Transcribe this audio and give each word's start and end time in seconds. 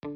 Сайн 0.00 0.12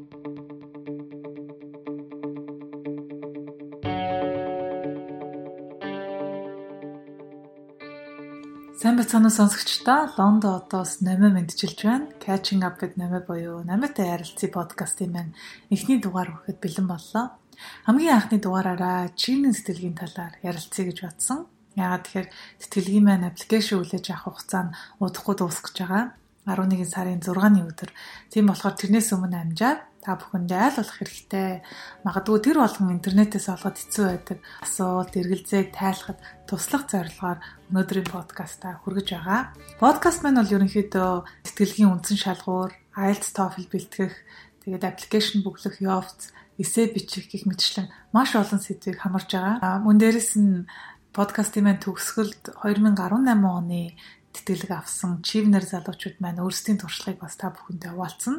бацгаана 8.96 9.29
сонсогчдоо 9.29 10.16
Лондо 10.16 10.57
одоос 10.57 11.05
намаа 11.05 11.29
мэдчилж 11.36 11.84
байна. 11.84 12.09
Catching 12.16 12.64
up 12.64 12.80
гэд 12.80 12.96
намаа 12.96 13.29
буюу 13.29 13.61
намаатай 13.61 14.09
ярилцсан 14.09 14.57
подкастын 14.57 15.12
маань 15.12 15.37
эхний 15.69 16.01
дугаар 16.01 16.32
хүрэхэд 16.32 16.64
бэлэн 16.64 16.89
боллоо. 16.89 17.37
Хамгийн 17.85 18.16
анхны 18.16 18.41
дугаараараа 18.41 19.12
чиний 19.21 19.53
сэтгэлгийн 19.53 20.01
талаар 20.01 20.41
ярилцъя 20.41 20.89
гэж 20.89 20.98
бодсон. 21.05 21.45
Яагаад 21.77 22.09
тэгэхээр 22.09 22.29
сэтгэлгийн 22.64 23.05
маань 23.05 23.29
аппликейшн 23.29 23.85
хүлээж 23.85 24.07
авах 24.16 24.25
хугацаа 24.32 24.62
нь 24.64 24.75
удахгүй 24.96 25.35
дуусгаж 25.37 25.77
байгаа. 25.77 26.05
11 26.45 26.85
сарын 26.85 27.21
6-ны 27.25 27.65
өдөр. 27.65 27.91
Тийм 28.29 28.53
болохоор 28.53 28.77
тэрнээс 28.77 29.17
өмнө 29.17 29.41
амжаад 29.41 29.81
та 30.05 30.21
бүхэндээ 30.21 30.61
аль 30.61 30.77
болох 30.77 30.97
хэрэгтэй. 31.01 31.51
Магадгүй 32.05 32.39
тэр 32.45 32.61
болгон 32.61 32.93
интернетээс 33.01 33.48
олгоод 33.48 33.80
хэцүү 33.80 34.05
байдаг 34.05 34.39
асуулт, 34.61 35.16
эргэлзээг 35.16 35.73
тайлахад 35.73 36.21
туслах 36.45 36.85
зорилгоор 36.93 37.38
өнөөдрийн 37.73 38.09
подкастаа 38.12 38.85
хүргэж 38.85 39.09
байгаа. 39.16 39.41
Подкаст 39.80 40.21
маань 40.21 40.45
бол 40.45 40.55
ерөнхийдөө 40.61 41.11
сэтгэлгийн 41.49 41.93
үндсэн 41.97 42.21
шалгуур, 42.21 42.77
IELTS, 42.93 43.33
TOEFL 43.33 43.66
бэлтгэх, 43.73 44.15
тэгээд 44.69 44.85
аппликейшн 44.85 45.41
бүглэх, 45.41 45.80
явц, 45.80 46.37
эссе 46.61 46.87
бичих 46.93 47.33
гэх 47.33 47.49
мэтчлэн 47.49 47.88
маш 48.13 48.37
олон 48.37 48.61
сэдвийг 48.61 49.01
хамарж 49.01 49.33
байгаа. 49.33 49.80
Мөн 49.80 49.99
дээрэс 49.99 50.37
нь 50.38 50.69
подкастын 51.16 51.65
маань 51.65 51.83
төгсгөлд 51.83 52.61
2018 52.63 53.24
оны 53.43 53.97
тэтгэлэг 54.34 54.73
авсан 54.74 55.23
чивнер 55.23 55.65
залуучууд 55.65 56.19
маань 56.19 56.43
өөрсдийн 56.43 56.83
туршлагыг 56.83 57.23
бас 57.23 57.38
та 57.38 57.55
бүхэндээ 57.55 57.91
хуваалцсан. 57.95 58.37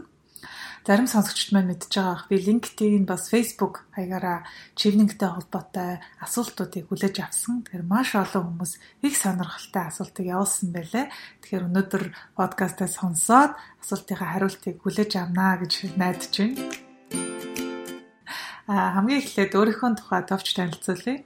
Зарим 0.86 1.10
сонсогчд 1.10 1.50
маань 1.50 1.74
мэдж 1.74 1.90
байгаах 1.90 2.30
би 2.30 2.38
LinkedIn 2.38 3.10
бас 3.10 3.34
Facebook 3.34 3.90
хаягаараа 3.98 4.46
чивнingтэй 4.78 5.30
холбоотой 5.34 5.98
асуултуудыг 6.22 6.86
хүлээж 6.86 7.26
авсан. 7.26 7.66
Тэгэхээр 7.66 7.90
маш 7.90 8.14
олон 8.14 8.54
хүмүүс 8.54 9.02
их 9.02 9.18
сонирхолтой 9.18 9.84
асуултыг 9.90 10.26
явуулсан 10.30 10.70
байлээ. 10.70 11.10
Тэгэхээр 11.42 11.68
өнөөдөр 11.74 12.04
подкастаа 12.38 12.86
сонсоод 12.86 13.58
асуултынхаа 13.82 14.30
хариултыг 14.38 14.78
хүлээж 14.86 15.12
авнаа 15.18 15.58
гэж 15.66 15.98
найдаж 15.98 16.34
байна. 16.38 16.62
А 18.70 18.94
хамгийн 18.94 19.22
эхлээд 19.26 19.58
өөрийнхөө 19.58 19.90
тухай 19.98 20.22
товч 20.22 20.54
танилцуулъя. 20.54 21.26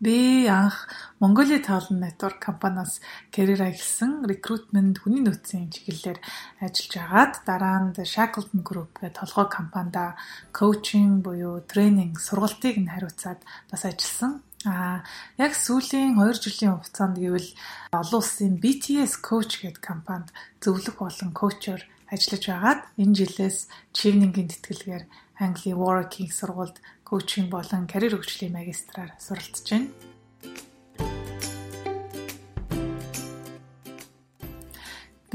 Би 0.00 0.46
анх 0.46 0.88
Mongolia 1.20 1.60
Talent 1.60 2.00
Network 2.00 2.40
компаниас 2.40 3.02
карьер 3.30 3.60
эхэлсэн. 3.68 4.24
Recruitment 4.24 4.96
хүний 4.96 5.20
нөөцийн 5.20 5.68
чиглэлээр 5.68 6.16
ажиллаж 6.64 6.94
агаад 7.04 7.32
дараа 7.44 7.78
нь 7.84 7.92
Shackleton 7.92 8.64
Group 8.64 8.96
гэх 8.96 9.20
толгой 9.20 9.52
компанида 9.52 10.16
коучинг 10.56 11.20
буюу 11.20 11.60
тренинг 11.68 12.16
сургалтыг 12.16 12.80
нь 12.80 12.88
хариуцаад 12.88 13.44
бас 13.68 13.84
ажилласан. 13.84 14.40
А 14.64 15.04
яг 15.36 15.52
сүүлийн 15.52 16.16
2 16.16 16.48
жилийн 16.48 16.80
хугацаанд 16.80 17.20
гэвэл 17.20 17.52
олон 17.92 18.20
улсын 18.24 18.56
BTS 18.56 19.20
Coach 19.20 19.60
гэдэг 19.60 19.84
компанид 19.84 20.32
зөвлөх 20.64 20.96
болон 20.96 21.36
коучор 21.36 21.84
ажиллаж 22.08 22.44
байгаад 22.48 22.80
энэ 22.96 23.16
жилээс 23.20 23.68
Chivning-ийн 23.92 24.48
тэтгэлгээр 24.48 25.04
Англи 25.40 25.72
Warwick-ийн 25.72 26.32
сургуульд 26.32 26.76
коучинг 27.10 27.50
болон 27.50 27.90
карьер 27.90 28.14
хөгжлийн 28.14 28.54
магистраар 28.54 29.10
суралцж 29.18 29.66
байна. 29.66 29.90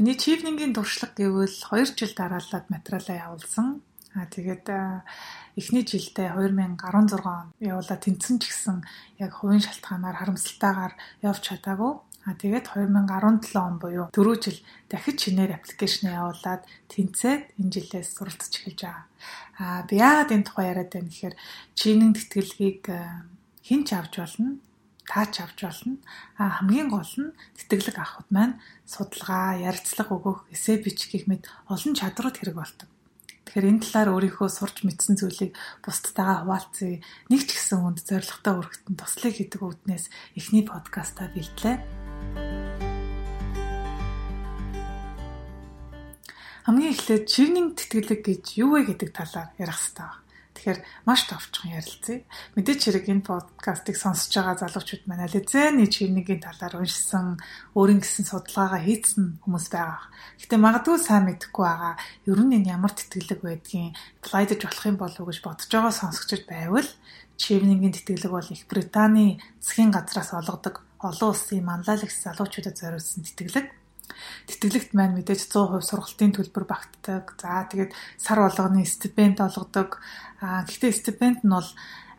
Миний 0.00 0.16
чивнингийн 0.16 0.72
туршлага 0.72 1.20
гэвэл 1.20 1.52
2 1.52 1.92
жил 2.00 2.12
дараалаад 2.16 2.72
материалаа 2.72 3.16
явуулсан. 3.28 3.84
Аа 4.16 4.24
тэгээд 4.24 4.64
эхний 5.56 5.84
жилдээ 5.84 6.32
2016 6.32 7.20
онд 7.20 7.52
явуулаад 7.60 8.00
тэнцэн 8.00 8.36
ч 8.40 8.48
гэсэн 8.48 8.80
яг 9.20 9.32
хувийн 9.36 9.60
шалтгаанаар 9.60 10.16
харамсалтайгаар 10.16 10.94
явж 11.24 11.40
чадаагүй. 11.44 11.92
А 12.26 12.34
тэгээд 12.34 12.74
2017 12.74 13.54
он 13.54 13.78
буюу 13.78 14.10
4 14.10 14.42
жил 14.42 14.58
дахиж 14.90 15.30
шинээр 15.30 15.62
аппликейшн 15.62 16.10
явуулаад 16.10 16.66
тэнцээд 16.90 17.54
энэ 17.54 17.70
жилээс 17.70 18.18
суралцж 18.18 18.50
эхэлж 18.50 18.80
байгаа. 18.82 19.06
А 19.62 19.86
би 19.86 19.94
яагаад 20.02 20.34
энэ 20.34 20.46
тухай 20.50 20.66
яриад 20.74 20.90
байна 20.90 21.06
гэхээр 21.06 21.34
чинийн 21.78 22.12
тэтгэлгийг 22.18 22.82
хэн 23.62 23.80
ч 23.86 23.94
авч 23.94 24.14
болно 24.18 24.58
таач 25.06 25.40
авч 25.40 25.62
болно. 25.62 25.96
А 26.36 26.58
хамгийн 26.58 26.90
гол 26.90 27.06
нь 27.06 27.34
тэтгэлэг 27.56 27.96
авахд 27.98 28.28
маань 28.30 28.58
судалгаа, 28.84 29.62
ярилцлага 29.62 30.12
өгөх, 30.18 30.38
эссе 30.50 30.82
бичих 30.82 31.30
мэт 31.30 31.46
олон 31.70 31.94
чадрууд 31.94 32.36
хэрэг 32.36 32.56
болдог. 32.58 32.88
Тэгэхээр 33.46 33.70
энэ 33.70 33.82
талаар 33.86 34.10
өөрийнхөө 34.18 34.50
сурч 34.50 34.82
мэдсэн 34.82 35.14
зүйлийг 35.22 35.54
бусдтайгаа 35.86 36.42
хуваалцъя. 36.42 36.98
Нэг 37.30 37.42
ч 37.46 37.54
гэсэн 37.54 37.78
хүнд 37.78 38.02
зоригтой 38.02 38.54
өргөтөн 38.58 38.94
туслах 38.98 39.34
гэдэг 39.38 39.60
үүднээс 39.62 40.10
эхний 40.34 40.66
подкастаа 40.66 41.30
бэлтлээ. 41.30 42.05
Хамгийн 46.66 46.98
эхлээд 46.98 47.30
чивнинг 47.30 47.78
тэтгэлэг 47.78 48.20
гэж 48.26 48.44
юу 48.58 48.74
вэ 48.74 48.90
гэдэг 48.90 49.14
талаар 49.14 49.54
ярих 49.54 49.78
хэрэгтэй 49.78 50.02
байна. 50.02 50.26
Тэгэхээр 50.56 50.80
маш 51.06 51.20
товчхон 51.30 51.68
ярилцъя. 51.78 52.26
Мэдээч 52.58 52.80
хэрэг 52.90 53.06
энэ 53.06 53.28
подкастыг 53.28 53.94
сонсож 53.94 54.34
байгаа 54.34 54.56
залуучууд 54.66 55.04
маань 55.06 55.30
ализэний 55.30 55.86
чивнэгийн 55.86 56.42
талаар 56.42 56.82
уншсан, 56.82 57.38
өөрийн 57.76 58.02
гэсэн 58.02 58.26
судалгаагаа 58.26 58.82
хийцэн 58.82 59.44
хүмүүс 59.46 59.66
байгаа. 59.70 60.10
Гэтэ 60.42 60.56
магадгүй 60.58 60.96
сайн 60.98 61.24
мэдэхгүй 61.30 61.64
байгаа. 61.68 61.94
Ер 62.26 62.40
нь 62.42 62.56
энэ 62.58 62.72
ямар 62.72 62.92
тэтгэлэг 62.98 63.40
байдгийг 63.46 63.94
плайдж 64.26 64.58
болох 64.64 64.84
юм 64.90 64.96
болов 64.98 65.20
уу 65.22 65.30
гэж 65.30 65.38
бодож 65.46 65.70
байгаа 65.70 65.94
сонсогчд 65.94 66.50
байвал 66.50 66.90
чивнэгийн 67.38 67.94
тэтгэлэг 67.94 68.32
бол 68.32 68.48
Их 68.48 68.64
Британий 68.66 69.38
засгийн 69.60 69.92
газраас 69.92 70.32
олгодог 70.32 70.82
олон 71.10 71.30
улсын 71.32 71.64
манлайлагч 71.64 72.16
залуучуудад 72.24 72.76
зориулсан 72.76 73.22
тэтгэлэг 73.24 73.66
Тэтгэлэгт 74.46 74.90
маань 74.94 75.16
мэдээж 75.18 75.50
100% 75.50 75.82
сургалтын 75.82 76.32
төлбөр 76.34 76.64
багтдаг. 76.70 77.34
За 77.40 77.66
тэгээд 77.66 77.92
сар 78.16 78.38
болгоны 78.42 78.86
стипенд 78.86 79.42
олгодог. 79.42 79.98
Аа 80.40 80.62
гэхдээ 80.64 80.92
стипенд 80.94 81.42
нь 81.42 81.50
бол 81.50 81.68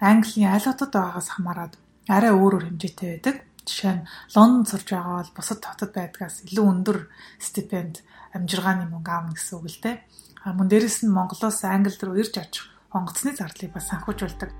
Английн 0.03 0.53
аль 0.53 0.67
хотод 0.67 0.91
байгаагаас 0.93 1.29
хамаарат 1.33 1.73
арай 2.11 2.31
өөр 2.35 2.53
өөр 2.59 2.65
хэмжээтэй 2.67 3.09
байдаг. 3.17 3.35
Жишээ 3.67 3.93
нь 3.97 4.07
Лондонд 4.35 4.67
сурж 4.69 4.87
байгаа 4.91 5.15
бол 5.23 5.35
бусад 5.35 5.59
хотод 5.63 5.91
байдгаас 5.95 6.35
илүү 6.45 6.65
өндөр 6.67 6.97
стипенд 7.39 7.95
амжиргааны 8.35 8.85
мөнгө 8.91 9.11
аавна 9.11 9.33
гэсэн 9.35 9.55
үг 9.57 9.67
л 9.71 9.81
дээ. 9.83 9.95
А 10.43 10.53
мөн 10.55 10.67
дээрэс 10.71 11.03
нь 11.03 11.15
Монголоос 11.15 11.63
Англи 11.65 11.95
руу 12.03 12.19
ирж 12.19 12.35
очих 12.37 12.67
онгоцны 12.93 13.35
зардлыг 13.35 13.71
бас 13.73 13.89
санхүүжүүлдэг. 13.91 14.51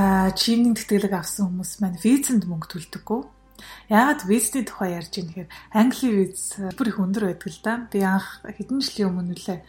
А 0.00 0.32
чивний 0.32 0.74
тэтгэлэг 0.74 1.12
авсан 1.12 1.52
хүмүүс 1.52 1.72
маань 1.84 2.00
визэнд 2.00 2.48
мөнгө 2.48 2.70
төлдөггүй 2.72 3.20
Яагаад 3.88 4.22
визний 4.26 4.64
тухай 4.64 4.98
ярьж 4.98 5.12
байна 5.14 5.30
гэхээр 5.30 5.50
Английн 5.72 6.16
виз 6.18 6.42
бүр 6.76 6.88
их 6.88 6.98
өндөр 6.98 7.24
байдаг 7.30 7.48
л 7.50 7.60
да. 7.62 7.72
Би 7.90 8.00
анх 8.02 8.42
хэдэн 8.44 8.80
жилийн 8.80 9.10
өмнө 9.10 9.34
үлээ 9.36 9.60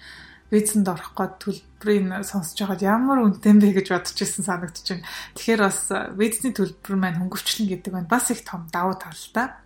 визэнд 0.54 0.86
орох 0.86 1.18
гээд 1.18 1.34
төлбөрийг 1.42 2.06
сонсож 2.22 2.58
байгаад 2.62 2.86
ямар 2.86 3.26
үнэтэй 3.26 3.54
бэ 3.58 3.70
гэж 3.82 3.88
бодож 3.90 4.18
ирсэн 4.22 4.46
санагдаж 4.46 4.86
байна. 4.86 5.08
Тэгэхээр 5.34 5.62
бас 5.66 5.80
визний 6.14 6.54
төлбөр 6.54 6.94
маань 6.94 7.20
хөнгөвчлөн 7.26 7.68
гэдэг 7.74 7.94
нь 7.98 8.12
бас 8.12 8.30
их 8.30 8.46
том 8.46 8.70
давуу 8.70 8.94
тал 8.94 9.18
л 9.18 9.30
да. 9.34 9.58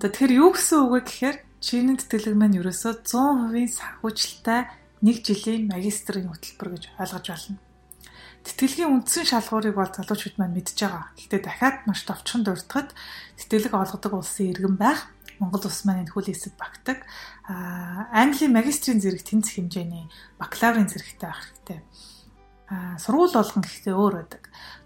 Тэгэхээр 0.00 0.32
юу 0.40 0.56
гэсэн 0.56 0.78
үг 0.80 0.90
вэ 0.96 1.00
гэхээр 1.04 1.36
чиний 1.60 1.96
тэтгэлэг 2.00 2.36
маань 2.40 2.56
ерөөсөө 2.56 3.04
100% 3.04 3.76
санхүүжилттай 3.76 4.60
1 5.04 5.20
жилийн 5.20 5.68
магистрийн 5.68 6.32
хөтөлбөр 6.32 6.68
гэж 6.72 6.84
ойлгож 6.96 7.26
байна. 7.28 7.73
Тэтгэлгийн 8.44 8.92
үндсэн 8.92 9.24
шалгуурыг 9.24 9.72
бол 9.72 9.88
залуучууд 9.88 10.36
маань 10.36 10.52
мэдж 10.52 10.76
байгаа. 10.76 11.16
Гэхдээ 11.16 11.40
дахиад 11.40 11.76
маш 11.88 12.04
товчхон 12.04 12.44
дурдхад 12.44 12.92
тэтгэлэг 13.40 13.72
олгодог 13.72 14.12
улсын 14.20 14.52
иргэн 14.52 14.76
байх 14.76 15.08
Монгол 15.40 15.64
улс 15.64 15.80
маань 15.88 16.04
энэ 16.04 16.12
хөл 16.12 16.28
хэсэг 16.28 16.52
багтаг. 16.60 17.02
Аа 17.48 18.06
Английн 18.12 18.52
магистрийн 18.52 19.00
зэрэг 19.00 19.24
тэнцэх 19.24 19.56
хэмжээний 19.56 20.06
бакалаврын 20.36 20.92
зэрэгтэй 20.92 21.24
байх 21.24 21.40
хэрэгтэй. 21.40 21.80
Аа 22.68 23.00
сургууль 23.00 23.32
болгон 23.32 23.64
гэхдээ 23.64 23.94
өөр 23.96 24.14
байдаг. 24.20 24.42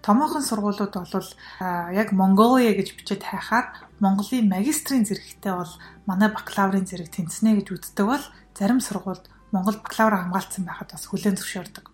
Томоохон 0.07 0.45
сургуулиуд 0.47 0.95
бол 0.95 1.31
яг 1.93 2.09
Mongolia 2.15 2.73
гэж 2.79 2.95
бичээд 2.95 3.23
хайхаар 3.27 3.75
Монголын 3.99 4.49
магистрийн 4.49 5.05
зэрэгтэй 5.05 5.53
бол 5.53 5.73
манай 6.07 6.31
бакалаврын 6.31 6.87
зэрэг 6.87 7.11
тэнцэнэ 7.11 7.59
гэж 7.59 7.67
үздэг 7.75 8.07
бол 8.07 8.25
зарим 8.55 8.81
сургуульд 8.81 9.27
Монгол 9.53 9.77
бакалавр 9.83 10.17
хамгаалсан 10.17 10.65
байхад 10.65 10.95
бас 10.95 11.05
хүлээн 11.11 11.37
зөвшөөрдөг. 11.37 11.87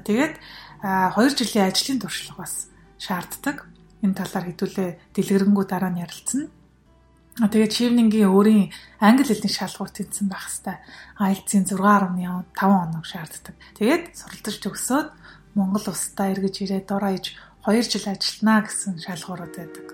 Тэгээд 0.00 0.34
2 0.82 1.36
жилийн 1.36 1.68
ажлын 1.68 2.00
туршлага 2.00 2.44
бас 2.44 2.72
шаарддаг. 2.96 3.68
Энэ 4.00 4.16
талаар 4.16 4.46
хэдүүлээ 4.48 4.90
дэлгэрэнгүй 5.12 5.64
дараа 5.68 5.92
нь 5.92 6.00
ярилцсан. 6.00 6.48
Тэгээд 7.40 7.72
Чивнингийн 7.72 8.32
өөрийн 8.32 8.72
англи 9.00 9.24
хэлний 9.28 9.52
шалгуур 9.52 9.92
тэнцсэн 9.92 10.28
байх 10.28 10.44
хэвээр 10.48 10.80
IELTS-ийн 11.20 11.64
6.5 11.68 12.52
оног 12.64 13.04
шаарддаг. 13.04 13.54
Тэгээд 13.76 14.04
суралцж 14.16 14.56
төгсөөд 14.60 15.08
Монгол 15.56 15.86
улстай 15.88 16.32
эргэж 16.32 16.54
ирээд 16.64 16.88
дор 16.88 17.04
хаяж 17.04 17.36
2 17.64 17.80
жил 17.92 18.06
ажиллана 18.08 18.64
гэсэн 18.64 19.00
шалгуурууд 19.04 19.54
байдаг. 19.56 19.86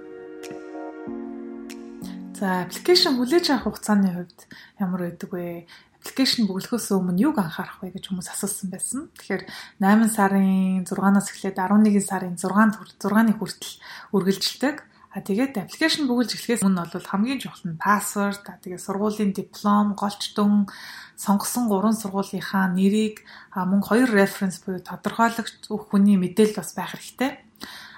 За, 2.37 2.69
аппликейшн 2.69 3.17
хүлээж 3.17 3.47
авах 3.49 3.65
хугацааны 3.81 4.12
хувьд 4.12 4.41
ямар 4.77 5.09
байдаг 5.09 5.31
вэ? 5.33 5.65
Аппликейшн 6.06 6.47
бүглөхөөс 6.47 6.94
өмнө 6.94 7.19
юуг 7.19 7.43
анхаарах 7.43 7.82
вэ 7.82 7.91
гэж 7.99 8.14
хүмүүс 8.14 8.31
асуусан 8.31 8.70
байсан. 8.70 9.11
Тэгэхээр 9.19 9.43
8 9.82 10.06
сарын 10.14 10.87
6-наас 10.87 11.35
эхлээд 11.35 11.58
11 11.58 11.99
сарын 12.06 12.38
6-нд 12.38 12.79
6-ны 13.03 13.35
хүртэл 13.35 13.75
үргэлжилдэг. 14.14 14.76
А 14.87 15.25
тэгээд 15.25 15.58
аппликейшн 15.67 16.06
бүгэлж 16.06 16.38
эхлэхээс 16.38 16.62
өмнө 16.62 16.87
бол 16.87 17.11
хамгийн 17.11 17.43
чухал 17.43 17.75
нь 17.75 17.81
пассворд, 17.81 18.44
а 18.47 18.61
тэгээд 18.62 18.85
сургуулийн 18.87 19.32
диплом, 19.35 19.99
голч 19.99 20.31
дүн, 20.37 20.70
сонгосон 21.19 21.67
гурван 21.67 21.97
сургуулийнхаа 21.99 22.70
нэрийг 22.70 23.26
мөн 23.56 23.82
хоёр 23.82 24.12
референс 24.12 24.62
буюу 24.62 24.85
тодорхойлогч 24.85 25.73
хүний 25.73 26.20
мэдээлэл 26.20 26.61
бас 26.61 26.70
байх 26.76 26.94
хэрэгтэй. 26.94 27.32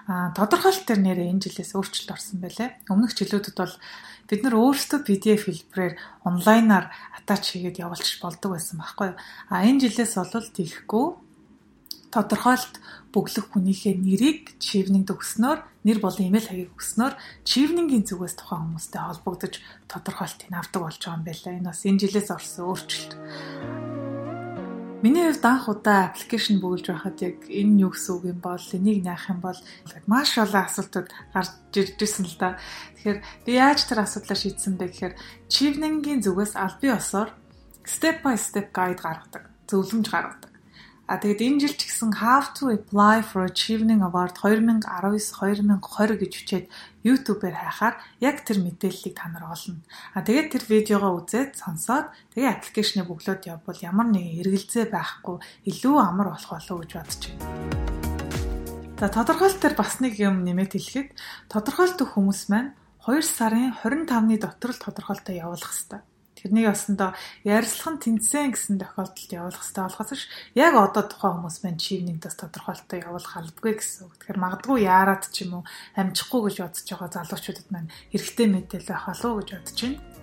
А 0.08 0.32
тодорхойлолт 0.32 0.88
төр 0.88 1.02
нэрээ 1.04 1.28
энэ 1.28 1.42
жилээс 1.44 1.76
өөрчлөлт 1.76 2.14
орсон 2.14 2.38
байлээ. 2.40 2.86
Өмнөх 2.88 3.12
жилүүдэд 3.12 3.56
бол 3.58 3.74
бид 4.28 4.40
нар 4.44 4.54
өөрсдөө 4.60 5.00
PDF 5.08 5.48
хэлбэрээр 5.48 5.94
онлайнаар 6.28 6.92
атач 7.16 7.56
хийгээд 7.56 7.80
явуулчих 7.80 8.20
болдог 8.20 8.52
байсан 8.54 8.76
байхгүй. 8.78 9.16
А 9.48 9.64
энэ 9.64 9.88
жилээс 9.88 10.20
бол 10.20 10.48
тийхгүй 10.52 11.06
тодорхойлолт 12.12 12.76
бүглэх 13.12 13.46
хүнийхээ 13.52 13.96
нэрийг 13.96 14.60
чивнинг 14.60 15.08
өгснөөр 15.12 15.60
нэр 15.84 15.98
болон 16.00 16.28
имэйл 16.28 16.48
хагийг 16.48 16.72
өгснөөр 16.76 17.14
чивнингийн 17.44 18.04
зүгээс 18.04 18.36
тухайн 18.36 18.76
хүмүүстэй 18.76 19.00
холбогдож 19.00 19.54
тодорхойлтыг 19.88 20.48
авдаг 20.52 20.80
болж 20.84 21.00
байгаа 21.00 21.16
юм 21.16 21.24
байна. 21.24 21.56
Энэ 21.56 21.68
бас 21.68 21.80
энэ 21.84 22.00
жилээс 22.04 22.28
орсон 22.32 22.64
өөрчлөлт. 22.68 23.12
Миний 24.98 25.30
хувьд 25.30 25.46
анх 25.46 25.70
удаа 25.70 26.10
аппликейшн 26.10 26.58
бүгэлж 26.58 26.90
байхад 26.90 27.22
яг 27.22 27.46
энэ 27.46 27.86
юу 27.86 27.94
гэсэн 27.94 28.12
үг 28.18 28.24
юм 28.34 28.40
бол 28.42 28.66
энийг 28.74 29.06
наах 29.06 29.30
юм 29.30 29.38
бол 29.38 29.54
маш 30.10 30.34
олон 30.42 30.66
асуудлууд 30.66 31.06
гарч 31.30 31.54
иржсэн 31.70 32.26
л 32.26 32.34
да. 32.34 32.58
Тэгэхээр 32.98 33.18
би 33.46 33.50
яаж 33.54 33.86
тэр 33.86 34.02
асуудлаа 34.02 34.34
шийдсэн 34.34 34.74
бэ 34.74 34.90
гэхээр 34.90 35.14
чивнингийн 35.46 36.18
зүгээс 36.26 36.58
аль 36.58 36.82
бие 36.82 36.98
осоор 36.98 37.30
step 37.86 38.26
by 38.26 38.34
step 38.34 38.74
guide 38.74 38.98
гаргадаг, 38.98 39.46
зөвлөмж 39.70 40.06
гаргадаг. 40.10 40.47
А 41.08 41.16
тэгээд 41.16 41.40
энэ 41.40 41.60
жил 41.64 41.72
ч 41.72 41.88
гэсэн 41.88 42.20
How 42.20 42.52
to 42.52 42.68
apply 42.68 43.24
for 43.24 43.40
Achievement 43.48 44.04
Award 44.04 44.36
2019-2020 44.44 46.20
гэж 46.20 46.32
хүчээд 46.36 46.66
YouTube-ээр 47.00 47.56
хайхаар 47.56 47.96
яг 48.20 48.44
тэр 48.44 48.60
мэдээллийг 48.60 49.16
та 49.16 49.32
нар 49.32 49.48
олно. 49.48 49.80
А 50.12 50.20
тэгээд 50.20 50.52
тэр 50.52 50.64
видеогоо 50.68 51.24
үзээд 51.24 51.56
сонсоод 51.56 52.12
тэгээ 52.36 52.52
аппликейшнийг 52.60 53.08
бөглөөд 53.08 53.40
явбал 53.40 53.80
ямар 53.80 54.12
нэгэн 54.12 54.36
эргэлзээ 54.44 54.92
байхгүй 54.92 55.40
илүү 55.72 55.96
амар 55.96 56.36
болох 56.36 56.52
болов 56.52 56.76
уу 56.76 56.84
гэж 56.84 56.92
бодож 57.00 57.22
байна. 57.32 57.88
За 59.00 59.08
тодорхойлт 59.08 59.64
төр 59.64 59.74
бас 59.80 60.04
нэг 60.04 60.20
юм 60.20 60.44
нэмээд 60.44 60.76
хэлэхэд 60.76 61.08
тодорхойлт 61.48 62.04
хүмүүс 62.04 62.52
маань 62.52 62.76
2 63.08 63.24
сарын 63.24 63.72
25-ны 63.80 64.36
дотор 64.36 64.76
л 64.76 64.84
тодорхойлтоо 64.84 65.32
явуулах 65.32 65.72
хэрэгтэй. 65.72 66.04
Тэрнийг 66.38 66.70
осондоо 66.70 67.18
ярилцлах 67.42 67.98
нь 67.98 68.02
тэнцсэн 68.22 68.54
гэсэн 68.54 68.78
тохиолдолд 68.78 69.34
явуулах 69.34 69.58
хэрэгтэй 69.58 69.82
болохоос 69.82 70.10
ш 70.14 70.30
яг 70.54 70.74
одоо 70.78 71.02
тухайн 71.10 71.34
хүмүүс 71.42 71.58
маань 71.66 71.82
чивнийгдээс 71.82 72.36
тодорхойлолтоо 72.38 72.98
явуулах 73.02 73.34
албагүй 73.34 73.74
гэсэн 73.74 74.06
үг. 74.06 74.14
Тэгэхээр 74.22 74.38
магадгүй 74.38 74.78
яарад 74.86 75.26
ч 75.34 75.42
юм 75.42 75.58
уу 75.58 75.64
амжихгүй 75.98 76.40
гэж 76.46 76.56
бодож 76.62 76.86
байгаа 76.86 77.10
залуучуудад 77.10 77.68
маань 77.74 77.90
хэрэгтэй 78.14 78.46
мэдээлэл 78.46 78.90
байх 78.94 79.06
болов 79.10 79.30
уу 79.34 79.38
гэж 79.42 79.50
бодож 79.58 79.78
байна. 79.82 80.18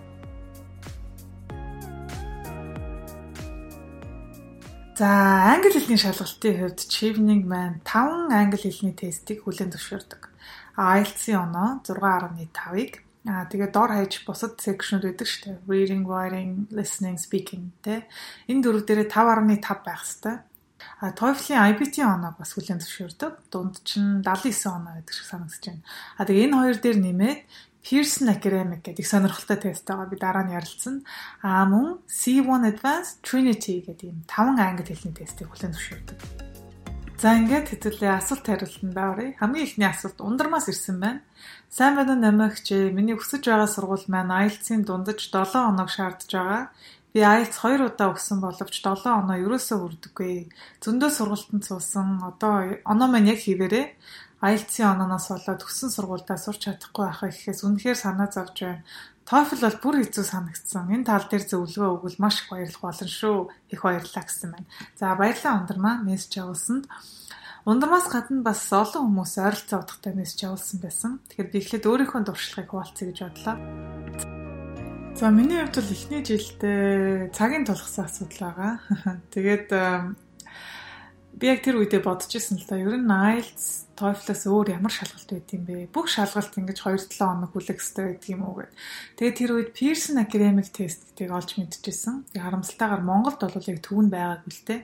За, 4.96 5.52
англи 5.52 5.76
хэлний 5.76 6.00
шалгалтын 6.00 6.56
хувьд 6.56 6.80
Chivning 6.88 7.44
маань 7.44 7.84
5 7.84 8.32
англи 8.32 8.56
хэлний 8.56 8.96
тестийг 8.96 9.44
хүлээн 9.44 9.68
зөвшөөрдөг. 9.76 10.32
IELTS-ийн 10.80 11.52
оноо 11.52 11.84
6.5-ыг 11.84 13.04
Аа 13.26 13.50
тэгээ 13.50 13.70
дор 13.74 13.90
хаяж 13.90 14.22
бусад 14.22 14.62
секшнүүд 14.62 15.04
байдаг 15.10 15.26
шүү 15.26 15.42
дээ. 15.42 15.56
Reading, 15.66 16.02
writing, 16.06 16.70
listening, 16.70 17.18
speaking 17.18 17.74
тэ. 17.82 18.06
Энэ 18.46 18.62
дөрөв 18.62 18.86
дээрээ 18.86 19.10
5.5 19.10 19.82
байх 19.82 20.02
хэвээр. 20.06 20.38
А 21.02 21.10
TOEFL-ийн 21.10 21.60
IBT 21.74 22.06
оноо 22.06 22.32
бас 22.38 22.54
хүлээн 22.54 22.80
зөвшөөрдөг. 22.80 23.50
Дунд 23.50 23.82
чинь 23.82 24.22
79 24.22 24.70
оноо 24.70 24.92
байдаг 24.94 25.12
шиг 25.12 25.26
санагдаж 25.26 25.64
байна. 25.66 25.82
А 26.16 26.22
тэгээ 26.22 26.44
энэ 26.46 26.56
хоёр 26.56 26.78
дээр 26.78 26.98
нэмээд 27.02 27.40
Pearson 27.86 28.26
Academic 28.30 28.80
гэдэг 28.82 29.06
сонирхолтой 29.06 29.58
тест 29.62 29.86
байгаа 29.86 30.10
би 30.10 30.16
дараа 30.18 30.44
нь 30.46 30.54
ярилцсан. 30.54 31.02
А 31.42 31.66
мөн 31.66 32.02
C1 32.10 32.62
Advanced 32.70 33.22
Trinity 33.26 33.82
гэдэг 33.86 34.06
юм 34.10 34.22
5 34.26 34.58
англи 34.58 34.90
хэлний 34.90 35.14
тестийг 35.14 35.50
хүлээн 35.50 35.74
зөвшөөрдөг. 35.74 36.55
За 37.16 37.32
ингээд 37.32 37.72
хэзээ 37.72 38.12
асуулт 38.12 38.44
хариултанд 38.44 38.92
оръё. 38.92 39.32
Хамгийн 39.40 39.64
ихний 39.64 39.88
асуулт 39.88 40.20
ундармаас 40.20 40.68
ирсэн 40.68 41.00
байна. 41.00 41.24
Сайн 41.72 41.96
байна 41.96 42.12
уу 42.12 42.20
намайгч 42.20 42.68
миний 42.92 43.16
өсөж 43.16 43.40
байгаа 43.40 43.72
сургууль 43.72 44.04
маань 44.12 44.36
IELTS-ийн 44.44 44.84
дундаж 44.84 45.24
7 45.32 45.56
оног 45.56 45.88
шаардж 45.88 46.28
байгаа. 46.28 46.76
Би 47.16 47.24
IELTS 47.24 47.56
2 47.64 47.88
удаа 47.88 48.12
өгсөн 48.12 48.44
боловч 48.44 48.74
7 48.84 49.08
оноо 49.08 49.36
ерөөсөө 49.48 49.78
хүрдэггүй. 49.80 50.34
Зөндөө 50.84 51.10
сургалтанд 51.16 51.64
суусан. 51.64 52.20
Одоо 52.20 52.84
оноо 52.84 53.08
маань 53.08 53.32
яг 53.32 53.40
хിവэрээ 53.40 53.86
IELTS-ийн 54.44 54.92
онооноос 54.92 55.26
болоод 55.32 55.64
өссөн 55.64 55.90
сургуультай 55.96 56.36
сурч 56.36 56.68
чадахгүй 56.68 57.04
байхаа 57.08 57.32
гэхээс 57.32 57.64
үнэхээр 57.64 57.96
санаа 57.96 58.28
зовж 58.28 58.56
байна. 58.60 58.84
TOEFL 59.26 59.58
бол 59.66 59.78
бүр 59.82 59.96
хэцүү 60.06 60.22
санагдсан. 60.22 60.86
Энэ 60.94 61.10
тал 61.10 61.26
дээр 61.26 61.44
зөвлөгөө 61.50 61.90
өгвөл 61.98 62.22
маш 62.22 62.46
их 62.46 62.46
баярлах 62.46 62.78
болно 62.78 63.10
шүү. 63.10 63.50
Их 63.74 63.82
баярлалаа 63.82 64.22
гэсэн 64.22 64.50
байна. 64.54 64.70
За 64.94 65.18
баярлалаа 65.18 65.58
ундармаа 65.66 65.94
мессеж 66.06 66.38
явуулсанд. 66.46 66.86
Ундармаас 67.66 68.06
гадна 68.06 68.46
бас 68.46 68.62
олон 68.70 69.10
хүмүүс 69.10 69.34
ойролцоо 69.42 69.82
утгатай 69.82 70.14
мессеж 70.14 70.46
явуулсан 70.46 70.78
байсан. 70.78 71.18
Тэгэхээр 71.26 71.50
би 71.50 71.58
эхлээд 71.58 71.90
өөрийнхөө 71.90 72.22
дуршлагыг 72.22 72.70
хуваалцъя 72.70 73.06
гэж 73.10 73.18
бодлоо. 73.26 73.56
За 75.18 75.26
миний 75.34 75.58
хувьд 75.58 75.74
бол 75.74 75.90
эхний 75.90 76.22
жилдээ 76.22 77.34
цагийн 77.34 77.66
тулгсан 77.66 78.06
асуудал 78.06 78.54
байгаа. 78.54 78.72
Тэгээд 79.34 79.66
би 81.36 81.46
яг 81.52 81.60
тэр 81.60 81.76
үедээ 81.80 82.00
бодож 82.00 82.32
исэн 82.32 82.56
л 82.56 82.64
да. 82.64 82.80
Ер 82.80 82.96
нь 82.96 83.12
IELTS 83.12 83.92
TOEFL-аас 83.96 84.42
өөр 84.48 84.76
ямар 84.76 84.92
шалгалт 84.92 85.28
байд 85.28 85.48
юм 85.52 85.64
бэ? 85.68 85.92
Бүх 85.92 86.08
шалгалт 86.08 86.52
ингэж 86.56 86.78
2-7 86.80 87.20
хоног 87.20 87.52
хүлээх 87.52 87.80
хэрэгтэй 87.80 88.04
байдаг 88.08 88.28
юм 88.32 88.42
уу 88.44 88.54
гэд. 88.60 88.72
Тэгээд 89.20 89.36
тэр 89.36 89.50
үед 89.52 89.70
Pearson 89.76 90.16
Academic 90.16 90.68
Test 90.72 91.12
гэдгийг 91.12 91.32
олж 91.32 91.50
мэдчихсэн. 91.56 92.28
Тэгээд 92.32 92.44
харамсалтайгаар 92.44 93.04
Монголд 93.04 93.40
бол 93.40 93.68
яг 93.68 93.80
түүн 93.84 94.08
байгаагүй 94.08 94.52
л 94.52 94.64
те. 94.64 94.76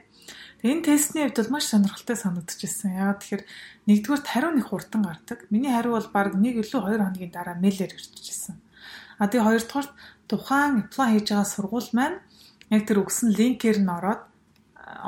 Тэгээд 0.61 0.73
энэ 0.77 0.87
тестний 0.89 1.23
хувьд 1.25 1.41
бол 1.41 1.53
маш 1.57 1.67
сонирхолтой 1.73 2.17
санагдчихсэн. 2.21 2.97
Яагаад 3.01 3.21
тэгэхээр 3.21 3.45
нэгдүгээр 3.89 4.23
хариу 4.29 4.53
нэг 4.53 4.67
хурдан 4.69 5.03
гардаг. 5.09 5.39
Миний 5.53 5.73
хариу 5.73 5.97
бол 5.97 6.09
баг 6.13 6.37
1 6.37 6.41
илүү 6.41 6.65
2 6.69 7.01
хоногийн 7.01 7.33
дараа 7.33 7.57
мэйлэр 7.61 7.93
ирчихсэн. 7.97 8.57
А 9.21 9.29
тэгээд 9.29 9.45
хоёрдугаар 9.45 9.89
тухайн 10.29 10.73
apply 10.89 11.09
хийж 11.21 11.27
байгаа 11.33 11.49
сургууль 11.49 11.91
маань 11.93 12.19
яг 12.73 12.83
тэр 12.89 13.05
өгсөн 13.05 13.37
линкээр 13.37 13.79
нь 13.85 13.93
ороод 13.93 14.32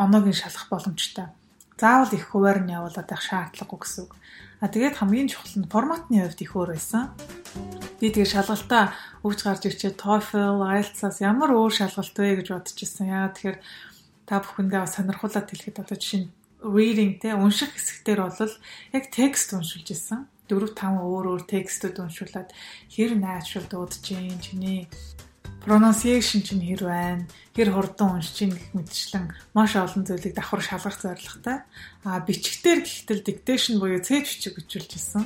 оноогийн 0.02 0.38
шалгах 0.38 0.68
боломжтой 0.70 1.26
заавал 1.78 2.12
их 2.12 2.30
хуваар 2.30 2.62
нь 2.62 2.72
явуулаад 2.72 3.08
байх 3.08 3.22
шаардлагагүй 3.22 3.78
гэсэн 3.82 4.02
үг. 4.06 4.12
А 4.62 4.70
тэгээд 4.70 4.98
хамгийн 4.98 5.28
чухал 5.28 5.54
нь 5.58 5.70
форматны 5.70 6.22
хувьд 6.22 6.40
их 6.40 6.54
өөр 6.54 6.70
байсан. 6.78 7.10
Би 7.98 8.08
тэгээд 8.14 8.34
шалгалтаа 8.34 8.94
өгч 9.26 9.40
гарч 9.42 9.62
ирчээ 9.66 9.98
TOEFL, 9.98 10.62
IELTS-аас 10.62 11.18
ямар 11.20 11.50
өөр 11.50 11.72
шалгалт 11.74 12.14
вэ 12.14 12.40
гэж 12.40 12.48
бодож 12.54 12.78
ирсэн. 12.78 13.10
Яа 13.10 13.28
тэгэхээр 13.34 13.58
та 14.24 14.40
бүхэндээ 14.40 14.86
сонирхуулаад 14.86 15.50
хэлэхэд 15.50 15.82
одоо 15.82 15.96
жишээ 15.98 16.20
нь 16.22 16.32
reading 16.62 17.20
те 17.20 17.34
унших 17.34 17.74
хэсэгтэр 17.74 18.20
бол 18.22 18.54
яг 18.94 19.04
текст 19.10 19.52
уншуулж 19.52 19.88
ирсэн. 19.90 20.30
4 20.48 20.76
5 20.76 21.00
өөр 21.00 21.24
өөр 21.34 21.42
текстүүд 21.48 22.04
уншуулад 22.04 22.52
хэр 22.92 23.16
natural 23.16 23.64
дуудаж 23.64 24.00
чинь 24.04 24.40
чиний 24.44 24.88
pronunciation 25.64 26.44
чинь 26.44 26.60
хэр 26.60 26.84
байна, 26.84 27.24
хэр 27.56 27.72
хурдан 27.72 28.20
уншиж 28.20 28.44
ийн 28.44 28.52
гэх 28.52 28.68
мэтчлэн 28.76 29.32
маш 29.56 29.72
олон 29.80 30.04
зүйлийг 30.04 30.36
давхар 30.36 30.60
шалгах 30.60 31.00
зорилготой. 31.00 31.64
А 32.04 32.20
бичгтэр 32.20 32.84
гэхтэл 32.84 33.24
dictation 33.24 33.80
буюу 33.80 34.04
цээж 34.04 34.24
бичиг 34.28 34.54
бичүүлж 34.60 34.90
ирсэн. 34.92 35.24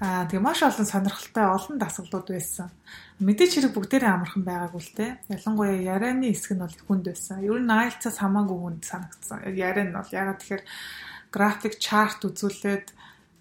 Аа 0.00 0.24
тэгээ 0.24 0.40
маш 0.40 0.64
олон 0.64 0.88
сонирхолтой 0.88 1.44
олон 1.44 1.76
дасгалууд 1.76 2.28
байсан. 2.32 2.72
Мэдээч 3.20 3.52
хэрэг 3.68 3.72
бүгдээрээ 3.76 4.10
амархан 4.10 4.42
байгаагүй 4.42 4.82
л 4.82 4.96
те. 4.96 5.06
Ялангуяа 5.28 5.76
ярианы 5.76 6.32
хэсэг 6.32 6.56
нь 6.56 6.64
бол 6.64 6.76
хүнд 6.88 7.04
байсан. 7.12 7.44
Ер 7.44 7.60
нь 7.60 7.70
IELTS-аас 7.70 8.18
хамаагүй 8.18 8.58
хүнд 8.58 8.82
санагдсан. 8.82 9.38
Яриа 9.54 9.84
нь 9.86 9.94
бол 9.94 10.10
ягаад 10.10 10.40
тэгэхээр 10.42 10.64
график 11.30 11.78
чарт 11.78 12.26
үзүүлээд 12.26 12.86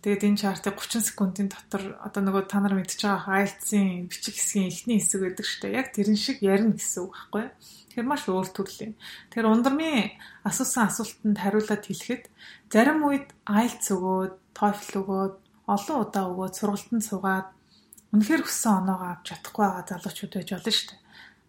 Тэгээд 0.03 0.27
энэ 0.27 0.41
чартыг 0.43 0.75
30 0.75 1.15
секундын 1.15 1.48
дотор 1.48 1.95
одоо 2.03 2.22
нөгөө 2.27 2.51
та 2.51 2.60
нар 2.60 2.75
мэдчихэж 2.75 3.07
байгаа 3.07 3.48
IELTS-ийн 3.48 4.12
бичих 4.12 4.36
хэсгийн 4.36 4.67
эхний 4.67 5.00
хэсэг 5.00 5.19
шүү 5.48 5.60
дээ. 5.63 5.79
Яг 5.79 5.88
тэрэн 5.95 6.19
шиг 6.19 6.43
ярина 6.43 6.75
гэсэн 6.75 7.07
үг 7.07 7.15
байхгүй? 7.15 7.45
Тэгэхээр 7.88 8.12
маш 8.12 8.27
өөр 8.27 8.48
төрлийн. 8.51 8.93
Тэгэхээр 9.31 9.48
ундрмын 9.48 10.12
асуусан 10.43 10.91
асуултанд 10.91 11.39
хариулаад 11.39 11.83
хэлэхэд 11.88 12.24
зарим 12.67 13.00
үед 13.07 13.31
IELTS 13.48 13.88
өгөөд, 13.95 14.33
TOEFL 14.51 14.93
өгөөд, 15.00 15.36
олон 15.72 15.98
удаа 16.03 16.25
өгөөд 16.36 16.53
сургалтанд 16.60 17.03
суугаад 17.07 17.48
үнэхээр 18.12 18.43
хүссэн 18.43 18.83
оноогоо 18.83 19.07
авч 19.07 19.24
чадахгүй 19.31 19.63
байгаа 19.63 19.88
залуучууд 19.88 20.33
байж 20.36 20.50
болно 20.51 20.83
дээ. 20.91 21.00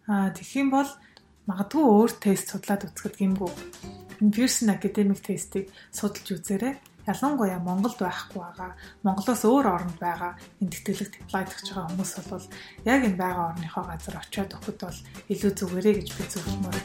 Аа 0.07 0.27
тэгэх 0.31 0.55
юм 0.63 0.69
бол 0.71 0.91
магадгүй 1.51 1.83
өөр 1.83 2.11
тест 2.23 2.55
судлаад 2.55 2.87
үзэхэд. 2.87 3.51
Энэ 4.23 4.31
Pearson 4.31 4.71
Academic 4.71 5.19
тестийг 5.27 5.67
судалж 5.91 6.39
үзээрэй 6.39 6.94
ялангуяа 7.05 7.59
Монголд 7.61 7.99
байхгүй 8.01 8.41
байгаа, 8.41 8.71
Монголоос 9.05 9.43
өөр 9.45 9.65
оронд 9.69 9.97
байгаа 10.01 10.33
энэ 10.61 10.73
apply 11.21 11.43
хийж 11.45 11.69
байгаа 11.69 11.89
хүмүүс 11.93 12.13
бол 12.29 12.45
яг 12.85 13.01
энэ 13.05 13.21
байгаа 13.21 13.45
орныхоо 13.53 13.83
газар 13.85 14.15
очиод 14.17 14.51
өгөхөд 14.57 14.79
бол 14.81 14.99
илүү 15.33 15.51
зүгээрээ 15.53 15.95
гэж 16.01 16.09
би 16.17 16.23
зөвлөмөр. 16.33 16.77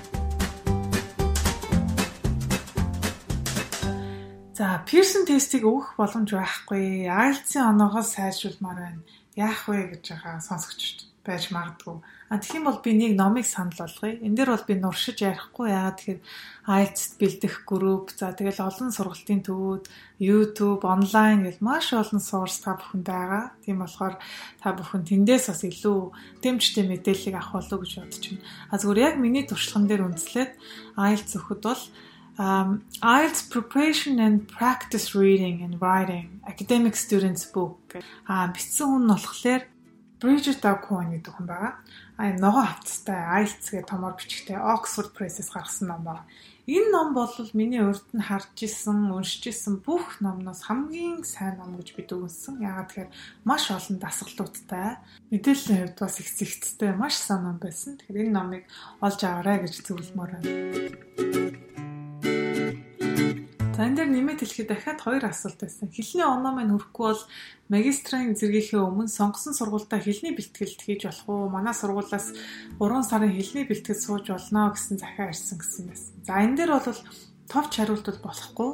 За, 4.61 4.85
Pearson 4.85 5.25
тестийг 5.25 5.65
өгөх 5.65 5.97
боломж 5.97 6.37
байхгүй. 6.37 7.09
IELTS-ийн 7.09 7.65
оноогоос 7.73 8.13
сайжруулмаар 8.13 8.77
байна. 8.77 9.01
Яах 9.33 9.65
вэ 9.73 9.97
гэж 9.97 10.05
байгаа 10.13 10.37
сонсогч 10.45 11.10
байж 11.27 11.51
магадгүй 11.55 11.99
А 12.31 12.39
тэгэх 12.39 12.63
юм 12.63 12.71
бол 12.71 12.79
би 12.79 12.95
нэг 12.95 13.19
номыг 13.19 13.43
санал 13.43 13.75
болгоё. 13.75 14.23
Энд 14.23 14.39
дээр 14.39 14.55
бол 14.55 14.63
би 14.63 14.79
нуршиж 14.79 15.19
ярихгүй 15.19 15.67
яагаад 15.75 15.99
тэгэхээр 15.99 16.21
IELTS 16.71 17.03
бэлдэх 17.19 17.55
групп, 17.67 18.15
за 18.15 18.31
тэгэл 18.31 18.63
олон 18.71 18.95
сургалтын 18.95 19.43
төвүүд, 19.51 19.85
YouTube, 20.23 20.87
онлайн 20.87 21.43
гэл 21.43 21.59
маш 21.59 21.91
олон 21.91 22.23
source 22.23 22.63
та 22.63 22.79
бүхэнд 22.79 23.03
байгаа. 23.03 23.51
Тийм 23.67 23.83
болохоор 23.83 24.23
та 24.63 24.71
бүхэн 24.79 25.03
тэндээс 25.11 25.51
бас 25.51 25.63
илүү 25.67 25.99
тэмчтэй 26.39 26.87
мэдээллийг 26.87 27.35
авах 27.35 27.67
болов 27.67 27.75
уу 27.75 27.83
гэж 27.83 27.93
бодож 27.99 28.25
байна. 28.31 28.47
А 28.71 28.75
зүгээр 28.79 29.05
яг 29.11 29.15
миний 29.19 29.43
туршлаган 29.43 29.91
дээр 29.91 30.07
үндэслээд 30.07 30.51
IELTS 31.03 31.35
өгөхөд 31.35 31.63
бол 31.67 31.83
um, 32.39 32.87
IELTS 33.03 33.43
preparation 33.51 34.23
and 34.23 34.47
practice 34.47 35.19
reading 35.19 35.67
and 35.67 35.83
writing 35.83 36.39
academic 36.47 36.95
students 36.95 37.43
book 37.51 37.99
а 38.31 38.47
бичсэн 38.55 38.87
хүн 38.87 39.11
болохоор 39.11 39.67
Bridget 40.21 40.61
O'Connor 40.69 41.17
гэдэг 41.17 41.33
хүн 41.33 41.49
байгаа 41.49 41.73
аа 42.21 42.37
ногоо 42.37 42.65
хавцтай 42.69 43.17
IELTS 43.41 43.73
гэх 43.73 43.89
томор 43.89 44.13
бичгтэй 44.21 44.61
Oxford 44.61 45.17
Press-ээс 45.17 45.49
гаргасан 45.49 45.89
ном 45.89 46.05
байна. 46.05 46.29
Энэ 46.69 46.93
ном 46.93 47.17
бол 47.17 47.33
миний 47.57 47.81
урд 47.81 48.05
нь 48.13 48.21
харж 48.21 48.53
исэн, 48.61 49.09
уншиж 49.17 49.49
исэн 49.49 49.81
бүх 49.81 50.21
номноос 50.21 50.69
хамгийн 50.69 51.25
сайн 51.25 51.57
ном 51.57 51.81
гэж 51.81 51.97
би 51.97 52.05
дүгнсэн. 52.05 52.61
Яагаад 52.61 52.89
тэгэхээр 52.93 53.11
маш 53.49 53.65
олон 53.73 53.97
дасгалуудтай, 53.97 55.01
мэдээллийн 55.33 55.81
хувьд 55.89 55.99
бас 56.05 56.21
их 56.21 56.29
зэгцтэй 56.29 56.93
маш 56.93 57.17
сайн 57.17 57.49
ном 57.49 57.57
байсан. 57.57 57.97
Тэгэхээр 57.97 58.29
энэ 58.29 58.37
номыг 58.37 58.63
олж 59.01 59.21
аваарай 59.25 59.65
гэж 59.65 59.75
зөвлөмөр 59.89 60.31
байна. 60.37 60.53
За 63.81 63.89
энэ 63.89 63.97
дээр 63.97 64.13
нэмээд 64.13 64.45
хэлэхэд 64.45 64.69
дахиад 64.69 65.01
хоёр 65.01 65.25
асуулт 65.25 65.57
байсан. 65.57 65.89
Хэлний 65.89 66.29
оноо 66.29 66.53
маань 66.53 66.77
хүрэхгүй 66.77 67.07
бол 67.17 67.25
магистрийн 67.73 68.37
зэргийнхээ 68.37 68.77
өмнө 68.77 69.09
сонгосон 69.09 69.57
сургуультаа 69.57 69.97
хэлний 70.05 70.37
бэлтгэлд 70.37 70.81
хийж 70.85 71.09
болох 71.09 71.25
уу? 71.33 71.49
Манай 71.49 71.73
сургуулиас 71.73 72.37
3 72.77 73.09
сарын 73.09 73.33
хэлний 73.33 73.65
бэлтгэл 73.65 74.05
сууж 74.05 74.29
болно 74.29 74.77
гэсэн 74.77 75.01
захиа 75.01 75.33
ирсэн 75.33 75.57
гэсэн 75.57 75.85
байсан. 75.89 76.13
За 76.29 76.45
энэ 76.45 76.57
дээр 76.61 76.71
бол 76.77 77.01
товч 77.49 77.73
хариулт 77.81 78.05
бол 78.05 78.21
болохгүй. 78.29 78.71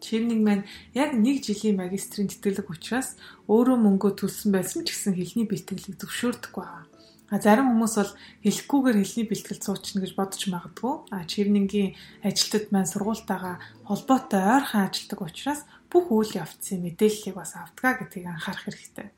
Чивнэг 0.00 0.40
маань 0.40 0.64
яг 0.96 1.12
нэг 1.12 1.44
жилийн 1.44 1.76
магистрийн 1.76 2.32
тэтгэлэг 2.32 2.72
учраас 2.72 3.20
өөрөө 3.52 3.76
мөнгөө 3.76 4.24
төлсөн 4.24 4.56
байсан 4.56 4.88
ч 4.88 4.96
гэсэн 4.96 5.20
хэлний 5.20 5.44
бэлтгэлийг 5.44 6.00
зөвшөөрдөггүй 6.00 6.64
байна. 6.64 6.95
А 7.26 7.42
зарим 7.42 7.74
хүмүүс 7.74 7.94
бол 7.98 8.12
хэлэхгүйгээр 8.46 8.98
хэлний 9.02 9.26
бэлтгэл 9.26 9.58
суучна 9.58 9.98
гэж 9.98 10.12
бодож 10.14 10.42
магадгүй. 10.46 10.94
А 11.10 11.26
чирнингийн 11.26 11.98
ажилтнууд 12.22 12.70
маань 12.70 12.86
сургуультайгаа 12.86 13.58
холбоотой 13.82 14.42
ойрхон 14.46 14.86
ажилладаг 14.86 15.20
учраас 15.26 15.60
бүх 15.90 16.06
үйл 16.14 16.38
явцын 16.38 16.86
мэдээллийг 16.86 17.34
бас 17.34 17.58
автгаа 17.58 17.98
гэдгийг 17.98 18.30
анхаарах 18.30 18.62
хэрэгтэй. 18.70 19.10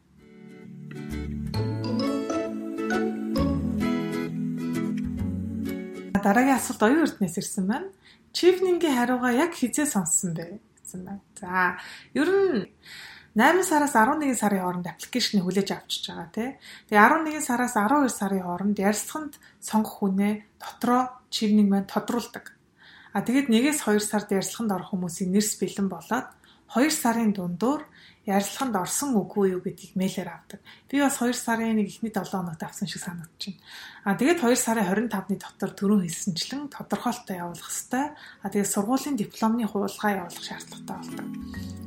Дараагийн 6.17 6.57
асуулт 6.57 6.83
оюун 6.83 7.05
эрднээс 7.05 7.37
ирсэн 7.41 7.65
байна. 7.69 7.93
Чифнингийн 8.33 8.97
хариугаа 8.97 9.33
яг 9.37 9.53
хизээ 9.53 9.85
сонссон 9.85 10.33
бэ 10.33 10.61
гэсэн 10.81 11.05
байна. 11.05 11.25
За, 11.37 11.77
ер 12.17 12.29
нь 12.29 12.73
8 13.39 13.63
сараас 13.63 13.95
11 13.95 14.35
сарын 14.35 14.67
хооронд 14.67 14.87
аппликейшнийг 14.91 15.47
хүлээж 15.47 15.71
авчиж 15.71 16.11
байгаа 16.11 16.29
тий. 16.35 16.49
Тэгээ 16.91 17.39
11 17.39 17.39
сараас 17.39 17.79
12 17.79 18.11
сарын 18.11 18.43
хооронд 18.43 18.75
ярилцлаганд 18.83 19.39
сонгох 19.63 19.95
хүнээ 20.03 20.59
дотроо 20.59 21.23
чивнийг 21.31 21.71
мань 21.71 21.87
тодруулдаг. 21.87 22.59
А 23.15 23.23
тэгээд 23.23 23.47
1-ээс 23.47 23.87
2 23.87 24.03
сард 24.03 24.35
ярилцлаганд 24.35 24.75
орох 24.75 24.91
хүмүүсийн 24.91 25.31
нэрс 25.31 25.55
бэлэн 25.55 25.87
болоод 25.87 26.27
2 26.75 26.91
сарын 26.91 27.31
дундуур 27.31 27.87
ярилцлаганд 28.29 28.77
орсон 28.77 29.17
үгүй 29.17 29.57
юу 29.57 29.65
гэдгийг 29.65 29.97
мэйлээр 29.97 30.29
авдаг. 30.29 30.61
Би 30.85 31.01
бас 31.01 31.17
2 31.17 31.33
сарын 31.33 31.81
нэг 31.81 31.89
ихний 31.89 32.13
7 32.13 32.29
хоногт 32.29 32.61
авсан 32.61 32.85
шиг 32.85 33.01
байна. 33.01 33.25
А 34.05 34.13
тэгээд 34.21 34.45
2 34.45 34.53
сарын 34.53 34.85
25-ны 34.85 35.37
дотор 35.41 35.73
түрүүн 35.73 36.05
хэлсэнчлэн 36.05 36.69
тодорхойлолтоо 36.69 37.37
явуулах 37.41 37.73
хэрэгтэй. 37.73 38.07
А 38.45 38.47
тэгээд 38.53 38.73
сургуулийн 38.73 39.17
дипломны 39.17 39.65
хуулгаа 39.65 40.29
явуулах 40.29 40.45
шаардлагатай 40.45 40.97
болдог. 41.01 41.27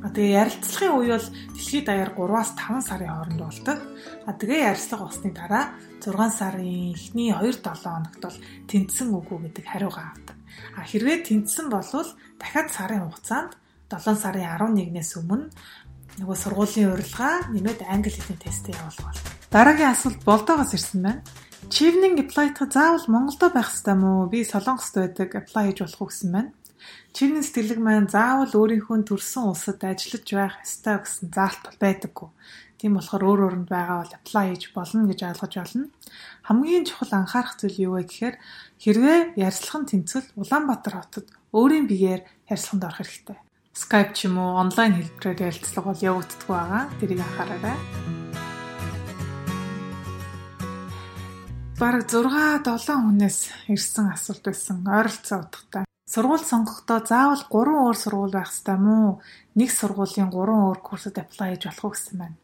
А 0.02 0.08
тэгээд 0.10 0.38
ярилцлагын 0.42 0.98
үе 0.98 1.14
бол 1.14 1.30
дэлхийд 1.54 1.86
даяар 1.86 2.12
3-аас 2.18 2.52
5 2.58 2.90
сарын 2.90 3.12
хооронд 3.14 3.42
болдог. 3.46 3.80
А 4.26 4.32
тэгээд 4.34 4.66
ярилцлага 4.66 5.06
болсны 5.06 5.30
дараа 5.30 5.66
6 6.02 6.42
сарын 6.42 6.94
эхний 6.98 7.30
2-7 7.30 7.86
хоногт 7.86 8.18
бол 8.18 8.38
тэнцсэн 8.66 9.08
үгүй 9.14 9.38
гэдэг 9.46 9.66
хариугаа 9.70 10.10
авдаг. 10.10 10.38
А 10.74 10.82
хэрвээ 10.90 11.22
тэнцсэн 11.22 11.70
болвол 11.70 12.10
дахиад 12.42 12.70
сарын 12.74 13.06
хугацаанд 13.06 13.54
7 13.92 14.16
сарын 14.16 14.48
11-ээс 14.56 15.20
өмнө 15.20 15.52
нөгөө 16.20 16.38
сургуулийн 16.44 16.92
урилга 16.92 17.48
нэмээд 17.54 17.88
англи 17.88 18.12
хэлний 18.12 18.40
тестээ 18.42 18.76
явуулах 18.76 19.06
бол. 19.08 19.22
Дараагийн 19.54 19.94
асуулт 19.96 20.22
болдоогоос 20.28 20.76
ирсэн 20.76 21.02
байна. 21.04 21.24
Chivning 21.72 22.20
apply-т 22.20 22.60
заавал 22.68 23.06
Монголдо 23.08 23.48
байх 23.54 23.72
ёстой 23.72 23.96
мó? 23.96 24.28
Би 24.28 24.44
Солонгост 24.44 24.96
байдаг 24.98 25.30
apply 25.32 25.72
хийж 25.72 25.80
болох 25.80 26.02
уу 26.02 26.10
гэсэн 26.12 26.32
байна. 26.36 26.52
Chivning 27.16 27.46
сэтгэлэг 27.46 27.80
маань 27.80 28.10
заавал 28.12 28.52
өөрийнхөө 28.52 29.08
төрсэн 29.08 29.44
улсад 29.48 29.80
ажиллаж 29.86 30.28
байх 30.36 30.56
ёстой 30.66 30.98
гэсэн 31.00 31.28
заалт 31.32 31.62
бол 31.64 31.78
байдаггүй. 31.80 32.30
Тийм 32.82 32.98
болохоор 32.98 33.24
өөр 33.30 33.40
өөрөнд 33.46 33.70
байгаа 33.70 33.98
бол 34.02 34.18
apply 34.18 34.46
хийж 34.50 34.64
болно 34.74 35.06
гэж 35.06 35.20
ойлгож 35.30 35.54
байна. 35.54 35.94
Хамгийн 36.48 36.86
чухал 36.90 37.14
анхаарах 37.14 37.56
зүйл 37.62 37.78
юу 37.86 37.94
вэ 38.02 38.10
гэхээр 38.10 38.36
хэрвээ 38.82 39.20
ярилцлагын 39.38 39.86
тэнцэл 39.86 40.28
Улаанбаатар 40.42 40.96
хотод 40.98 41.28
өөрийн 41.54 41.86
биеэр 41.86 42.22
ярилцлаганд 42.50 42.88
орох 42.90 43.00
хэрэгтэй. 43.06 43.38
Skype 43.72 44.12
ч 44.12 44.28
юм 44.28 44.36
уу 44.36 44.60
онлайн 44.60 45.00
хэлбэрээр 45.00 45.48
ярилцлага 45.48 45.96
бол 45.96 46.04
явагддаг 46.04 46.44
байгаа. 46.44 46.84
Тэрийг 47.00 47.24
анхаараарай. 47.24 47.78
Бараг 51.80 52.04
6 52.12 52.68
7 52.68 53.00
хүнээс 53.00 53.38
ирсэн 53.72 54.12
асуулт 54.12 54.44
байсан. 54.44 54.84
Ойролцоо 54.84 55.48
утгатай. 55.48 55.84
Сургууль 56.04 56.44
сонгохдоо 56.44 57.00
заавал 57.00 57.44
3 57.48 57.88
өөр 57.88 57.96
сургууль 57.96 58.36
байх 58.36 58.52
ёстой 58.52 58.76
мó? 58.76 59.24
Нэг 59.56 59.72
сургуулийн 59.72 60.28
3 60.28 60.36
өөр 60.36 60.80
курсад 60.84 61.16
apply 61.16 61.56
хийж 61.56 61.64
болох 61.72 61.84
уу 61.88 61.94
гэсэн 61.96 62.16
байна. 62.20 62.38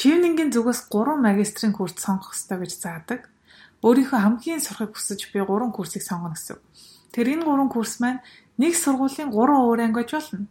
Чивнингийн 0.00 0.48
зүгээс 0.48 0.88
3 0.88 1.20
магистрийн 1.20 1.76
курс 1.76 2.00
сонгох 2.00 2.32
ёстой 2.32 2.64
гэж 2.64 2.72
заадаг. 2.80 3.28
Өөрийнхөө 3.84 4.20
хамгийн 4.24 4.64
сурахыг 4.64 4.96
хүсэж 4.96 5.28
би 5.28 5.44
3 5.44 5.76
курсыг 5.76 6.00
сонгоно 6.00 6.32
гэсэн. 6.32 6.56
Тэр 7.12 7.28
энэ 7.28 7.44
3 7.44 7.68
курс 7.68 8.00
маань 8.00 8.24
нэг 8.58 8.72
сургуулийн 8.76 9.30
3 9.32 9.36
өөр 9.36 9.80
анги 9.80 9.96
байж 10.00 10.10
болно. 10.12 10.46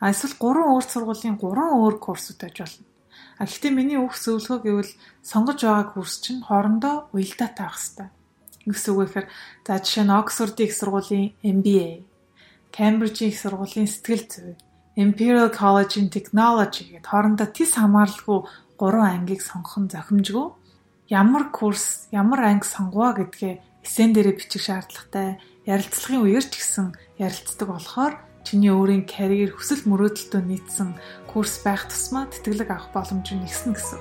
А 0.00 0.10
эсвэл 0.12 0.34
3 0.36 0.64
өөр 0.72 0.84
сургуулийн 0.84 1.36
3 1.38 1.44
өөр 1.80 1.94
курсууд 2.00 2.40
байж 2.40 2.56
болно. 2.60 2.84
А 3.40 3.48
гэхдээ 3.48 3.72
миний 3.72 3.96
өөх 3.96 4.20
зөвлөгөө 4.20 4.60
гэвэл 4.60 4.92
сонгож 5.24 5.58
байгаа 5.64 5.86
курс 5.96 6.20
чинь 6.20 6.44
хоорондоо 6.44 7.08
уялдаатай 7.16 7.64
байх 7.64 7.80
хэрэгтэй. 7.80 8.08
Юу 8.68 8.76
үг 8.76 8.98
гэхээр 9.08 9.26
за 9.64 9.72
жишээ 9.80 10.04
нь 10.04 10.12
Оксфордын 10.12 10.66
их 10.68 10.76
сургуулийн 10.76 11.32
MBA, 11.40 12.04
Кембрижийн 12.68 13.32
их 13.32 13.40
сургуулийн 13.40 13.88
сэтгэл 13.88 14.24
зүй, 14.28 14.52
Imperial 15.00 15.48
College 15.48 15.96
in 15.96 16.08
Technology 16.12 16.84
гэд 16.92 17.08
хоорондоо 17.08 17.48
тис 17.48 17.80
хамааралгүй 17.80 18.38
3 18.76 19.16
ангийг 19.16 19.40
сонгох 19.40 19.80
нь 19.80 19.88
зохимжгүй. 19.88 20.52
Ямар 21.08 21.48
курс, 21.48 22.12
ямар 22.12 22.44
анги 22.44 22.68
сонгоё 22.68 23.16
гэдгээ 23.16 23.54
эсэн 23.80 24.12
дээрээ 24.12 24.36
бичих 24.36 24.68
шаардлагатай 24.68 25.40
ярилцлагын 25.70 26.26
үеэр 26.26 26.46
ч 26.50 26.58
гэсэн 26.58 26.86
ярилцдаг 27.22 27.68
болохоор 27.70 28.14
чиний 28.42 28.74
өөрийн 28.74 29.06
карьер 29.06 29.54
хүсэл 29.54 29.86
мөрөөдөлтөө 29.86 30.42
нийцсэн 30.42 30.98
курс 31.30 31.62
байх 31.62 31.86
тусмаа 31.86 32.26
тэтгэлэг 32.26 32.68
авах 32.74 32.90
боломж 32.90 33.28
нь 33.30 33.46
ихсэн 33.46 33.78
гэсэн. 33.78 34.00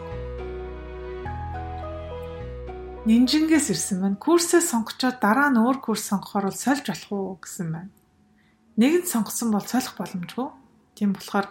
Нинжингээс 3.05 3.69
ирсэн 3.69 3.97
байна. 4.01 4.17
Курсээ 4.17 4.61
сонгочоод 4.65 5.21
дараа 5.21 5.53
нь 5.53 5.61
өөр 5.61 5.77
курс 5.79 6.09
сонгохоор 6.09 6.49
бол 6.49 6.57
сольж 6.57 6.85
болох 6.89 7.11
уу 7.13 7.37
гэсэн 7.37 7.67
байна. 7.69 7.91
Нэгэн 8.81 9.05
сонгосон 9.05 9.49
бол 9.53 9.65
солих 9.65 9.93
боломжгүй. 9.93 10.47
Тийм 10.95 11.13
болохоор 11.13 11.47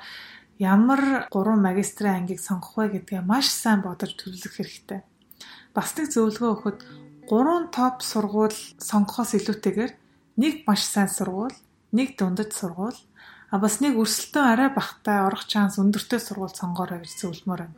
ямар 0.58 1.30
гурван 1.30 1.62
магистрийн 1.62 2.26
ангийг 2.26 2.40
сонгох 2.42 2.76
вэ 2.76 3.00
гэдгээ 3.00 3.22
маш 3.22 3.48
сайн 3.48 3.80
бодож 3.80 4.12
төлөвлөх 4.18 4.54
хэрэгтэй. 4.54 5.00
Бас 5.72 5.94
нэг 5.96 6.10
зөвлөгөө 6.12 6.50
өгөхөд 6.52 6.78
гурван 7.30 7.70
топ 7.70 8.02
сургууль 8.02 8.58
сонгохоос 8.82 9.38
илүүтэйгээр 9.38 9.92
нэг 10.38 10.62
маш 10.64 10.86
сайн 10.86 11.10
сургууль, 11.10 11.54
нэг 11.90 12.14
дундаж 12.14 12.54
сургууль, 12.54 12.96
а 13.50 13.58
бас 13.58 13.82
нэг 13.82 13.98
өрсөлдөөн 13.98 14.52
арай 14.54 14.70
багтай 14.70 15.26
орох 15.26 15.42
шанс 15.50 15.82
өндөртэй 15.82 16.22
сургууль 16.22 16.54
сонгоорой 16.54 17.02
гэж 17.02 17.12
зөвлөмөр 17.26 17.60
байна. 17.66 17.76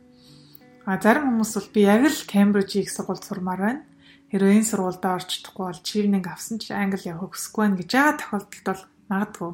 А 0.85 1.01
зарим 1.01 1.33
хүмүүс 1.33 1.51
бол 1.57 1.69
би 1.73 1.81
яг 1.89 2.05
л 2.05 2.29
Кембрижийг 2.29 2.89
сургууль 2.93 3.21
сурмаар 3.21 3.61
байна. 3.61 3.81
Хэрвээ 4.29 4.61
энэ 4.61 4.69
сургуульд 4.69 5.03
орчихдохгүй 5.03 5.65
бол 5.67 5.81
чивнинг 5.81 6.25
авсан 6.29 6.57
ч 6.61 6.71
англи 6.71 7.09
явахыг 7.09 7.33
хүсэхгүй 7.35 7.61
байна 7.65 7.79
гэж 7.81 7.89
байгаа 7.91 8.15
тохиолдолд 8.21 8.65
бол 8.65 8.83
магадгүй. 9.09 9.51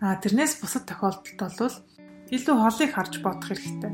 А 0.00 0.16
тэрнээс 0.22 0.54
бусад 0.62 0.84
тохиолдолд 0.86 1.58
бол 1.58 1.76
илүү 2.32 2.56
холыг 2.56 2.90
харж 2.94 3.14
бодох 3.24 3.48
хэрэгтэй. 3.48 3.92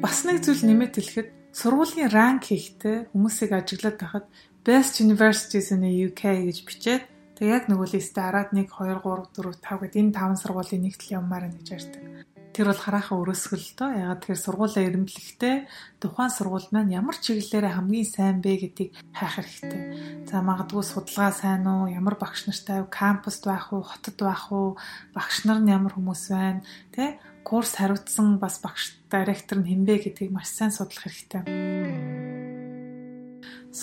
Бас 0.00 0.18
нэг 0.28 0.44
зүйл 0.44 0.62
нэмэт 0.64 0.94
хэлэхэд 0.96 1.28
сургуулийн 1.56 2.12
ранк 2.12 2.48
хийхдээ 2.48 3.12
хүмүүсийг 3.16 3.50
ажиглаад 3.52 3.96
байхад 3.96 4.26
Best 4.66 4.98
Universities 5.00 5.70
in 5.70 5.86
the 5.86 6.10
UK 6.10 6.42
гэж 6.42 6.58
бичээд 6.66 7.02
тэг 7.38 7.46
яг 7.46 7.64
нөгөө 7.70 7.86
листэ 7.86 8.18
хараад 8.18 8.50
1 8.50 8.66
2 8.66 8.98
3 8.98 9.30
4 9.38 9.62
5 9.62 9.78
гэд 9.78 9.94
энэ 9.94 10.10
5 10.10 10.42
сургуулийн 10.42 10.82
нэгт 10.82 11.06
л 11.06 11.14
явмаар 11.22 11.54
гэж 11.54 11.66
ярьдаг. 11.70 12.02
Тэр 12.50 12.66
бол 12.74 12.82
хараахан 12.82 13.14
өрөөсгөл 13.22 13.62
дөө. 13.78 13.90
Ягаад 13.94 14.20
тэгэхээр 14.26 14.42
сургуулаа 14.42 14.82
эрэмблэхдээ 14.90 15.56
тухайн 16.02 16.32
сургууль 16.34 16.66
маань 16.74 16.90
ямар 16.98 17.14
чиглэлээр 17.14 17.78
хамгийн 17.78 18.10
сайн 18.10 18.42
бэ 18.42 18.52
гэдгийг 18.66 18.90
хайх 19.14 19.34
хэрэгтэй. 19.38 19.82
За 20.26 20.42
магадгүй 20.42 20.82
судалгаа 20.82 21.30
сайн 21.30 21.62
уу, 21.62 21.86
ямар 21.86 22.18
багш 22.18 22.50
нартай 22.50 22.82
кампуст 22.90 23.46
байх 23.46 23.70
уу, 23.70 23.86
хотод 23.86 24.18
байх 24.18 24.50
уу, 24.50 24.74
багш 25.14 25.46
нар 25.46 25.62
нь 25.62 25.70
ямар 25.70 25.94
хүмүүс 25.94 26.34
байна, 26.34 26.66
тэ? 26.90 27.22
Курс 27.46 27.78
хариуцсан 27.78 28.42
бас 28.42 28.58
багш 28.58 28.98
директор 29.14 29.62
нь 29.62 29.70
хинбэ 29.70 30.10
гэдгийг 30.10 30.34
маш 30.34 30.50
сайн 30.50 30.74
судлах 30.74 31.06
хэрэгтэй. 31.06 32.25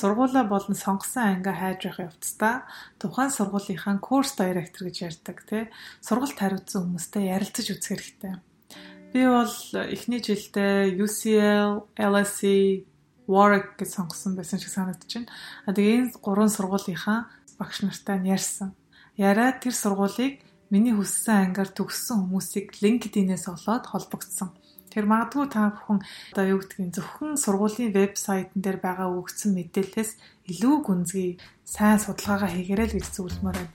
Сургуулаа 0.04 0.44
болон 0.44 0.76
сонгосон 0.76 1.24
анги 1.24 1.48
хайж 1.48 1.88
байх 1.88 2.00
явцдаа 2.12 2.68
тухайн 3.00 3.32
сургуулийнхаа 3.32 4.04
курс 4.04 4.36
директор 4.36 4.84
гэж 4.84 4.98
ярьдаг 5.08 5.38
тий 5.48 5.72
сургалт 6.04 6.36
хариуцсан 6.36 6.92
хүмүүстэй 6.92 7.32
ярилцаж 7.32 7.72
үзэх 7.72 8.04
хэрэгтэй. 8.04 8.36
Би 9.16 9.24
бол 9.24 9.56
эхний 9.96 10.20
жилдээ 10.20 11.00
UCL, 11.00 11.88
LSE, 11.96 12.84
Warwick 13.32 13.80
гэж 13.80 13.90
сонгосон 13.96 14.36
байсан 14.36 14.60
шиг 14.60 14.76
санагдчихэв. 14.76 15.32
А 15.64 15.72
тэгээ 15.72 16.12
энэ 16.12 16.20
гурван 16.20 16.52
сургуулийнхаа 16.52 17.32
багш 17.56 17.88
нартай 17.88 18.20
ярьсан. 18.28 18.76
Яриад 19.16 19.64
тэр 19.64 19.72
сургуулийг 19.72 20.44
миний 20.68 20.92
хүссэн 20.92 21.56
ангиар 21.56 21.72
төгссөн 21.72 22.28
хүмүүсийг 22.28 22.76
LinkedIn-ээс 22.84 23.48
олоод 23.48 23.88
холбогдсон. 23.88 24.52
Тэр 24.94 25.10
магадгүй 25.10 25.50
та 25.50 25.74
бүхэн 25.74 26.06
одоо 26.38 26.46
юу 26.54 26.62
гэдгийг 26.62 26.94
зөвхөн 26.94 27.34
сургуулийн 27.42 27.98
вебсайтн 27.98 28.62
дээр 28.62 28.78
байгаа 28.78 29.10
өгсөн 29.10 29.58
мэдээлэлээс 29.58 30.12
илүү 30.54 30.76
гүнзгий 30.86 31.42
сайн 31.66 31.98
судалгаагаа 31.98 32.54
хийгээрэй 32.54 32.88
л 32.94 32.96
гэж 33.02 33.08
зөвлөмөр 33.18 33.58
байна. 33.58 33.74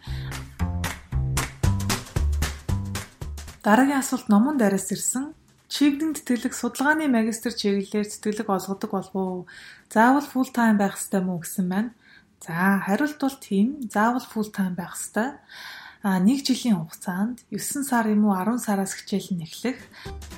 Дараагийн 3.67 3.99
асуулт 3.99 4.31
номон 4.31 4.63
дээрээс 4.63 4.95
ирсэн. 4.95 5.35
Чигдэн 5.67 6.15
тэтгэлэг 6.15 6.55
судалгааны 6.55 7.11
магистр 7.11 7.51
чиглэлээр 7.51 8.07
тэтгэлэг 8.07 8.49
олгодог 8.49 8.91
болов 8.95 9.15
уу? 9.19 9.51
Заавал 9.91 10.23
full 10.23 10.49
time 10.55 10.79
байх 10.79 10.95
ёстой 10.95 11.21
мүү 11.27 11.43
гэсэн 11.43 11.67
байна. 11.67 11.91
За, 12.41 12.79
хариулт 12.87 13.19
бол 13.19 13.37
тийм. 13.43 13.83
Заавал 13.91 14.23
full 14.23 14.49
time 14.55 14.79
байх 14.79 14.95
ёстой. 14.95 15.35
А 15.99 16.23
нэг 16.23 16.47
жилийн 16.47 16.79
хугацаанд 16.79 17.43
9 17.51 17.83
сар 17.83 18.07
юм 18.07 18.31
уу 18.31 18.39
10 18.39 18.63
сараас 18.63 18.95
хичээл 18.95 19.35
нь 19.35 19.43
эхлэх 19.43 19.83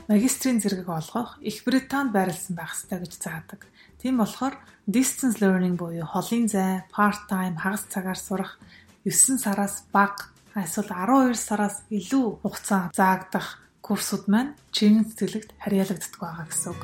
магистрийн 0.09 0.57
зэрэг 0.57 0.89
олгох 0.89 1.37
Их 1.45 1.61
Британд 1.69 2.17
байрласан 2.17 2.57
байх 2.57 2.73
ёстой 2.73 3.05
гэж 3.05 3.13
заадаг. 3.21 3.69
Тийм 4.01 4.17
болохоор 4.17 4.57
distance 4.89 5.45
learning 5.45 5.77
буюу 5.77 6.09
холын 6.09 6.49
зай, 6.49 6.89
part 6.89 7.29
time 7.29 7.61
хагас 7.61 7.85
цагаар 7.93 8.17
сурах 8.17 8.57
9 9.05 9.37
сараас 9.37 9.85
бага 9.93 10.33
эсвэл 10.57 10.89
12 10.97 11.37
сараас 11.37 11.85
илүү 11.93 12.41
хугацаа 12.41 12.89
заагдах 12.97 13.61
курсууд 13.85 14.33
маань 14.33 14.57
чиний 14.73 15.05
цэцгэлэгт 15.05 15.61
харьяалагддаг 15.61 16.21
байгаа 16.25 16.49
гэсэн 16.49 16.73
үг. 16.73 16.83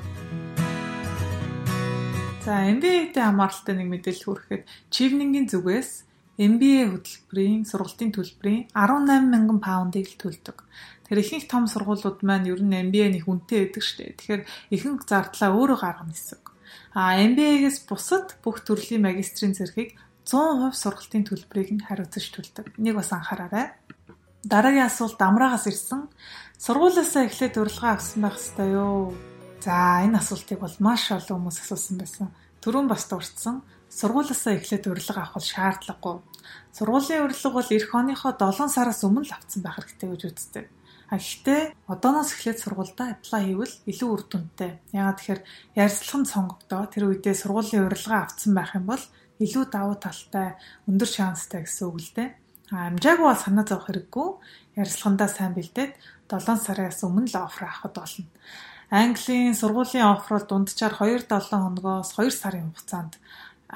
За 2.44 2.60
MBA-тэй 2.76 3.24
хамааралтай 3.24 3.74
нэг 3.74 3.88
мэдээлэл 3.88 4.26
хүрэхэд 4.28 4.62
Чивнингийн 4.92 5.48
зүгээс 5.48 6.04
MBA 6.36 6.92
хөтөлбөрийн 6.92 7.64
сургалтын 7.64 8.12
төлбөрийн 8.12 8.68
18 8.76 9.32
мянган 9.32 9.60
паундыг 9.60 10.04
л 10.04 10.20
төлдөг. 10.20 10.62
Тэр 11.08 11.18
ихэнх 11.24 11.48
том 11.48 11.64
сургуулиуд 11.64 12.20
маань 12.20 12.50
ер 12.52 12.60
нь 12.60 12.76
MBA-ний 12.92 13.24
хүнтэй 13.24 13.70
байдаг 13.70 13.82
шүү 13.82 13.96
дээ. 14.04 14.16
Тэгэхээр 14.20 14.42
ихэнх 14.74 15.02
зардлаа 15.08 15.50
өөрөө 15.56 15.78
гаргана 15.80 16.12
гэсэн 16.12 16.36
үг. 16.36 16.46
А 16.92 17.16
MBA-гээс 17.16 17.88
бусад 17.88 18.36
бүх 18.44 18.60
төрлийн 18.66 19.06
магистрийн 19.06 19.56
зэргийг 19.56 19.96
100% 20.26 20.74
сургалтын 20.74 21.24
төлбөрийг 21.24 21.70
нь 21.78 21.84
хариуцж 21.86 22.26
төлдөг. 22.34 22.74
Энийг 22.74 22.98
бас 22.98 23.14
анхаараарай. 23.14 23.72
Дараагийн 24.42 24.90
асуулт 24.90 25.20
амраагаас 25.22 25.70
ирсэн. 25.70 26.10
Сургуулиасаа 26.58 27.30
эхлээд 27.30 27.54
урилга 27.62 27.94
авсан 27.94 28.26
байх 28.26 28.34
ёстой 28.34 28.68
юу? 28.74 29.14
За 29.62 30.02
энэ 30.02 30.18
асуултыг 30.18 30.58
бол 30.58 30.76
маш 30.82 31.10
олон 31.14 31.46
хүмүүс 31.46 31.58
асуусан 31.62 31.96
байсан. 31.98 32.26
Төрөн 32.62 32.90
бас 32.90 33.06
дурдсан. 33.06 33.62
Сургуулиасаа 33.86 34.58
эхлээд 34.58 34.90
урилга 34.90 35.22
авах 35.22 35.42
шаардлагагүй. 35.42 36.16
Сургуулийн 36.76 37.24
урилга 37.24 37.50
бол 37.50 37.68
эх 37.70 37.94
оныхоо 37.94 38.32
7 38.32 38.68
сараас 38.68 39.00
өмнө 39.06 39.24
л 39.26 39.36
авсан 39.36 39.60
байх 39.62 39.76
хэрэгтэй 39.80 40.08
гэж 40.10 40.22
үздэг. 40.28 40.66
А 41.06 41.22
гэхдээ 41.22 41.62
одооноос 41.86 42.34
эхлээд 42.34 42.58
сургуультай 42.58 43.08
apply 43.14 43.42
хийвэл 43.46 43.74
илүү 43.86 44.08
үр 44.10 44.22
дүнтэй. 44.26 44.72
Яагаад 44.90 45.18
тэгэхээр 45.22 45.40
ярилцлага 45.78 46.18
нь 46.18 46.32
сонгогдоо 46.34 46.82
тэр 46.90 47.04
үедээ 47.06 47.34
сургуулийн 47.38 47.86
урилга 47.86 48.26
авсан 48.26 48.52
байх 48.58 48.74
юм 48.74 48.90
бол 48.90 49.04
илүү 49.38 49.64
давуу 49.70 49.96
талтай, 50.02 50.58
өндөр 50.90 51.06
шанстай 51.06 51.62
гэсэн 51.62 51.84
үг 51.86 51.98
л 52.02 52.10
дээ. 52.16 52.28
А 52.74 52.90
амжаагүй 52.90 53.26
бол 53.30 53.38
санаа 53.38 53.62
зовох 53.62 53.86
хэрэггүй. 53.86 54.28
Ярилцлагандаа 54.82 55.30
сайн 55.30 55.54
бэлдээд 55.54 55.92
7 56.26 56.58
сараас 56.58 56.98
өмнө 57.06 57.30
л 57.30 57.38
офер 57.38 57.70
авахд 57.70 57.94
болно. 57.94 58.26
Английн 58.90 59.54
сургуулийн 59.54 60.06
офер 60.10 60.42
бол 60.42 60.46
дунджаар 60.50 60.94
2-7 60.98 61.54
хоногоос 61.54 62.10
2 62.18 62.30
сарын 62.30 62.70
хугацаанд 62.70 63.18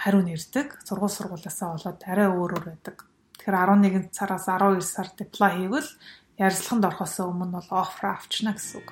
хариу 0.00 0.24
нэрдэг. 0.24 0.80
Сургууль 0.80 1.12
сургуулиасаа 1.12 1.76
болоод 1.76 2.00
арай 2.08 2.28
өөр 2.32 2.56
өөр 2.56 2.64
байдаг. 2.72 3.04
Тэгэхээр 3.36 3.56
11 4.08 4.16
сараас 4.16 4.48
12 4.48 4.80
сард 4.80 5.16
apply 5.20 5.52
хийвэл 5.60 5.90
ярилцлаганд 6.40 6.88
орохоос 6.88 7.20
өмнө 7.20 7.60
бол 7.60 7.70
офер 7.84 8.16
авчна 8.16 8.56
гэсэн 8.56 8.80
үг. 8.80 8.88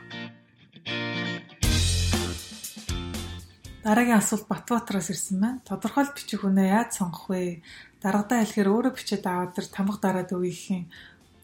Дараагийн 3.89 4.21
асуулт 4.21 4.45
Батбаатараас 4.53 5.09
ирсэн 5.09 5.41
байна. 5.41 5.65
Тодорхойлт 5.65 6.13
бичих 6.13 6.45
үнэ 6.45 6.77
яаж 6.77 7.01
сонгох 7.01 7.33
вэ? 7.33 7.65
Даргадаа 8.05 8.45
хэлэхээр 8.45 8.69
өөрөө 8.69 8.93
бичээд 8.93 9.25
аваад 9.25 9.57
тэр 9.57 9.67
тамга 9.73 9.97
дараад 9.97 10.29
гэх 10.29 10.65
юм. 10.77 10.93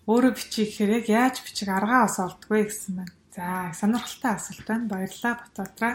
Өөрөө 0.04 0.32
бичих 0.36 0.76
гэхээр 0.76 0.92
яг 1.00 1.06
яаж 1.08 1.36
бичих 1.40 1.72
аргаа 1.72 2.04
бас 2.04 2.20
олдгүй 2.20 2.68
гэсэн 2.68 3.00
байна. 3.00 3.16
За, 3.32 3.72
сонирхолтой 3.72 4.32
асуулт 4.36 4.68
байна. 4.68 4.92
Баярлалаа 4.92 5.40
Батбаатараа. 5.40 5.94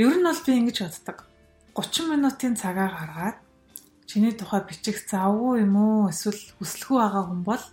Ер 0.00 0.16
нь 0.16 0.24
бол 0.24 0.40
би 0.48 0.52
ингэж 0.56 0.78
боддог. 0.88 1.27
30 1.78 2.10
минутын 2.10 2.58
цагаа 2.58 2.90
гаргаад 2.90 3.38
чиний 4.10 4.34
тухай 4.34 4.66
бичих 4.66 4.98
завгүй 5.06 5.62
юм 5.62 5.78
уу? 5.78 6.10
Эсвэл 6.10 6.42
хүсэлгүй 6.58 6.98
байгаа 6.98 7.24
хүн 7.30 7.42
бол 7.46 7.64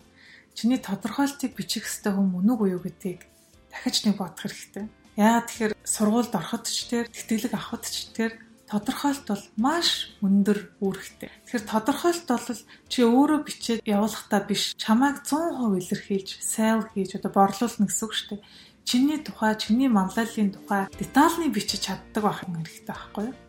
чиний 0.53 0.77
тодорхойлтыг 0.77 1.57
бичих 1.57 1.89
хэвээр 1.89 2.13
хүн 2.21 2.29
мөн 2.29 2.53
үгүй 2.53 2.77
юу 2.77 2.81
гэдгийг 2.85 3.25
дахиж 3.73 4.05
нэг 4.05 4.21
бодох 4.21 4.45
хэрэгтэй 4.45 4.85
Яагаад 5.15 5.47
тэгэхээр 5.47 5.73
сургуульд 5.79 6.33
ороход 6.35 6.67
ч 6.67 6.91
тэр 6.91 7.07
тэтгэлэг 7.07 7.55
авахд 7.55 7.87
ч 7.87 8.11
тэр 8.11 8.35
тодорхойлт 8.67 9.23
бол 9.31 9.43
маш 9.55 10.11
өндөр 10.19 10.75
үүрэгтэй. 10.83 11.31
Тэгэхээр 11.47 11.71
тодорхойлт 11.71 12.27
бол 12.27 12.59
чи 12.91 12.99
өөрөө 12.99 13.39
бичээд 13.47 13.79
явуулахдаа 13.87 14.41
биш 14.43 14.75
чамайг 14.75 15.23
100% 15.23 15.79
илэрхийлж, 15.79 16.29
sell 16.43 16.83
хийж 16.91 17.15
одоо 17.15 17.31
борлуулна 17.31 17.87
гэсэн 17.87 18.03
үг 18.03 18.11
шүү 18.11 18.27
дээ. 18.35 18.45
Чиний 18.83 19.19
тухай, 19.23 19.55
чиний 19.55 19.87
манлайлалын 19.87 20.51
тухай 20.51 20.83
детальны 20.99 21.47
бичиж 21.47 21.87
чаддаг 21.87 22.19
байх 22.19 22.43
хэрэгтэй 22.43 22.83
байхгүй 22.83 23.23
юу? 23.31 23.44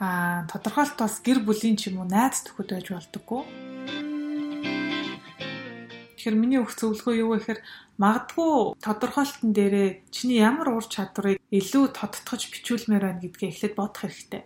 Аа 0.00 0.48
тодорхойлт 0.48 0.96
бас 0.96 1.20
гэр 1.20 1.44
бүлийн 1.44 1.76
ч 1.76 1.92
юм 1.92 2.00
уу 2.00 2.08
найз 2.08 2.40
төхөд 2.48 2.72
байж 2.72 2.88
болдоггүй. 2.88 3.42
Тэгэхээр 6.16 6.36
миний 6.40 6.56
өгөх 6.64 6.72
зөвлөгөө 6.80 7.14
юу 7.20 7.36
вэ 7.36 7.44
гэхээр 7.44 7.60
магадгүй 8.00 8.80
тодорхойлтон 8.80 9.52
дээрээ 9.52 9.88
чиний 10.08 10.40
ямар 10.40 10.72
ур 10.72 10.86
чадварыг 10.88 11.36
илүү 11.52 11.84
тодтогч 11.92 12.48
бичүүлмээр 12.48 13.04
байна 13.04 13.20
гэдгээ 13.20 13.52
эхлээд 13.52 13.74
бодох 13.76 14.00
хэрэгтэй. 14.08 14.42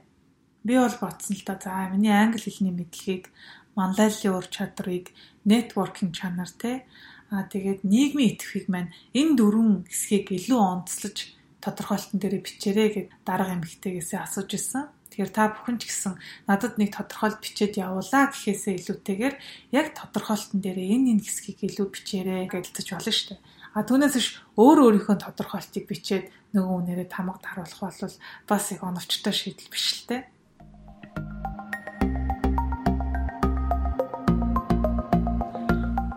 Би 0.67 0.75
бол 0.75 0.99
бодсон 0.99 1.39
л 1.39 1.47
да. 1.47 1.55
За 1.63 1.87
миний 1.87 2.11
англи 2.11 2.51
хэлний 2.51 2.75
мэдлэгийг, 2.75 3.31
манлайллын 3.79 4.35
ур 4.35 4.47
чадрыг, 4.51 5.15
networking 5.47 6.11
чанар 6.11 6.51
те 6.51 6.83
аа 7.31 7.47
тэгээд 7.47 7.87
нийгмийн 7.87 8.35
итгэхийг 8.35 8.67
маань 8.71 8.91
энэ 9.15 9.39
дөрвөн 9.39 9.87
хэсгийг 9.87 10.35
илүү 10.35 10.59
онцлож 10.59 11.17
тодорхойлтон 11.63 12.19
дээрээ 12.19 12.43
бичээрэй 12.43 12.89
гэд 12.91 13.09
дарга 13.23 13.55
эмэгтэйгээсээ 13.55 14.19
асууж 14.19 14.51
ирсэн. 14.51 14.94
Тэгэхээр 15.15 15.31
та 15.31 15.55
бүхэн 15.55 15.79
ч 15.79 15.87
гэсэн 15.87 16.19
надад 16.51 16.75
нэг 16.75 16.91
тодорхойлт 16.91 17.39
бичээд 17.39 17.79
явуулаа 17.79 18.35
гэхээсээ 18.35 18.75
илүүтэйгээр 18.83 19.35
яг 19.79 19.87
тодорхойлтон 19.95 20.59
дээр 20.59 20.83
энэ 20.83 21.15
энэ 21.15 21.23
хэсгийг 21.23 21.63
илүү 21.71 21.87
бичээрэй 21.87 22.51
гэдэлцэж 22.51 22.87
болно 22.91 23.15
шүү 23.15 23.29
дээ. 23.31 23.41
А 23.79 23.87
түүнээс 23.87 24.15
биш 24.19 24.29
өөр 24.59 24.79
өөрийнхөө 24.91 25.17
тодорхойлтыг 25.23 25.87
бичээд 25.87 26.35
нөгөө 26.51 26.75
үнээрээ 26.83 27.09
тамга 27.15 27.39
таруулах 27.39 27.95
бол 27.95 28.19
бас 28.51 28.65
их 28.75 28.83
оновчтой 28.83 29.31
шийдэл 29.31 29.71
биш 29.71 29.87
л 30.03 30.07
дээ. 30.11 30.23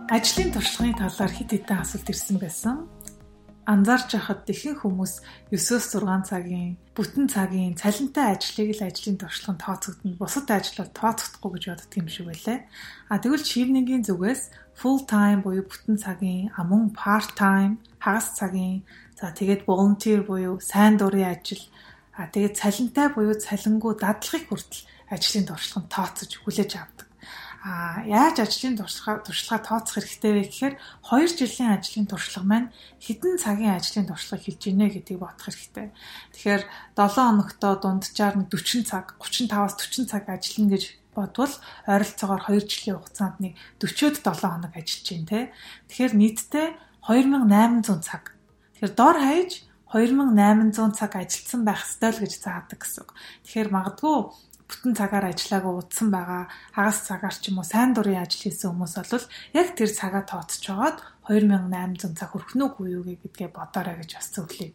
Ажлын 0.09 0.49
туршлагын 0.57 0.97
талаар 0.97 1.33
хит 1.37 1.53
хитэн 1.53 1.85
асуулт 1.85 2.09
ирсэн 2.09 2.41
байсан. 2.41 2.89
Анзаарч 3.67 4.15
байхад 4.15 4.47
ихэнх 4.47 4.87
хүмүүс 4.87 5.13
9-6 5.51 6.31
цагийн 6.31 6.79
бүтэн 6.95 7.27
цагийн 7.27 7.75
цалинтай 7.75 8.31
ажлыг 8.31 8.71
л 8.79 8.87
ажлын 8.87 9.19
туршлаганд 9.19 9.59
тооцогдно. 9.59 10.15
Бусад 10.15 10.47
ажил 10.47 10.79
бол 10.79 10.95
тооцохдохгүй 10.95 11.51
гэж 11.59 11.63
боддог 11.75 11.97
юм 11.99 12.07
шиг 12.07 12.25
байлаа. 12.31 12.57
А 13.11 13.19
тэгвэл 13.19 13.43
чивнингийн 13.43 14.07
зүгээс 14.07 14.41
full 14.79 15.03
time 15.03 15.43
буюу 15.43 15.67
бүтэн 15.67 15.99
цагийн, 15.99 16.47
а 16.55 16.63
мөн 16.63 16.95
part 16.95 17.35
time, 17.35 17.83
хагас 17.99 18.39
цагийн, 18.39 18.87
за 19.19 19.35
тэгээд 19.35 19.67
volunteer 19.67 20.23
буюу 20.23 20.63
сайн 20.63 20.95
дурын 20.95 21.35
ажил, 21.35 21.63
а 22.15 22.31
тэгээд 22.31 22.55
цалинтай 22.55 23.11
буюу 23.11 23.35
цалингүй 23.35 23.93
дадлагыг 23.99 24.47
хүртэл 24.47 24.87
ажлын 25.11 25.45
туршлаганд 25.49 25.91
тооцож 25.91 26.31
хүлээж 26.39 26.71
авдаг. 26.79 27.06
А 27.63 28.05
яаж 28.05 28.37
ажлын 28.45 28.77
туршлага 28.77 29.25
туршлага 29.25 29.65
тооцох 29.65 29.97
хэрэгтэй 29.97 30.31
вэ 30.33 30.43
гэхээр 30.45 30.75
2 31.09 31.37
жилийн 31.41 31.73
ажлын 31.73 32.05
туршлага 32.05 32.45
маань 32.45 32.69
хэдэн 33.01 33.35
цагийн 33.41 33.73
ажлын 33.77 34.05
туршлага 34.05 34.45
хэлж 34.45 34.61
ийнэ 34.69 34.87
гэдгийг 34.93 35.19
бодох 35.19 35.49
хэрэгтэй. 35.49 35.87
Тэгэхээр 36.37 36.63
7 36.93 37.17
хоногтоо 37.17 37.73
дунджаар 37.81 38.35
нь 38.37 38.47
40 38.47 38.85
цаг, 38.85 39.17
35-аас 39.17 39.73
40 39.73 40.05
цаг 40.05 40.23
ажиллана 40.29 40.71
гэж 40.77 40.83
бодвол 41.17 41.53
ойролцоогоор 41.89 42.43
2 42.45 42.61
жилийн 42.69 42.97
хугацаанд 43.01 43.37
нэг 43.41 43.53
40-од 43.81 44.15
7 44.21 44.37
хоног 44.37 44.73
ажиллаж 44.77 45.07
байна 45.09 45.25
те. 45.25 45.41
Тэгэхээр 45.89 46.13
нийтдээ 46.13 46.67
2800 47.09 48.05
цаг. 48.05 48.23
Тэгэхээр 48.77 48.93
дор 48.93 49.17
хаяж 49.17 49.51
2800 49.89 50.93
цаг 50.99 51.11
ажилласан 51.15 51.61
байх 51.65 51.81
ёстой 51.87 52.11
л 52.11 52.21
гэж 52.21 52.33
заадаг 52.37 52.79
гэсэн 52.83 53.01
үг. 53.07 53.11
Тэгэхээр 53.47 53.69
магадгүй 53.71 54.15
бүтэн 54.67 54.93
цагаар 54.99 55.31
ажиллаагаа 55.31 55.73
удсан 55.79 56.11
байгаа 56.11 56.51
хагас 56.75 56.99
цагаар 57.07 57.35
ч 57.35 57.49
юм 57.49 57.63
уу 57.63 57.67
сайн 57.67 57.95
дурын 57.95 58.19
ажил 58.19 58.51
хийсэн 58.51 58.75
хүмүүс 58.75 58.93
бол 58.99 59.25
яг 59.55 59.67
тэр 59.79 59.91
цагаа 59.91 60.23
тооцож 60.27 60.59
жагаад 60.59 60.97
2800 61.31 62.19
цаг 62.19 62.29
хүрэх 62.35 62.51
нүг 62.59 62.75
үү 62.83 63.15
гэдгээ 63.23 63.49
бодоорой 63.55 63.95
гэж 64.03 64.11
бас 64.19 64.27
зөвлөе. 64.35 64.71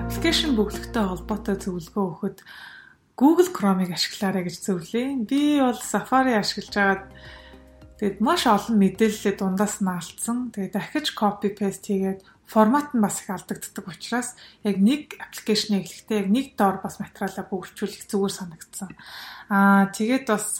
Application 0.00 0.56
бүглэгтэй 0.56 1.04
холбоотой 1.04 1.56
зөвлөгөө 1.60 2.04
өгөхөд 2.08 2.38
Google 3.20 3.50
Chrome-ыг 3.52 3.92
ашиглаарай 3.92 4.48
гэж 4.48 4.56
зөвлөе. 4.64 5.28
Би 5.28 5.60
бол 5.60 5.76
Safari 5.76 6.32
ашиглаж 6.40 6.72
байгаад 6.72 7.04
Тэгэд 8.00 8.16
маш 8.24 8.48
олон 8.48 8.80
мэдээлэлээ 8.80 9.36
дундаас 9.36 9.84
нь 9.84 9.92
алдсан. 9.92 10.48
Тэгээд 10.56 10.72
дахиж 10.72 11.06
copy 11.12 11.52
paste 11.52 11.92
хийгээд 11.92 12.24
формат 12.50 12.90
нь 12.90 13.00
бас 13.00 13.22
их 13.22 13.30
алдагддаг 13.30 13.86
учраас 13.86 14.34
яг 14.66 14.76
нэг 14.82 15.14
аппликейшн 15.22 15.78
эхлэхдээ 15.78 16.18
яг 16.26 16.28
нэг 16.34 16.46
доор 16.58 16.82
бас 16.82 16.98
материалаа 16.98 17.46
бүрдүүлэх 17.46 18.10
зүгээр 18.10 18.34
санагдсан. 18.34 18.90
Аа 19.54 19.94
тэгээд 19.94 20.26
бас 20.26 20.58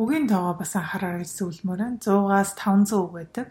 үгийн 0.00 0.30
тоогоо 0.30 0.56
бас 0.56 0.72
анхаараа 0.78 1.20
гэж 1.20 1.30
зөвлөмөр 1.36 1.80
байна. 1.82 2.00
100-аас 2.00 2.54
500 2.56 3.04
үг 3.04 3.12
байдаг. 3.18 3.46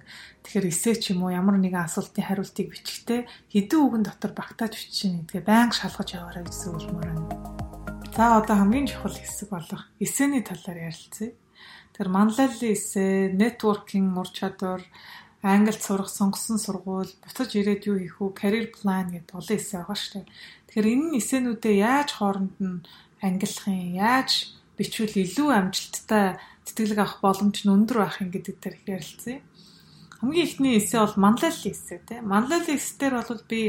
Тэгэхээр 0.47 0.71
эсээ 0.71 0.95
ч 0.97 1.03
юм 1.13 1.27
уу 1.27 1.35
ямар 1.35 1.61
нэгэн 1.61 1.85
асуултын 1.85 2.25
хариултыг 2.25 2.73
бичихтэй 2.73 3.27
хэдэн 3.53 3.83
үгэн 3.85 4.03
дотор 4.07 4.31
багтааж 4.33 4.73
бичиж 4.73 5.11
нэдгээ 5.11 5.43
байнга 5.45 5.75
шалгаж 5.75 6.09
яваарай 6.15 6.47
гэж 6.47 6.55
зөвлөмөр 6.57 7.05
байна. 7.05 7.27
За 8.15 8.39
одоо 8.39 8.55
хамгийн 8.57 8.87
чухал 8.89 9.13
хэсэг 9.13 9.51
болох 9.53 9.91
эсэний 9.99 10.41
талаар 10.41 10.89
ярилцъя. 10.89 11.37
Тэр 11.93 12.07
манлайллын 12.09 12.73
эсэ, 12.73 13.35
networking 13.35 14.15
ур 14.15 14.29
чадвар, 14.31 14.81
англид 15.47 15.81
сурах 15.83 16.09
сонгосон 16.11 16.59
сургууль, 16.59 17.13
буцаж 17.23 17.49
ирээд 17.55 17.87
юу 17.87 17.97
хийх 18.01 18.17
үү, 18.19 18.31
career 18.35 18.67
plan 18.73 19.07
гэдэг 19.13 19.37
олон 19.39 19.55
эсэ 19.55 19.79
байгаа 19.79 19.97
шүү 19.97 20.13
дээ. 20.19 20.25
Тэгэхээр 20.67 20.91
энэ 20.93 21.17
эсэнүүдээ 21.19 21.75
яаж 21.79 22.09
хооронд 22.17 22.55
нь 22.59 22.83
ангиллах 23.23 23.67
юм, 23.71 23.95
яаж 23.95 24.31
бичвэл 24.77 25.15
илүү 25.23 25.49
амжилттай 25.55 26.37
тэтгэлэг 26.65 26.99
авах 26.99 27.17
боломж 27.23 27.57
нь 27.63 27.73
өндөр 27.73 27.97
байх 28.03 28.17
юм 28.21 28.29
гэдэг 28.35 28.55
дээр 28.59 28.77
ярилцъя. 28.85 29.39
Хамгийн 30.19 30.47
ихний 30.47 30.75
эсэ 30.77 30.97
бол 31.01 31.15
манлайллын 31.17 31.73
эсэ 31.73 31.95
тийм. 32.05 32.23
Манлайллын 32.27 32.77
эсээр 32.77 33.13
бол 33.17 33.43
би 33.49 33.61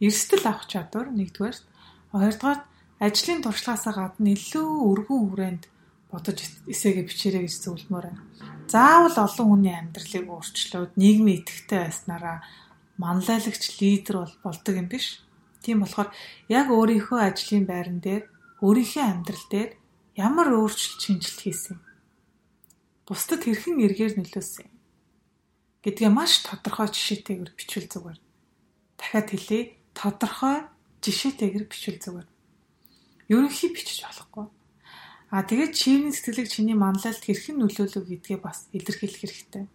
эрсдэл 0.00 0.44
авах 0.48 0.66
чадвар 0.68 1.08
нэгдүгээр, 1.12 1.56
хоёрдугаар 2.12 2.60
ажлын 3.00 3.40
туршлагаасаа 3.44 3.94
гадна 3.96 4.32
илүү 4.32 4.68
өргөн 4.90 5.22
хүрээнд 5.28 5.64
бодож 6.10 6.38
эсээгээ 6.70 7.04
бичээрэй 7.06 7.42
гэж 7.46 7.54
зөвлөмөр 7.62 8.04
байна. 8.08 8.22
Заавал 8.70 9.16
олон 9.26 9.46
хүний 9.50 9.74
амьдралыг 9.74 10.26
өөрчлөөд 10.26 10.92
нийгмийн 10.98 11.42
идэвхтэй 11.42 11.80
байснараа 11.86 12.36
манлайлагч 12.98 13.62
лидер 13.80 14.16
бол 14.22 14.34
болдог 14.42 14.74
юм 14.74 14.88
биш. 14.90 15.22
Тийм 15.62 15.82
болохоор 15.82 16.10
яг 16.48 16.66
өөрийнхөө 16.70 17.20
ажлын 17.20 17.66
байран 17.66 17.98
дээр 18.02 18.24
өөрийнхөө 18.62 19.04
амьдрал 19.04 19.46
дээр 19.50 19.70
ямар 20.16 20.48
өөрчлөлт 20.54 21.02
шинжилт 21.02 21.40
хийсэн 21.42 21.78
бусдад 23.06 23.46
хэрхэн 23.46 23.78
эргээр 23.86 24.18
нөлөөсөн 24.18 24.66
гэдгээ 25.86 26.10
маш 26.10 26.42
тодорхой 26.42 26.90
жишээтэйгээр 26.90 27.54
бичвэл 27.54 27.86
зүгээр. 27.86 28.18
Дахиад 28.98 29.28
хэлье 29.30 29.60
тодорхой 29.94 30.66
жишээтэйгээр 31.06 31.66
бичвэл 31.70 32.02
зүгээр. 32.02 32.28
Ерөнхий 33.30 33.70
бичиж 33.70 34.02
болохгүй. 34.02 34.50
А 35.30 35.42
тэгээд 35.42 35.72
чивний 35.74 36.14
сэтгэлийг 36.14 36.48
чиний 36.48 36.78
манлайлалд 36.78 37.18
хэрхэн 37.26 37.58
нөлөөлөв 37.58 38.04
гэдгээ 38.06 38.38
бас 38.38 38.70
илэрхийлэх 38.70 39.20
хэрэгтэй. 39.26 39.66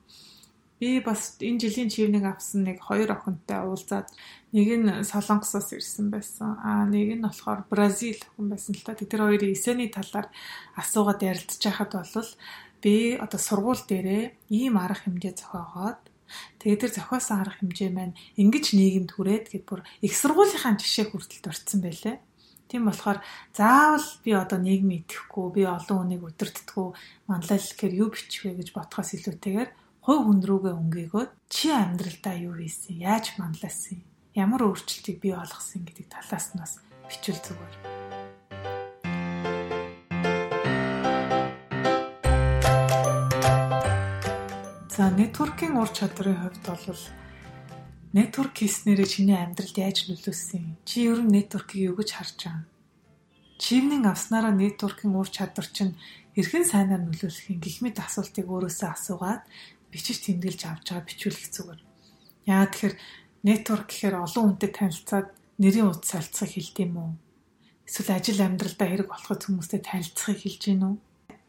Би 0.79 1.03
бас 1.03 1.35
энэ 1.43 1.59
жилийн 1.61 1.91
чивнийг 1.91 2.23
авсан 2.23 2.63
нэг 2.63 2.79
хоёр 2.79 3.11
охинтой 3.11 3.59
уулзаад 3.67 4.07
нэг 4.55 4.67
нь 4.79 4.89
Солонгосоос 5.03 5.75
ирсэн 5.75 6.07
байсан. 6.07 6.55
Аа 6.63 6.87
нэг 6.87 7.19
нь 7.19 7.25
болохоор 7.27 7.67
Бразил 7.67 8.17
охин 8.17 8.47
байсан 8.47 8.73
л 8.73 8.81
та. 8.81 8.95
Тэр 8.95 9.27
хоёрын 9.27 9.51
эсэний 9.51 9.91
талаар 9.91 10.31
асуугаад 10.79 11.19
ярилцж 11.21 11.61
байхад 11.61 11.93
бол 11.93 12.31
би 12.81 13.19
одоо 13.19 13.39
сургууль 13.39 13.83
дээрээ 13.85 14.23
ийм 14.49 14.79
арга 14.79 15.05
хэмжээ 15.05 15.35
зохиогоод 15.37 16.01
тэгээд 16.63 16.81
тэр 16.81 16.91
зохиосон 16.97 17.37
арга 17.45 17.59
хэмжээ 17.61 17.89
маань 17.93 18.17
ингэж 18.41 18.65
нийгэмд 18.73 19.11
хүрээд 19.13 19.45
гэд 19.53 19.63
бүр 19.69 19.85
их 20.01 20.13
сургуулийнхаа 20.17 20.79
жишээ 20.81 21.13
хүртэл 21.13 21.45
дурдсан 21.45 21.79
байлээ. 21.85 22.17
Тийм 22.71 22.87
болохоор 22.87 23.19
заавал 23.51 24.07
би 24.23 24.31
одоо 24.31 24.55
нийгмийн 24.55 25.03
итгэхгүй, 25.03 25.47
би 25.59 25.61
олон 25.67 26.07
хүнийг 26.07 26.23
өдөртдөггүй 26.23 26.87
манлайлал 27.27 27.75
гэхээр 27.75 27.99
юу 27.99 28.09
бичих 28.15 28.47
вэ 28.47 28.63
гэж 28.63 28.71
бодхоос 28.71 29.11
илүүтэйгээр 29.19 29.69
хувь 30.07 30.23
хүн 30.23 30.39
рүүгээ 30.39 30.79
өнгөөгөөд 30.79 31.31
чи 31.51 31.67
амьдралдаа 31.67 32.35
юу 32.39 32.55
хийсэн, 32.55 33.03
яаж 33.03 33.35
манлайлсан, 33.35 33.99
ямар 34.39 34.63
өөрчлөлтийг 34.71 35.19
бий 35.19 35.35
болгосон 35.35 35.83
гэдэг 35.83 36.07
талаас 36.15 36.55
нь 36.55 36.63
бас 36.63 36.79
бичвэл 37.11 37.43
зүгээр. 37.43 37.75
За 44.95 45.11
networking 45.11 45.75
ур 45.75 45.91
чадрын 45.91 46.39
хувьд 46.39 46.63
бол 46.63 47.20
Network 48.11 48.59
хийснээрээ 48.59 49.07
чиний 49.07 49.39
амьдралд 49.39 49.71
яаж 49.79 50.11
нөлөөсөн? 50.11 50.83
Чи 50.83 51.07
ер 51.07 51.23
нь 51.23 51.31
network-ийг 51.31 51.95
юу 51.95 51.95
гэж 51.95 52.09
харж 52.11 52.37
байгаа? 52.43 52.67
Чивнэн 53.55 54.03
авснараа 54.03 54.51
network-ийн 54.51 55.15
ур 55.15 55.31
чадвар 55.31 55.63
чинь 55.71 55.95
хэрхэн 56.35 56.67
сайнаар 56.67 57.07
нөлөөлөх 57.07 57.47
юм 57.55 57.63
гэх 57.63 57.79
мэт 57.79 58.03
асуултыг 58.03 58.51
өөрөөсөө 58.51 58.89
асуугаад 58.91 59.47
бичиж 59.95 60.27
тэмдэглэж 60.27 60.61
авч 60.67 60.85
байгаа 60.91 61.07
бичүүлэх 61.07 61.47
зүгээр. 61.55 61.81
Яа 62.51 62.67
тэгэхээр 62.67 62.95
network 63.47 63.85
гэхээр 63.87 64.15
олон 64.19 64.43
хүнтэй 64.59 64.71
танилцаад 64.75 65.27
нэрийн 65.55 65.87
утас 65.87 66.11
солилцохыг 66.11 66.51
хэлдэм 66.51 66.91
үү? 66.99 67.11
Эсвэл 67.87 68.11
ажил 68.11 68.43
амьдралдаа 68.43 68.87
хэрэг 68.91 69.07
болоход 69.07 69.39
хүмүүстэй 69.39 69.79
танилцахыг 69.87 70.39
хэлж 70.43 70.61
гин 70.67 70.83
үү? 70.83 70.95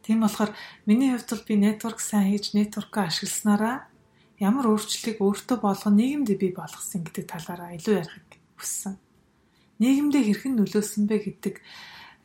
Тийм 0.07 0.19
болохоор 0.23 0.55
миний 0.87 1.11
хувьд 1.11 1.27
бол 1.27 1.43
би 1.43 1.55
network 1.59 1.99
сайн 1.99 2.31
хийж 2.31 2.55
network-а 2.55 3.11
ашигласнараа 3.11 3.91
ямар 4.43 4.67
өөрчлөлийг 4.75 5.23
өөртөө 5.23 5.59
болгон 5.63 5.95
нийгэмд 6.03 6.31
бий 6.35 6.51
болгосон 6.51 7.07
гэдэг 7.07 7.25
талаараа 7.31 7.79
илүү 7.79 7.95
ярихыг 8.03 8.31
хүссэн. 8.59 8.99
Нийгэмдээ 9.79 10.23
хэрхэн 10.27 10.55
нөлөөсөн 10.59 11.07
бэ 11.07 11.17
гэдэг 11.23 11.55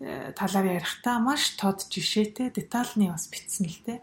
э, 0.02 0.34
талаар 0.34 0.82
ярихдаа 0.82 1.22
маш 1.22 1.54
тод 1.62 1.86
жишээтэй 1.94 2.50
детальны 2.50 3.14
бас 3.14 3.30
бичсэн 3.30 3.70
л 3.70 3.82
дээ. 3.86 4.00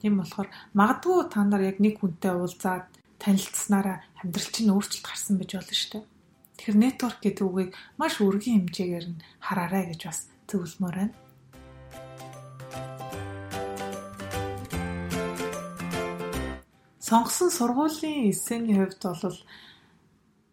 Тийм 0.00 0.16
болохоор 0.24 0.48
магадгүй 0.72 1.28
та 1.28 1.44
нар 1.44 1.60
яг 1.68 1.76
нэг 1.84 2.00
хүнтэй 2.00 2.32
уулзаад 2.32 2.88
танилцсанараа 3.20 4.00
амьдрал 4.24 4.48
чинь 4.48 4.72
өөрчлөлт 4.72 5.04
гарсан 5.04 5.36
байж 5.36 5.52
болно 5.60 5.76
шүү 5.76 5.92
дээ. 6.00 6.04
Тэгэхээр 6.56 6.80
network 6.80 7.18
гэдэг 7.20 7.44
үгийг 7.44 7.70
маш 8.00 8.20
өргөн 8.24 8.68
хэмжээгээр 8.68 9.06
нь 9.12 9.20
хараарай 9.44 9.84
гэж 9.92 10.00
бас 10.08 10.18
зөвлөмөр 10.48 10.96
байна. 10.96 11.29
Сонгосон 17.10 17.50
сургуулийн 17.50 18.30
эссений 18.30 18.78
хувьд 18.78 19.02
бол 19.02 19.38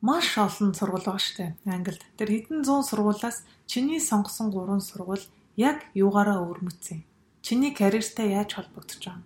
маш 0.01 0.27
олон 0.41 0.73
сургууль 0.73 1.05
байгаа 1.05 1.21
шүү 1.21 1.37
дээ. 1.37 1.51
Англид. 1.69 2.01
Тэр 2.17 2.29
хэдэн 2.33 2.65
зуун 2.65 2.81
сургуулаас 2.81 3.45
чиний 3.69 4.01
сонгосон 4.01 4.49
гурван 4.49 4.81
сургууль 4.81 5.21
яг 5.53 5.85
юугаараа 5.93 6.41
өрмөцсөн. 6.49 7.05
Чиний 7.45 7.77
карьертай 7.77 8.33
яаж 8.33 8.57
холбогдож 8.57 8.97
байгаа. 9.05 9.21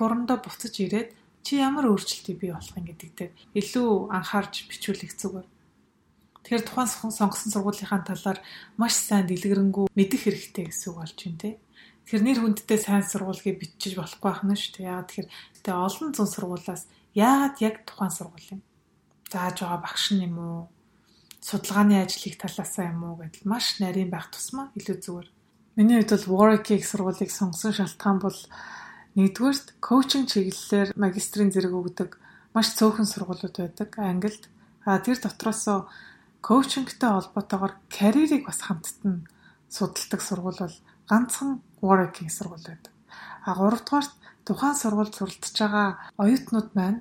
Форумдоо 0.00 0.40
буцаж 0.40 0.74
ирээд 0.80 1.12
чи 1.44 1.60
ямар 1.60 1.92
өөрчлөлтийг 1.92 2.40
бий 2.40 2.52
болох 2.56 2.72
юм 2.72 2.88
гэдэг 2.88 3.10
дээр 3.12 3.32
илүү 3.60 3.88
анхаарч 4.16 4.54
бичүүлэх 4.72 5.12
зүгээр. 5.12 5.46
Тэгэхээр 6.40 6.64
тухайн 6.64 6.88
сонгосон 7.12 7.52
сургуулийнхаа 7.52 8.00
талаар 8.00 8.40
маш 8.80 8.96
сайн 8.96 9.28
дэлгэрэнгүй 9.28 9.92
мэдэх 9.92 10.20
хэрэгтэй 10.24 10.72
гэсэн 10.72 10.88
үг 10.88 10.96
болж 11.04 11.16
байна 11.20 11.40
те. 11.44 11.50
Тэгэхээр 12.06 12.22
нэр 12.22 12.38
хүндтэй 12.38 12.78
сайн 12.78 13.02
сургуулийг 13.02 13.58
бичиж 13.58 13.98
болохгүй 13.98 14.30
байх 14.30 14.46
нь 14.46 14.54
шүү 14.54 14.72
дээ. 14.78 14.86
Яагаад 14.86 15.08
тэгэхээр 15.10 15.28
тэгээ 15.66 15.74
олон 15.74 16.08
зүүн 16.14 16.30
сургуулаас 16.30 16.82
яагаад 17.18 17.56
яг 17.66 17.74
тухайн 17.82 18.14
сургууль 18.14 18.50
юм? 18.54 18.60
Зааж 19.26 19.56
байгаа 19.58 19.80
багш 19.82 20.04
нь 20.14 20.22
юм 20.22 20.38
уу? 20.38 20.62
Судалгааны 21.42 21.98
ажлыг 22.06 22.38
талаасаа 22.38 22.94
юм 22.94 23.02
уу 23.10 23.18
гэдэл 23.18 23.50
маш 23.50 23.82
нарийн 23.82 24.14
байх 24.14 24.30
тусмаа 24.30 24.70
илүү 24.78 24.96
зүгээр. 25.02 25.28
Миний 25.74 25.98
хувьд 25.98 26.30
бол 26.30 26.30
Warwick-ийг 26.46 26.86
сургуулийг 26.86 27.30
сонгосон 27.34 27.74
шалтгаан 27.74 28.18
бол 28.22 28.38
нэгдүгээрт 29.18 29.66
коучинг 29.82 30.30
чиглэлээр 30.30 30.94
магистрийн 30.94 31.50
зэрэг 31.50 31.74
өгдөг 31.74 32.22
маш 32.54 32.70
цөөхөн 32.78 33.10
сургуулиуд 33.10 33.56
байдаг 33.58 33.90
Англид. 33.98 34.46
А 34.86 35.02
тэр 35.02 35.18
дотроос 35.18 35.90
коучингтэй 36.38 37.10
холбоотойгоор 37.10 37.74
карьерийг 37.90 38.46
бас 38.46 38.62
хамтд 38.62 39.02
нь 39.02 39.26
судалдаг 39.66 40.20
сургууль 40.22 40.62
бол 40.62 40.76
ганцхан 41.10 41.62
Warwick-ийн 41.86 42.30
сургууль 42.34 42.66
байдаг. 42.66 42.92
А 43.46 43.54
гуравдугаарт 43.54 44.12
тухайн 44.46 44.76
сургуульд 44.78 45.14
суралцж 45.14 45.56
байгаа 45.58 45.88
оюутнууд 46.22 46.70
маань 46.78 47.00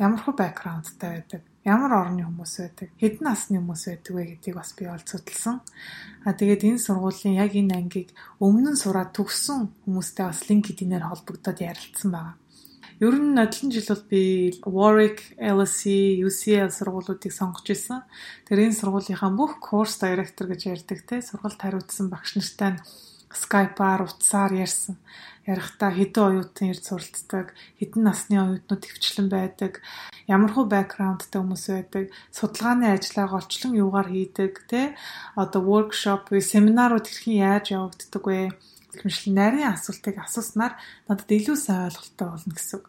ямар 0.00 0.20
хөө 0.22 0.34
бэкграундтай 0.40 1.10
байдаг, 1.12 1.42
ямар 1.62 1.92
орны 1.92 2.24
хүмүүс 2.24 2.54
байдаг, 2.58 2.88
хэдэн 2.96 3.24
насны 3.26 3.60
хүмүүс 3.60 3.82
байдаг 3.86 4.12
вэ 4.16 4.22
гэдгийг 4.32 4.56
бас 4.56 4.70
би 4.74 4.88
ол 4.88 5.04
судалсан. 5.04 5.60
А 6.24 6.32
тэгээд 6.32 6.66
энэ 6.66 6.80
сургуулийн 6.80 7.36
яг 7.36 7.52
энэ 7.52 7.76
ангийг 7.76 8.10
өмнө 8.40 8.72
нь 8.74 8.80
сураад 8.80 9.12
төгссөн 9.12 9.68
хүмүүстэй 9.84 10.24
бас 10.24 10.40
LinkedIn-ээр 10.48 11.04
холбогдоод 11.04 11.58
ярилцсан 11.60 12.10
байна. 12.10 12.34
Ер 13.00 13.16
нь 13.16 13.32
нодлон 13.36 13.70
жил 13.72 13.88
бол 13.92 14.04
би 14.12 14.22
Warwick, 14.64 15.20
LSE, 15.36 16.20
UCL 16.26 16.68
сургуулиудыг 16.72 17.32
сонгож 17.32 17.68
исэн. 17.72 18.04
Тэр 18.44 18.68
энэ 18.68 18.76
сургуулийнхаа 18.76 19.32
бүх 19.32 19.60
курс 19.60 20.00
директор 20.00 20.48
гэж 20.48 20.68
ярьдаг 20.68 21.00
те 21.08 21.20
сургалт 21.24 21.60
хариуцсан 21.60 22.12
багш 22.12 22.36
нартай 22.36 22.80
Skype-аар 23.30 24.02
утсаар 24.10 24.52
ярьсан. 24.52 24.98
Ярихдаа 25.46 25.90
хэдэн 25.94 26.42
оюутан 26.42 26.70
ирж 26.74 26.82
суралцдаг, 26.84 27.54
хэдэн 27.78 28.02
насны 28.02 28.36
оюутнууд 28.38 28.82
төвчлэн 28.82 29.28
байдаг, 29.30 29.82
ямар 30.26 30.50
хөө 30.52 30.66
бэкграундтай 30.66 31.38
хүмүүс 31.38 31.64
байдаг, 31.70 32.04
судалгааны 32.34 32.86
ажлаа 32.90 33.26
голчлон 33.30 33.72
юугаар 33.78 34.08
хийдэг, 34.10 34.52
тэ 34.66 34.94
одоо 35.38 35.62
workshop, 35.62 36.34
семинарууд 36.34 37.06
хэрхэн 37.06 37.38
яаж 37.38 37.66
явагддаг 37.70 38.24
вэ? 38.26 38.50
Хэмжлэн 38.98 39.34
нарийн 39.38 39.70
асуултыг 39.70 40.18
асууснаар 40.18 40.74
надад 41.06 41.30
илүү 41.30 41.54
сайн 41.54 41.86
ойлголттой 41.86 42.26
болно 42.26 42.52
гэсэн 42.52 42.76
үг. 42.82 42.86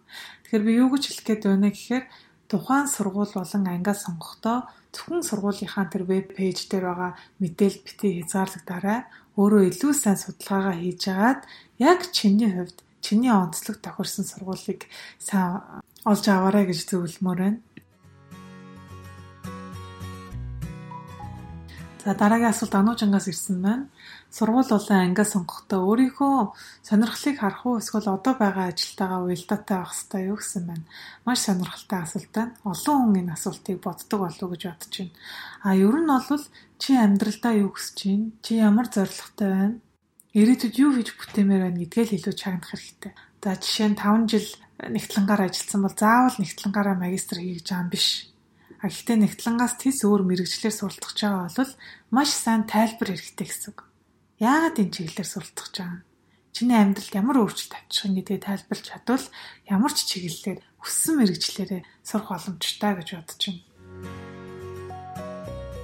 Тэгэхээр 0.50 0.66
би 0.66 0.72
юу 0.82 0.90
гэж 0.90 1.04
хэлэх 1.06 1.26
гээд 1.30 1.44
байна 1.46 1.70
гэхээр 1.70 2.06
тухайн 2.50 2.88
сургууль 2.90 3.32
болон 3.38 3.64
ангиа 3.70 3.94
сонгохдоо 3.94 4.66
зөвхөн 4.94 5.24
сургуулийнхаа 5.24 5.86
тэр 5.88 6.04
веб 6.04 6.36
пэйж 6.36 6.68
дээр 6.68 6.86
байгаа 6.92 7.12
мэдээлэл 7.40 7.86
битгий 7.88 8.14
хязгаарлагдаарай 8.20 9.00
өөрөө 9.40 9.62
илүү 9.72 9.94
сайн 9.96 10.20
судалгаагаа 10.20 10.76
хийж 10.76 11.04
агаад 11.08 11.42
яг 11.80 12.00
чиний 12.12 12.52
хувьд 12.52 12.78
чиний 13.00 13.32
онцлог 13.32 13.80
тохирсон 13.80 14.26
сургуулийг 14.28 14.92
сайн 15.18 15.64
олж 16.04 16.26
аваарай 16.28 16.66
гэж 16.68 16.80
зөвлөмөр 16.92 17.40
байна. 17.40 17.60
За 22.04 22.14
дараагийн 22.18 22.50
асуулт 22.50 22.76
Ануужангаас 22.76 23.28
ирсэн 23.32 23.62
байна. 23.62 23.86
Сургууль 24.32 24.72
болон 24.72 25.00
ангиа 25.12 25.28
сонгохдоо 25.28 25.80
өөрийнхөө 25.92 26.56
сонирхлыг 26.88 27.36
харах 27.40 27.64
уу 27.68 27.80
эсвэл 27.84 28.08
одоо 28.16 28.34
байгаа 28.40 28.72
ажилтаагаа 28.72 29.22
уялдаатай 29.28 29.78
байх 29.78 29.92
хэрэгтэй 29.92 30.24
юу 30.32 30.38
гэсэн 30.40 30.64
байна. 30.72 30.86
Маш 31.28 31.40
сонирхолтой 31.44 32.00
асуулт 32.00 32.32
байна. 32.32 32.56
Олон 32.64 32.98
хүн 33.04 33.20
энэ 33.20 33.36
асуултыг 33.36 33.78
боддог 33.84 34.20
болов 34.24 34.44
уу 34.44 34.52
гэж 34.56 34.64
бодож 34.72 34.96
байна. 34.96 35.16
А 35.68 35.70
ер 35.76 35.96
нь 36.00 36.08
бол 36.08 36.44
чи 36.80 36.92
амьдралдаа 36.96 37.54
юу 37.60 37.70
хүсэж 37.76 37.98
байна? 38.08 38.28
Чи 38.40 38.52
ямар 38.56 38.88
зорилготой 38.88 39.50
байна? 39.52 39.76
Ирээдүйд 40.40 40.76
юу 40.80 40.92
хийж 40.96 41.10
бүтээмээр 41.20 41.64
байна 41.68 41.80
гэдгээ 41.84 42.06
л 42.08 42.16
илүү 42.16 42.36
чагнах 42.40 42.72
хэрэгтэй. 42.72 43.12
За 43.44 43.60
жишээ 43.60 43.90
нь 43.92 44.00
5 44.00 44.32
жил 44.32 44.48
нэгтлэнгаар 44.80 45.42
ажилласан 45.52 45.82
бол 45.84 45.96
заавал 46.00 46.38
нэгтлэнгаараа 46.40 46.96
магистр 46.96 47.44
хийж 47.44 47.68
байгаа 47.68 47.84
юм 47.84 47.92
биш 47.92 48.32
А 48.82 48.90
гэхдээ 48.90 49.18
нэгтлангаас 49.22 49.78
тис 49.78 50.02
өөр 50.02 50.26
мэрэгчлэр 50.26 50.74
суралцах 50.74 51.14
байгаа 51.14 51.54
бол 51.54 51.74
маш 52.10 52.34
сайн 52.34 52.66
тайлбар 52.66 53.14
хэрэгтэй 53.14 53.46
гэсэн 53.46 53.70
үг. 53.78 53.91
Яагаад 54.42 54.82
энэ 54.82 54.90
чиглэлээр 54.90 55.30
суралцах 55.30 55.70
байгаа? 55.70 56.02
Чиний 56.50 56.74
амьдралд 56.82 57.14
ямар 57.14 57.46
өөрчлөлт 57.46 57.78
авчих 57.78 58.10
юм 58.10 58.18
гэдгийг 58.18 58.42
тайлбарлаж 58.42 58.88
чадвал 58.90 59.26
ямар 59.70 59.94
ч 59.94 60.00
чиглэлээр 60.10 60.60
өссөн 60.82 61.14
мэрэгчлэрээ 61.22 61.82
сурах 62.02 62.34
боломжтой 62.34 62.92
гэж 62.98 63.10
бодож 63.22 63.38
байна. 63.38 63.62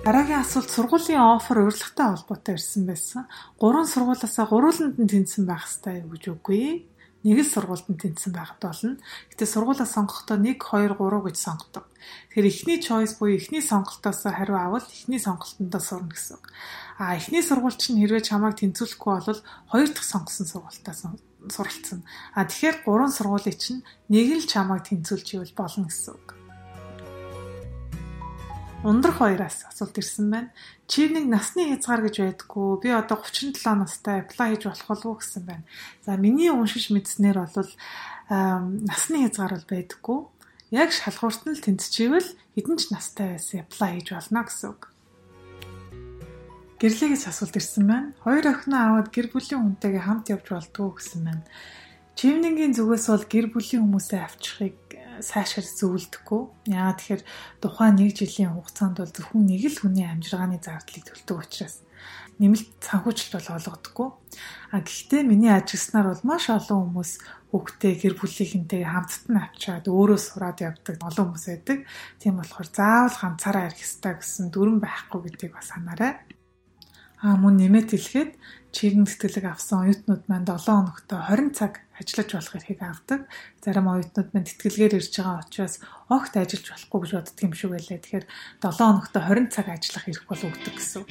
Дараагийн 0.02 0.42
асуулт 0.42 0.74
сургуулийн 0.74 1.22
офер 1.22 1.70
урилгатай 1.70 2.08
холбоотой 2.10 2.58
ирсэн 2.58 2.84
байсан. 2.90 3.22
Гурван 3.62 3.86
сургуулиасаа 3.86 4.50
гурвууланд 4.50 4.98
нь 4.98 5.06
тэнцсэн 5.06 5.46
байх 5.46 5.70
ёстой 5.70 6.02
юу 6.02 6.18
гэж 6.18 6.24
үгүй 6.34 6.90
нэг 7.28 7.38
л 7.44 7.54
сургуульд 7.54 7.88
нь 7.94 8.02
тэнцсэн 8.02 8.34
байхад 8.34 8.58
болно. 8.58 8.98
Гэтэ 9.30 9.46
сургуулаа 9.46 9.86
сонгохдоо 9.86 10.40
1 10.40 10.58
2 10.58 10.98
3 10.98 11.28
гэж 11.28 11.38
сонгодог. 11.38 11.86
Тэгэхээр 12.32 12.50
эхний 12.50 12.80
choice 12.80 13.20
буюу 13.20 13.36
эхний 13.36 13.62
сонголтоос 13.62 14.26
хариу 14.26 14.58
авал 14.58 14.86
эхний 14.88 15.20
сонголтондоо 15.20 15.82
сурна 15.82 16.10
гэсэн. 16.10 16.40
А 16.98 17.16
эхний 17.16 17.46
сургууль 17.46 17.78
чинь 17.78 18.02
хэрвээ 18.02 18.26
чамайг 18.26 18.58
тэнцвүүлэхгүй 18.58 19.14
бол 19.22 19.42
хоёр 19.70 19.90
дахь 19.94 20.10
сонгосон 20.10 20.50
сургуультаа 20.50 20.96
суралцсан. 21.46 22.02
А 22.34 22.50
тэгэхээр 22.50 22.82
гурван 22.82 23.14
сургуулийн 23.14 23.54
чинь 23.54 23.82
нэг 24.10 24.42
л 24.42 24.50
чамайг 24.50 24.90
тэнцвүүлж 24.90 25.38
ивэл 25.38 25.54
болно 25.54 25.86
гэсэн 25.86 26.18
үг. 26.18 26.28
Ундрах 28.82 29.22
хоёроос 29.22 29.66
асуулт 29.70 29.98
ирсэн 29.98 30.30
байна. 30.30 30.50
Чи 30.90 31.10
нэг 31.10 31.30
насны 31.30 31.70
хязгаар 31.70 32.10
гэж 32.10 32.16
байдггүй. 32.18 32.82
Би 32.82 32.90
одоо 32.90 33.22
37 33.22 33.62
настай 33.62 34.26
apply 34.26 34.58
хийж 34.58 34.64
болох 34.66 34.88
болов 34.90 35.06
уу 35.06 35.18
гэсэн 35.22 35.44
байна. 35.46 35.66
За 36.02 36.18
миний 36.18 36.50
уншиж 36.50 36.90
мэдснээр 36.90 37.46
бол 37.46 37.72
насны 38.30 39.26
хязгаар 39.26 39.54
бол 39.58 39.70
байдаггүй. 39.70 40.20
Яг 40.74 40.90
шалгуурт 40.94 41.46
нь 41.46 41.58
л 41.58 41.66
тэнцчихвэл 41.66 42.30
хэдэн 42.58 42.78
ч 42.78 42.90
настай 42.90 43.38
байсан 43.38 43.66
apply 43.66 44.02
хийж 44.02 44.08
болно 44.14 44.46
гэсэн 44.46 44.70
үг. 44.74 44.97
Гэрлэгээс 46.78 47.26
асуулт 47.34 47.58
ирсэн 47.58 47.90
байна. 47.90 48.14
Хоёр 48.22 48.54
охиноо 48.54 49.02
аваад 49.02 49.10
гэр 49.10 49.34
бүлийн 49.34 49.66
хүнтэйгээ 49.66 50.04
хамт 50.06 50.30
явж 50.30 50.46
болдгоо 50.46 50.94
гэсэн 50.94 51.22
байна. 51.26 51.46
Чивнингийн 52.14 52.78
зүгээс 52.78 53.06
бол 53.10 53.26
гэр 53.26 53.48
бүлийн 53.50 53.82
хүмүүсээ 53.82 54.22
авчрахыг 54.22 54.78
сайшаар 55.26 55.66
зөвлөдөггүй. 55.66 56.42
Яагаад 56.70 56.98
тэгэхээр 57.02 57.24
тухайн 57.66 57.96
нэг 57.98 58.14
жилийн 58.14 58.54
хугацаанд 58.54 59.02
бол 59.02 59.10
зөвхөн 59.10 59.50
нэг 59.50 59.62
л 59.74 59.82
хүний 59.82 60.06
амжиргааны 60.06 60.62
зардлыг 60.62 61.02
төлдөг 61.02 61.38
учраас 61.42 61.82
нэмэлт 62.38 62.70
санхүүжилт 62.78 63.34
бол 63.34 63.58
олгодоггүй. 63.58 64.10
А 64.70 64.78
гэхдээ 64.86 65.22
миний 65.26 65.50
ажигласнаар 65.50 66.14
бол 66.14 66.24
маш 66.30 66.46
олон 66.54 66.94
хүмүүс 66.94 67.12
хүүхдээ 67.58 67.94
гэр 68.06 68.14
бүлийнхэнтэй 68.22 68.86
хамтд 68.86 69.34
нь 69.34 69.42
авчаад 69.42 69.86
өөрөө 69.90 70.20
сураад 70.22 70.62
явдаг 70.62 71.02
олон 71.02 71.34
хүмүүс 71.34 71.46
байдаг. 71.50 71.90
Тийм 72.22 72.38
болохоор 72.38 72.70
заавал 72.70 73.18
ганцаараа 73.18 73.66
ирэх 73.66 73.82
ёстой 73.82 74.14
гэсэн 74.22 74.54
дүрэн 74.54 74.78
байхгүй 74.78 75.20
гэдгийг 75.26 75.58
бас 75.58 75.74
санаарай. 75.74 76.22
А 77.18 77.34
мөн 77.34 77.58
нэмээд 77.58 77.98
хэлэхэд 77.98 78.32
чирэн 78.70 79.10
тэтгэлэг 79.10 79.50
авсан 79.50 79.90
оюутнууд 79.90 80.30
маань 80.30 80.46
7 80.46 80.70
хоногт 80.70 81.10
20 81.10 81.50
цаг 81.58 81.82
ажиллаж 81.98 82.30
болох 82.30 82.56
эрхийг 82.62 82.82
авдаг. 82.86 83.22
Зарим 83.58 83.90
оюутнууд 83.90 84.30
маань 84.38 84.46
тэтгэлгээр 84.46 85.02
ирж 85.02 85.18
байгаа 85.18 85.42
учраас 85.42 85.82
огт 86.14 86.38
ажиллаж 86.38 86.70
болохгүй 86.70 87.00
гэж 87.02 87.12
боддөг 87.18 87.42
юм 87.42 87.54
шиг 87.58 87.74
байлаа. 87.74 87.98
Тэгэхээр 87.98 88.26
7 88.62 88.70
хоногт 88.78 89.14
20 89.18 89.50
цаг 89.50 89.66
ажиллах 89.66 90.06
эрх 90.06 90.24
бол 90.30 90.46
өгдөг 90.46 90.74
гэсэн 90.78 91.02
үг. 91.02 91.10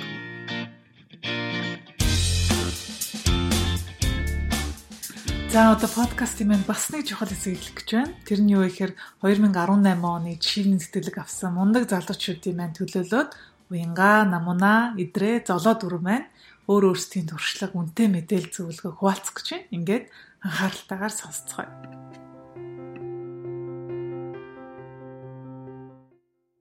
За 5.51 5.75
одоо 5.75 5.91
подкастын 5.91 6.55
маань 6.55 6.69
бас 6.71 6.87
нэг 6.95 7.03
чухал 7.11 7.35
хэсэг 7.35 7.59
хэлэх 7.59 7.75
гэж 7.83 7.89
байна. 7.91 8.15
Тэр 8.23 8.47
нь 8.47 8.55
юу 8.55 8.63
вэ 8.63 8.71
гэхээр 8.71 8.93
2018 9.27 10.07
оны 10.07 10.39
жишээний 10.39 10.79
тэтгэлэг 10.79 11.19
авсан 11.19 11.59
мундаг 11.59 11.91
залуучуудын 11.91 12.55
маань 12.55 12.79
төлөөлөөд 12.79 13.56
Уянга, 13.69 14.23
Намуна, 14.25 14.95
Идрэ, 14.95 15.43
Золоо 15.43 15.75
дүр 15.75 15.99
маань 15.99 16.31
өөр 16.71 16.95
өөрсдийн 16.95 17.27
туршлага, 17.27 17.75
үнэтэй 17.75 18.07
мэдээлэл 18.07 18.55
зөвлөгөө 18.55 18.95
хуваалцах 18.95 19.35
гэж 19.35 19.47
байна. 19.51 19.71
Ингээд 19.75 20.05
анхааралтайгаар 20.47 21.15
сонсцгоё. 21.19 21.67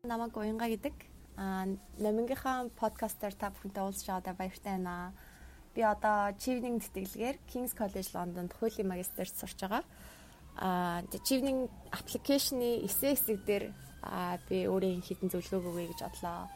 Намаг 0.02 0.34
Уянга 0.34 0.66
гэдэг. 0.66 0.98
Аа, 1.38 1.70
номингийнхаа 2.02 2.74
подкастер 2.74 3.38
та 3.38 3.54
бүхэнтэй 3.54 3.86
уулзж 3.86 4.10
байгаадаа 4.10 4.34
баяртай 4.34 4.74
байна. 4.82 5.14
Би 5.78 5.86
одоо 5.86 6.34
Chivning 6.42 6.82
тэтгэлгээр 6.82 7.38
King's 7.46 7.78
College 7.78 8.18
Londонд 8.18 8.58
хуулийн 8.58 8.90
магистрт 8.90 9.38
сурч 9.38 9.62
байгаа. 9.62 9.86
Аа, 10.58 11.06
Chivning 11.22 11.70
аппликейшны 11.94 12.82
эсэ 12.90 13.14
хэсэг 13.14 13.46
дээр 13.46 13.70
би 14.50 14.66
өөрийн 14.66 15.06
хідэн 15.06 15.30
зөвлөгөө 15.30 15.70
өгье 15.70 15.94
гэж 15.94 16.02
бодлоо. 16.02 16.50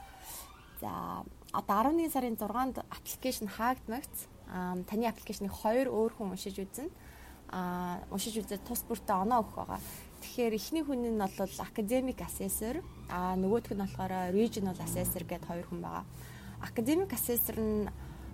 За 0.79 1.23
одоо 1.51 1.91
11 1.91 2.11
сарын 2.11 2.35
6-нд 2.39 2.83
аппликейшн 2.87 3.47
хаагдмагц. 3.47 4.27
Таны 4.87 5.05
аппликейшнийг 5.07 5.51
хоёр 5.51 5.91
өөр 5.91 6.13
хүн 6.15 6.31
уншиж 6.31 6.55
үзнэ. 6.59 6.87
А 7.51 7.99
уншиж 8.11 8.39
үзээд 8.39 8.63
тус 8.63 8.85
бүртээ 8.87 9.25
оноо 9.25 9.43
өгөх 9.43 9.57
байгаа. 9.57 9.81
Тэгэхээр 10.21 10.53
эхний 10.55 10.83
хүн 10.83 11.03
нь 11.03 11.19
бол 11.19 11.55
academic 11.59 12.21
assessor, 12.21 12.83
а 13.09 13.35
нөгөөх 13.35 13.73
нь 13.73 13.81
болохоор 13.81 14.31
regional 14.31 14.77
assessor 14.77 15.25
гэдээ 15.25 15.49
хоёр 15.49 15.67
хүн 15.67 15.81
байгаа. 15.81 16.05
Academic 16.61 17.09
assessor 17.11 17.57
нь 17.57 17.89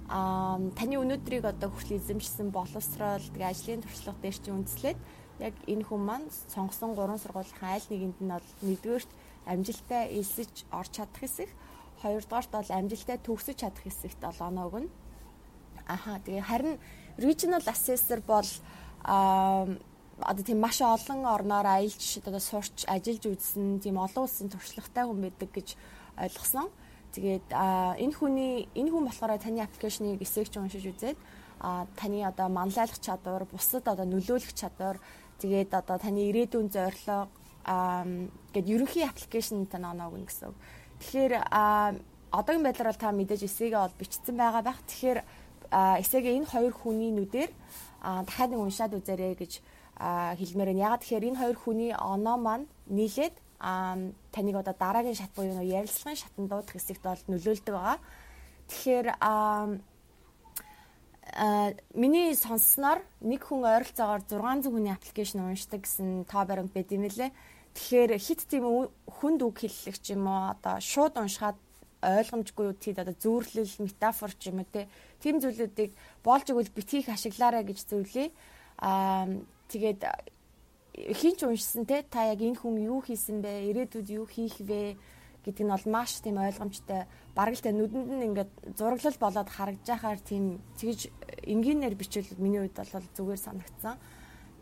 аа 0.10 0.60
таны 0.78 1.02
өнөөдрийг 1.02 1.46
одоо 1.50 1.70
хүртэл 1.74 1.98
эзэмшсэн 1.98 2.54
боловсрол 2.54 3.26
тэгээ 3.34 3.50
ажлын 3.50 3.82
туршлага 3.82 4.22
дээр 4.22 4.38
чи 4.38 4.50
үндэслээд 4.54 5.00
яг 5.42 5.56
энэ 5.66 5.82
хүн 5.82 6.02
маань 6.06 6.28
сонгосон 6.54 6.94
гурван 6.94 7.18
сургуулийн 7.18 7.66
айл 7.66 7.88
нэгэнд 7.90 8.18
нь 8.22 8.30
бол 8.30 8.50
нэгдүгээрт 8.62 9.12
амжилттай 9.50 10.04
элсэж 10.14 10.70
орж 10.70 10.92
чадах 10.94 11.22
хэсэг, 11.26 11.50
хоёрдугаарт 12.06 12.52
бол 12.54 12.70
амжилттай 12.70 13.18
төгсөж 13.18 13.58
чадах 13.58 13.84
хэсэгт 13.84 14.22
бол 14.22 14.40
оноо 14.46 14.66
өгнө. 14.70 14.90
Аха 15.90 16.22
тэгээ 16.22 16.46
харин 16.46 16.78
regional 17.18 17.66
assessor 17.66 18.22
бол 18.22 18.50
аа 19.04 19.66
одоо 20.22 20.44
тийм 20.46 20.60
маш 20.60 20.82
олон 20.82 21.26
орноор 21.26 21.66
аялж 21.66 22.22
одоо 22.24 22.40
сурч 22.40 22.86
ажиллаж 22.88 23.26
үзсэн 23.26 23.80
тийм 23.84 23.98
олон 23.98 24.24
улсын 24.24 24.50
туршлагатай 24.50 25.04
хүн 25.04 25.22
байдаг 25.22 25.50
гэж 25.52 25.76
ойлгосон. 26.18 26.70
Тэгээд 27.12 27.48
энэ 27.52 28.16
хүний 28.16 28.68
энэ 28.76 28.92
хүн 28.92 29.06
болохоор 29.08 29.40
таны 29.40 29.60
аппликейшнийг 29.64 30.22
эсрэгч 30.22 30.56
уншиж 30.56 30.84
үзээд 30.88 31.20
таны 32.00 32.24
одоо 32.24 32.48
манлайлах 32.48 33.00
чадвар, 33.00 33.44
бусад 33.46 33.88
одоо 33.88 34.06
нөлөөлөх 34.08 34.54
чадвар, 34.56 35.00
тэгээд 35.40 35.72
одоо 35.76 35.98
таны 36.00 36.32
ирээдүйн 36.32 36.72
зорилго 36.72 37.28
гэд 38.56 38.66
ерөнхий 38.68 39.04
аппликейшн 39.04 39.68
тань 39.68 39.88
оноо 39.88 40.12
өгнө 40.12 40.28
гэсэн. 40.28 40.54
Тэгэхээр 41.06 41.34
одоогийн 42.34 42.66
байдлаар 42.66 42.90
бол 42.90 43.04
та 43.06 43.14
мэдээж 43.14 43.46
эсэгээ 43.46 43.78
бол 43.78 44.00
бичсэн 44.02 44.36
байгаа 44.36 44.64
байх. 44.66 44.82
Тэгэхээр 44.90 45.20
эсэгээ 46.02 46.34
энэ 46.42 46.50
хоёр 46.50 46.74
хүний 46.74 47.14
нүдээр 47.14 47.52
дахиад 48.26 48.50
нэг 48.50 48.62
уншаад 48.66 48.98
үзээрэй 48.98 49.38
гэж 49.38 49.62
хэлмээр 50.02 50.74
нь. 50.74 50.82
Ягаад 50.82 51.06
тэгэхээр 51.06 51.30
энэ 51.30 51.42
хоёр 51.46 51.58
хүний 51.62 51.92
оноо 51.94 52.38
маань 52.42 52.66
нийлээд 52.90 53.38
таныг 54.34 54.56
одоо 54.58 54.74
дараагийн 54.74 55.16
шат 55.16 55.32
буюу 55.38 55.62
ярилцлагын 55.62 56.18
шатанд 56.18 56.50
дуудах 56.50 56.74
хэсэгт 56.74 57.06
бол 57.06 57.22
нөлөөлдөг 57.30 57.74
байгаа. 57.74 58.00
Тэгэхээр 58.66 59.08
а 59.22 59.78
миний 61.94 62.34
сонссноор 62.36 63.00
нэг 63.22 63.42
хүн 63.46 63.62
ойролцоогоор 63.62 64.26
600 64.26 64.74
хүний 64.74 64.94
аппликейшн 64.94 65.42
уншдаг 65.42 65.86
гэсэн 65.86 66.26
тоо 66.26 66.44
баримт 66.46 66.74
байд 66.74 66.90
юм 66.92 67.06
лээ. 67.06 67.32
Тэгэхээр 67.76 68.12
хит 68.18 68.42
тийм 68.48 68.88
хүнд 69.04 69.40
үг 69.44 69.60
хэллэг 69.60 70.00
ч 70.00 70.16
юм 70.16 70.32
уу 70.32 70.56
одоо 70.56 70.80
шууд 70.80 71.20
уншихад 71.20 71.60
ойлгомжгүй 72.00 72.72
тийд 72.80 73.04
одоо 73.04 73.16
зүүрлэл 73.20 73.84
метафор 73.84 74.32
ч 74.40 74.56
юм 74.56 74.64
уу 74.64 74.88
тийм 75.20 75.44
зүйлүүдийг 75.44 75.92
боолж 76.24 76.48
игэл 76.48 76.72
битгийх 76.72 77.12
ашиглаарай 77.12 77.68
гэж 77.68 77.80
зөвлөе. 77.84 78.32
Аа 78.80 79.28
тэгээд 79.68 80.02
хинч 81.20 81.44
уншсан 81.44 81.84
те 81.84 82.08
та 82.08 82.32
яг 82.32 82.40
энэ 82.40 82.64
хүн 82.64 82.80
юу 82.80 83.04
хийсэн 83.04 83.44
бэ? 83.44 83.68
Ирээдүйд 83.70 84.08
юу 84.16 84.26
хийх 84.26 84.56
вэ? 84.64 84.96
гэдэг 85.46 85.66
нь 85.66 85.70
бол 85.70 85.86
маш 85.92 86.18
тийм 86.26 86.42
ойлгомжтой. 86.42 87.06
Бараг 87.38 87.54
л 87.54 87.62
та 87.62 87.70
нүдэнд 87.70 88.10
нь 88.10 88.26
ингээд 88.34 88.52
зураглал 88.74 89.20
болоод 89.22 89.50
харагдж 89.54 89.86
байхаар 89.86 90.20
тийм 90.24 90.58
тэгж 90.82 91.14
энгийнээр 91.46 91.94
бичвэл 91.94 92.42
миний 92.42 92.66
хувьд 92.66 92.82
бол 92.82 93.14
зүгээр 93.14 93.42
санагдсан. 93.46 93.96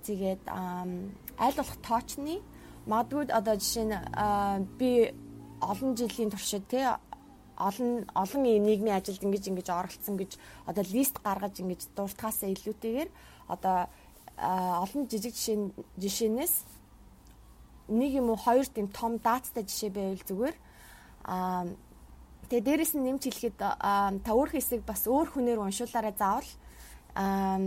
Тэгээд 0.03 0.43
аль 0.51 1.55
болох 1.55 1.77
тоочны 1.79 2.43
магадгүй 2.85 3.31
одоо 3.31 3.55
жишээ 3.55 3.85
нь 3.87 3.95
би 4.79 5.13
олон 5.61 5.95
жилийн 5.95 6.31
туршид 6.31 6.67
те 6.67 6.97
олон 7.57 8.05
олон 8.15 8.41
нийгмийн 8.43 8.97
ажилд 8.97 9.23
ингэж 9.23 9.43
ингэж 9.47 9.67
оролцсон 9.69 10.17
гэж 10.17 10.31
одоо 10.67 10.83
лист 10.91 11.15
гаргаж 11.23 11.55
ингэж 11.59 11.81
дуртахаасаа 11.95 12.49
илүүтэйгээр 12.51 13.09
одоо 13.47 13.87
олон 14.83 15.07
жижиг 15.07 15.33
жишээ 15.37 15.71
жишээнээс 16.01 16.55
нэг 17.89 18.11
юм 18.19 18.29
уу 18.29 18.39
хоёр 18.39 18.65
тийм 18.65 18.87
том 18.87 19.17
дататай 19.17 19.63
жишээ 19.63 19.91
байвал 19.93 20.23
зүгээр. 20.27 20.55
Аа 21.25 21.65
тэгээ 22.49 22.65
дээрэс 22.65 22.93
нь 22.95 23.05
нэмж 23.05 23.23
хэлэхэд 23.27 23.57
та 23.59 24.31
өөр 24.33 24.49
хэсэг 24.55 24.81
бас 24.83 25.05
өөр 25.07 25.29
хүнээр 25.31 25.59
уншуулаарай 25.61 26.15
заавал. 26.17 26.49
Аа 27.15 27.59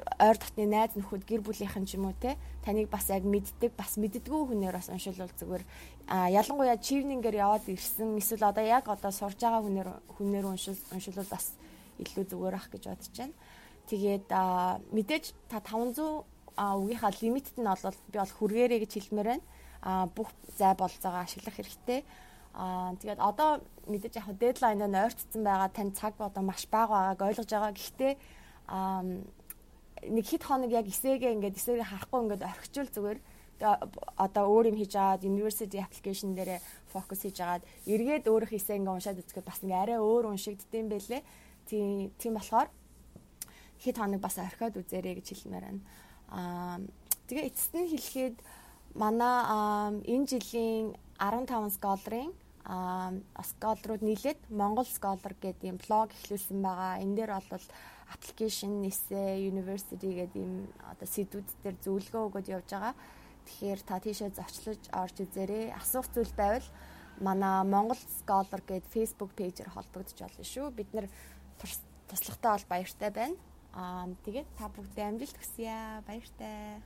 ойр 0.00 0.36
дотны 0.38 0.66
найз 0.66 0.96
нөхөд 0.96 1.22
гэр 1.28 1.42
бүлийнхэн 1.44 1.84
ч 1.86 1.94
юм 1.94 2.10
уу 2.10 2.16
те 2.18 2.36
таныг 2.64 2.90
бас 2.90 3.10
яг 3.10 3.22
мэддэг 3.22 3.72
бас 3.76 3.94
мэддэггүй 4.00 4.42
хүнээр 4.50 4.74
бас 4.74 4.88
уншуулвал 4.90 5.34
зүгээр 5.38 5.64
а 6.08 6.28
ялангуяа 6.30 6.76
чивнингээр 6.80 7.36
яваад 7.44 7.64
ирсэн 7.68 8.18
эсвэл 8.18 8.50
одоо 8.50 8.64
яг 8.64 8.88
одоо 8.88 9.12
сурж 9.12 9.38
байгаа 9.38 9.62
хүнээр 9.62 9.88
хүнээр 10.18 10.46
уншуул 10.50 10.80
уншуулвал 10.92 11.30
бас 11.30 11.54
илүү 12.02 12.24
зүгээр 12.30 12.54
ах 12.54 12.68
гэж 12.72 12.82
бодож 12.90 13.14
байна. 13.14 13.34
Тэгээд 13.86 14.26
мэдээж 14.90 15.24
та 15.48 15.60
500 15.60 16.24
үгийнхаа 16.56 17.12
лимитэд 17.20 17.56
нь 17.60 17.68
бол 17.68 17.98
би 18.10 18.18
бол 18.18 18.36
хүргээрэй 18.38 18.80
гэж 18.82 18.92
хэлмээр 18.98 19.28
байна. 19.36 19.44
А 19.82 20.06
бүх 20.08 20.30
зай 20.56 20.74
болцоогоо 20.74 21.22
ашиглах 21.22 21.54
хэрэгтэй. 21.54 22.00
А 22.54 22.94
тэгээд 22.98 23.20
одоо 23.20 23.60
мэдээж 23.86 24.14
яг 24.16 24.28
дедлайн 24.38 24.80
нь 24.82 24.96
ойртсон 24.96 25.42
байгаа 25.44 25.68
тань 25.68 25.92
цаг 25.92 26.14
одоо 26.18 26.42
маш 26.42 26.66
бага 26.70 27.14
байгааг 27.14 27.20
ойлгож 27.28 27.50
байгаа. 27.50 27.72
Гэхдээ 27.76 28.12
нэг 30.10 30.26
хэд 30.26 30.42
хоног 30.44 30.70
яг 30.70 30.86
эсээгээ 30.88 31.34
ингээд 31.36 31.58
эсээгээ 31.58 31.88
харахгүй 31.88 32.20
ингээд 32.24 32.42
орхичвол 32.44 32.90
зүгээр 32.92 33.18
одоо 34.18 34.44
өөр 34.50 34.74
юм 34.74 34.76
хийж 34.76 34.98
аваад 34.98 35.22
university 35.24 35.78
application 35.78 36.34
дээрээ 36.34 36.60
фокус 36.90 37.22
хийж 37.22 37.38
аваад 37.40 37.62
эргээд 37.86 38.26
өөрөх 38.26 38.52
эсээ 38.52 38.82
ингээд 38.82 38.96
уншаад 38.98 39.20
үзэхэд 39.22 39.46
бас 39.46 39.62
ингээд 39.62 39.82
арай 39.82 39.98
өөр 40.02 40.24
уншигддэм 40.34 40.86
байлээ. 40.90 41.22
Тийм 41.70 42.10
тийм 42.18 42.34
болохоор 42.34 42.68
хэд 43.78 43.96
хоног 43.96 44.20
бас 44.20 44.36
орхиод 44.38 44.74
үзээрэй 44.76 45.14
гэж 45.22 45.26
хэлмээр 45.30 45.64
байна. 45.64 45.82
Аа 46.28 46.78
тэгээ 47.30 47.48
эцэст 47.48 47.72
нь 47.78 47.90
хэлэхэд 47.94 48.36
манай 48.98 49.36
энэ 50.02 50.26
жилийн 50.28 50.94
15 51.18 51.78
сколрын 51.78 52.30
а 52.64 53.12
сколрууд 53.44 54.02
нийлээд 54.02 54.40
Монгол 54.50 54.88
сколор 54.88 55.34
гэдэг 55.40 55.68
юм 55.68 55.78
блог 55.78 56.10
эхлүүлсэн 56.10 56.58
байгаа. 56.64 57.02
Энэ 57.04 57.16
дээр 57.16 57.32
бол 57.50 57.66
application 58.14 58.86
эсэ 58.86 59.42
university 59.50 60.08
гэдэг 60.22 60.38
ийм 60.38 60.70
одоо 60.86 61.08
сэдвүүд 61.10 61.48
дээр 61.62 61.76
зөвлөгөө 61.82 62.22
өгöd 62.30 62.46
явж 62.54 62.68
байгаа. 62.70 62.94
Тэгэхээр 63.44 63.80
та 63.84 63.98
тийшээ 64.00 64.30
зочлож 64.32 64.82
орж 64.94 65.16
үзээрэй. 65.20 65.74
Асуух 65.74 66.06
зүйл 66.14 66.32
байвал 66.38 66.64
манай 67.20 67.66
Монгол 67.66 67.98
Scholar 67.98 68.62
гэдэг 68.62 68.88
Facebook 68.88 69.34
пэйжээр 69.36 69.74
холбогдож 69.74 70.18
болно 70.18 70.44
шүү. 70.46 70.70
Бид 70.70 70.90
нэр 70.94 71.06
туслахтаа 72.08 72.56
бол 72.56 72.70
баяртай 72.70 73.10
байна. 73.10 73.36
Аа 73.74 74.06
тэгээд 74.24 74.48
та 74.56 74.70
бүгдээ 74.70 75.06
амжилт 75.10 75.36
хүсье. 75.36 76.00
Баяртай. 76.06 76.80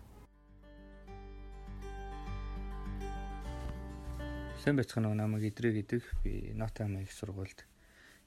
Сайн 4.65 4.75
байцгаана 4.75 5.13
уу 5.13 5.17
намайг 5.17 5.47
Идрээ 5.53 5.85
гэдэг. 5.85 6.03
Би 6.25 6.53
Нота 6.57 6.89
их 6.89 7.13
сургуульд 7.13 7.63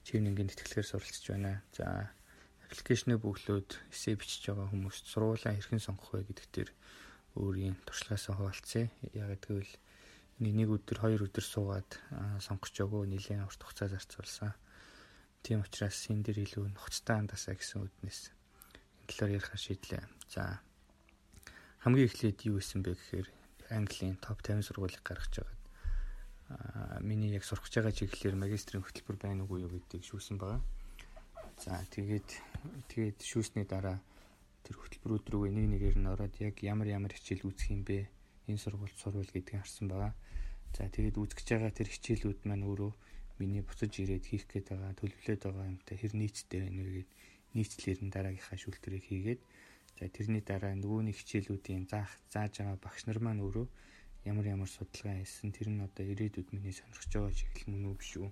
чивнингийн 0.06 0.48
тэтгэлгээр 0.48 0.88
суралцж 0.88 1.24
байна. 1.28 1.62
За 1.76 2.10
аппликейшны 2.72 3.20
бөглөөд 3.20 3.84
эсээ 3.92 4.16
бичиж 4.16 4.48
байгаа 4.48 4.72
хүмүүст 4.72 5.04
сургуулаа 5.04 5.52
хэрхэн 5.52 5.84
сонгох 5.84 6.16
вэ 6.16 6.24
гэдэг 6.24 6.48
дээр 6.56 6.70
өөрийн 7.36 7.76
туршлагаасаа 7.84 8.40
хуваалцъя. 8.40 8.88
Яг 9.12 9.44
гэвэл 9.44 9.76
нэг 10.40 10.68
өдөр 10.72 10.98
хоёр 11.04 11.28
өдөр 11.28 11.44
суугаад 11.44 12.00
сонгож 12.40 12.72
өгөө 12.72 13.12
нэлээд 13.12 13.44
урт 13.44 13.60
хугацаа 13.60 13.92
зарцуулсан. 13.92 14.56
Тийм 15.44 15.60
учраас 15.60 16.00
энэ 16.08 16.32
дээр 16.32 16.48
илүү 16.48 16.72
нухацтай 16.72 17.20
хандасаа 17.20 17.60
гэсэн 17.60 17.84
үднэс 17.84 18.32
энэ 18.32 19.08
талаар 19.12 19.36
ярих 19.36 19.52
шийдлээ. 19.52 20.08
За 20.32 20.64
хамгийн 21.84 22.08
эхлээд 22.08 22.40
юу 22.48 22.56
исэн 22.56 22.80
бэ 22.80 22.96
гэхээр 22.96 23.28
Английн 23.68 24.16
топ 24.16 24.40
50 24.40 24.64
сургуулийг 24.64 25.04
гаргаж 25.04 25.44
байгаа. 25.44 25.60
Аа 26.56 27.04
миний 27.04 27.36
яг 27.36 27.44
сурах 27.44 27.68
гэж 27.68 27.84
байгаа 27.84 27.92
чиглэлээр 27.92 28.40
магистрийн 28.40 28.80
хөтөлбөр 28.80 29.20
байна 29.20 29.44
уугүй 29.44 29.68
юу 29.68 29.76
гэдгийг 29.76 30.08
шүүсэн 30.08 30.40
байгаа. 30.40 30.64
За 31.62 31.78
тэгээд 31.94 32.28
тэгээд 32.90 33.18
шүүсний 33.22 33.62
дараа 33.62 34.02
тэр 34.66 34.82
хөтөлбөрүүд 34.82 35.26
рүү 35.30 35.54
нэг 35.54 35.66
нэгээр 35.70 35.96
нь 36.02 36.10
ороод 36.10 36.34
яг 36.42 36.58
ямар 36.58 36.90
ямар 36.90 37.14
хичээл 37.14 37.46
үзэх 37.46 37.70
юм 37.70 37.86
бэ? 37.86 38.10
Энэ 38.50 38.58
сургуульд 38.58 38.98
сурвал 38.98 39.30
гэдгийг 39.30 39.62
харсан 39.62 39.86
байгаа. 39.86 40.10
За 40.74 40.90
тэгээд 40.90 41.22
үзэж 41.22 41.46
байгаа 41.46 41.70
тэр 41.70 41.86
хичээлүүд 41.86 42.50
маань 42.50 42.66
өөрөө 42.66 42.90
миний 43.38 43.62
буцаж 43.62 43.94
ирээд 43.94 44.26
хийх 44.26 44.50
гээд 44.50 44.74
байгаа 44.74 44.92
төлөвлөд 44.98 45.40
байгаа 45.46 45.70
юмтай 45.70 45.96
хэр 46.02 46.12
нийцтэй 46.18 46.60
байна 46.66 46.82
вэ 46.82 46.90
гэд 46.98 47.10
нийцлэр 47.54 47.98
нь 48.02 48.10
дараагийнхаа 48.10 48.58
шүүлтүрийг 48.58 49.04
хийгээд 49.06 49.40
за 50.02 50.04
тэрний 50.10 50.42
дараа 50.42 50.74
нөгөөний 50.74 51.14
хичээлүүдийн 51.14 51.86
заах 51.86 52.10
зааж 52.32 52.58
байгаа 52.58 52.78
багш 52.82 53.06
нар 53.06 53.22
маань 53.22 53.38
өөрөө 53.46 53.66
ямар 54.26 54.46
ямар 54.50 54.70
судалгаа 54.70 55.14
хийсэн 55.22 55.54
тэр 55.54 55.70
нь 55.70 55.84
одоо 55.86 56.04
ирээдүйд 56.10 56.48
миний 56.50 56.74
сонирхож 56.74 57.06
байгаа 57.14 57.38
чиглэл 57.38 57.70
мөн 57.70 57.86
үү 57.86 57.96
биш 58.02 58.12
үү 58.18 58.30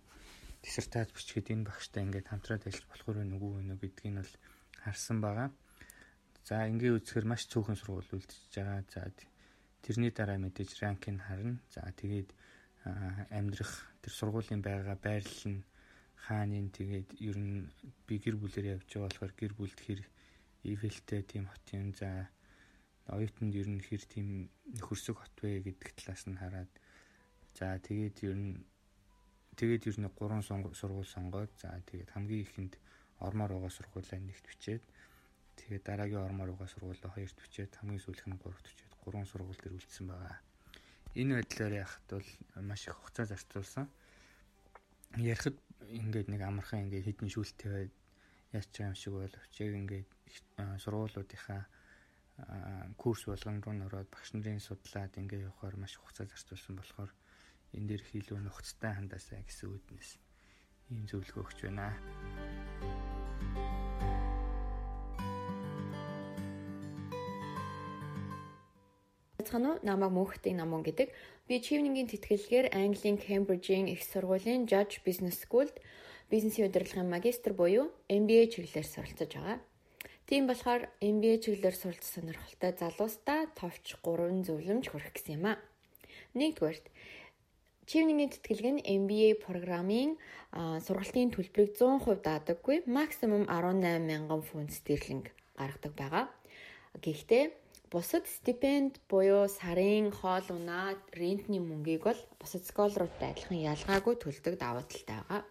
диссертац 0.62 1.10
бичгээд 1.16 1.52
энэ 1.52 1.68
багштай 1.68 2.04
ингээд 2.04 2.30
хамтраад 2.30 2.68
ажиллаж 2.68 2.88
болохоор 2.90 3.16
байна 3.20 3.36
уу 3.40 3.56
гэнэ 3.56 3.74
гэдгийг 3.80 4.12
нь 4.12 4.20
бол 4.20 4.34
харсан 4.84 5.18
байгаа. 5.24 5.48
За 6.48 6.66
ингээ 6.68 6.96
үзэхээр 6.96 7.26
маш 7.28 7.42
цөөхөн 7.48 7.78
сургууль 7.80 8.12
үлдчихэж 8.16 8.52
байгаа. 8.56 8.80
За 8.92 9.00
тэрний 9.84 10.12
дараа 10.12 10.38
мэдээж 10.40 10.70
ранкийг 10.80 11.20
харна. 11.20 11.60
За 11.72 11.80
тэгээд 12.00 12.30
амьдрах 13.36 13.72
тэр 14.02 14.12
сургуулийн 14.12 14.62
байгаа 14.64 14.96
байрлал 14.96 15.44
нь 15.52 15.64
хаанын 16.24 16.68
тэгээд 16.76 17.08
ер 17.28 17.36
нь 17.36 17.68
би 18.06 18.14
гэр 18.20 18.36
бүлээр 18.40 18.76
явж 18.76 18.88
байгаа 18.88 19.08
болохоор 19.08 19.32
гэр 19.40 19.52
бүлд 19.56 19.78
хэр 19.84 20.00
ивэлтэй 20.72 21.22
тийм 21.24 21.44
хот 21.48 21.66
юм. 21.76 21.92
За 22.00 22.28
оюутанд 23.08 23.52
ер 23.60 23.68
нь 23.68 23.84
хэр 23.84 24.02
тийм 24.12 24.48
нөхөрсөг 24.76 25.16
хот 25.18 25.36
вэ 25.40 25.64
гэдэг 25.64 25.90
талаас 25.96 26.24
нь 26.28 26.40
хараад 26.40 26.70
за 27.56 27.66
тэгээд 27.86 28.16
ер 28.28 28.36
нь 28.36 28.52
тэгээд 29.60 29.82
ер 29.92 29.96
нь 30.00 30.08
гурван 30.16 30.40
сургууль 30.40 31.12
сонгоод 31.14 31.52
за 31.60 31.68
тэгээд 31.84 32.10
хамгийн 32.16 32.44
ихэнд 32.48 32.72
ормоор 33.20 33.52
байгаа 33.52 33.72
сургуулаа 33.76 34.20
нэгт 34.20 34.46
бичээд 34.48 34.84
тэгээд 35.60 35.84
дараагийн 35.84 36.24
ормоор 36.28 36.50
байгаа 36.56 36.72
сургуулаа 36.72 37.12
хоёрт 37.12 37.36
бичээд 37.44 37.76
хамгийн 37.76 38.00
сүүлх 38.00 38.24
нь 38.24 38.40
гуравт 38.40 38.64
бичээд 38.64 38.92
гурван 39.04 39.28
сургууль 39.28 39.60
төр 39.60 39.76
үлдсэн 39.76 40.06
байгаа. 40.08 40.40
Энэ 41.20 41.36
байдлаар 41.36 41.74
яхад 41.84 42.06
бол 42.08 42.28
маш 42.64 42.88
их 42.88 42.96
хугацаа 42.96 43.26
зарцуулсан. 43.28 43.86
Ярихад 45.20 45.56
ингээд 45.92 46.28
нэг 46.32 46.40
амархан 46.40 46.88
ингээд 46.88 47.08
хідэн 47.08 47.28
шүүлттэй 47.28 47.70
байд 47.76 47.92
яаж 48.56 48.66
ч 48.72 48.76
юм 48.80 48.94
шиг 48.96 49.12
боловч 49.12 49.54
яг 49.60 49.74
ингээд 49.76 50.08
сургуулиудынхаа 50.80 51.62
курс 52.96 53.28
болгон 53.28 53.60
руу 53.60 53.74
нөрөөд 53.76 54.08
багш 54.08 54.32
нарын 54.32 54.62
судлаад 54.62 55.12
ингээ 55.20 55.44
явахаар 55.50 55.76
маш 55.76 56.00
хугацаа 56.00 56.26
зарцуулсан 56.30 56.74
болохоор 56.78 57.10
энэ 57.76 57.86
дэр 57.96 58.02
илүү 58.18 58.38
нухацтай 58.42 58.92
хандаасаа 58.94 59.40
гэсэн 59.46 59.68
үднэс 59.70 60.10
ийм 60.90 61.06
зөвлөгөө 61.06 61.42
өгч 61.46 61.58
байна. 61.66 61.94
Цаана 69.50 69.78
намайг 69.82 70.12
мөнхтийн 70.14 70.58
намун 70.58 70.82
гэдэг. 70.86 71.08
Би 71.48 71.58
Чивнингийн 71.58 72.10
тэтгэлгээр 72.10 72.70
Английн 72.70 73.18
Cambridge-ийн 73.18 73.90
их 73.90 74.02
сургуулийн 74.06 74.66
Judge 74.70 75.02
Business 75.02 75.42
School-д 75.42 75.74
бизнесийн 76.30 76.70
удирдлагын 76.70 77.10
магистр 77.10 77.52
буюу 77.58 77.90
MBA 78.06 78.46
чиглэлээр 78.54 78.86
суралцаж 78.86 79.30
байгаа. 79.34 79.58
Тийм 80.30 80.46
болохоор 80.46 80.86
MBA 81.02 81.42
чиглэлээр 81.42 81.74
суралцах 81.74 82.14
сонирхолтой 82.14 82.72
залуустаа 82.78 83.50
товч 83.58 83.98
3 83.98 84.46
зөвлөмж 84.46 84.86
хүргэх 84.86 85.14
гэсэн 85.18 85.42
юм 85.42 85.46
а. 85.50 85.58
Нэгдүгээрт 86.38 86.86
Чивнингийн 87.90 88.30
тэтгэлэг 88.30 88.70
нь 88.70 88.86
MBA 89.02 89.42
програмын 89.42 90.14
сургалтын 90.86 91.34
төлбөрийг 91.34 91.74
100% 91.74 92.22
даадаггүй, 92.22 92.86
максимум 92.86 93.42
18 93.50 94.06
мянган 94.06 94.46
фунт 94.46 94.70
стерлинг 94.70 95.34
гаргадаг 95.58 95.92
байгаа. 95.98 96.24
Гэхдээ 97.02 97.44
бусад 97.90 98.30
стипенд 98.30 99.02
буюу 99.10 99.50
сарын 99.50 100.14
хоол 100.14 100.46
унаа, 100.54 100.94
рентний 101.18 101.58
мөнгийг 101.58 102.06
бол 102.06 102.20
бусад 102.38 102.62
сколоруудтай 102.70 103.34
адилхан 103.34 103.58
ялгаагүй 103.74 104.14
төлдөг 104.22 104.54
давуу 104.62 104.86
талтай 104.86 105.18
байгаа. 105.26 105.42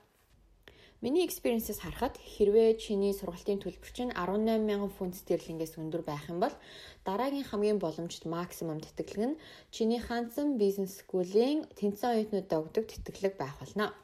Миний 1.00 1.24
experience-с 1.24 1.80
харахад 1.80 2.20
хэрвээ 2.20 2.76
чиний 2.76 3.16
сургалтын 3.16 3.64
төлбөр 3.64 3.92
чинь 3.96 4.12
18000 4.12 4.92
фунт 4.92 5.16
стерлингээс 5.16 5.80
өндөр 5.80 6.04
байх 6.04 6.28
юм 6.28 6.44
бол 6.44 6.52
дараагийн 7.08 7.48
хамгийн 7.48 7.80
боломжит 7.80 8.28
максимум 8.28 8.84
тэтгэлэг 8.84 9.24
нь 9.32 9.40
чиний 9.72 10.04
хандсан 10.04 10.60
бизнес 10.60 11.00
скуулийн 11.00 11.72
тэнцэн 11.80 12.12
оюутнуудаа 12.20 12.60
өгдөг 12.60 12.84
тэтгэлэг 12.92 13.40
байх 13.40 13.56
болно. 13.64 13.96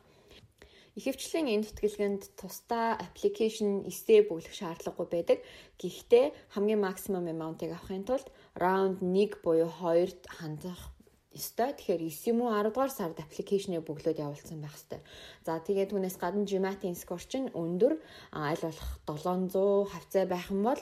Ихэвчлэн 0.96 1.52
энэ 1.52 1.68
тэтгэлгэнд 1.68 2.24
тусдаа 2.39 2.96
application 3.04 3.84
эсээ 3.91 4.32
бүглэх 4.32 4.56
шаардлагагүй 4.56 5.08
байдаг. 5.12 5.39
Гэхдээ 5.76 6.26
хамгийн 6.56 6.80
максимум 6.80 7.28
amount-ыг 7.28 7.76
авахын 7.76 8.08
тулд 8.08 8.32
round 8.56 9.04
1 9.04 9.43
буюу 9.43 9.68
2-т 9.68 10.32
хандах 10.32 10.95
ёстой. 11.36 11.75
Тэгэхээр 11.75 12.01
9 12.07 12.31
юм 12.31 12.47
уу 12.47 12.55
10 12.55 12.71
дугаар 12.71 12.91
сард 12.91 13.19
аппликейшны 13.19 13.83
бөглөөд 13.83 14.23
явуулсан 14.23 14.63
байх 14.63 14.73
ёстой. 14.73 15.03
За 15.43 15.59
тэгээд 15.59 15.91
түүнээс 15.91 16.17
гадна 16.17 16.47
GMAT-ийн 16.47 16.95
скор 16.95 17.19
чинь 17.19 17.51
өндөр 17.51 17.99
аль 18.31 18.63
болох 18.63 18.89
700 19.05 19.91
хавцаа 19.91 20.25
байх 20.25 20.47
юм 20.49 20.63
бол 20.63 20.81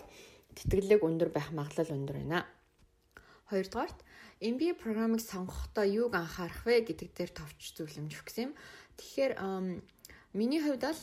тэтгэлэг 0.53 1.01
өндөр 1.01 1.29
байх 1.33 1.49
магадлал 1.51 1.97
өндөр 1.97 2.17
байна. 2.21 2.45
Хоёрдугаарт 3.49 3.99
MBA 4.43 4.73
програмыг 4.77 5.21
сонгохдоо 5.21 5.85
юуг 5.87 6.13
анхаарах 6.15 6.61
вэ 6.65 6.85
гэдэг 6.85 7.09
дээр 7.17 7.31
товч 7.33 7.73
зөвлөмж 7.73 8.13
өгсөн 8.21 8.51
юм. 8.51 8.53
Тэгэхээр 8.97 9.33
миний 10.37 10.61
хувьд 10.61 10.83
бол 10.85 11.01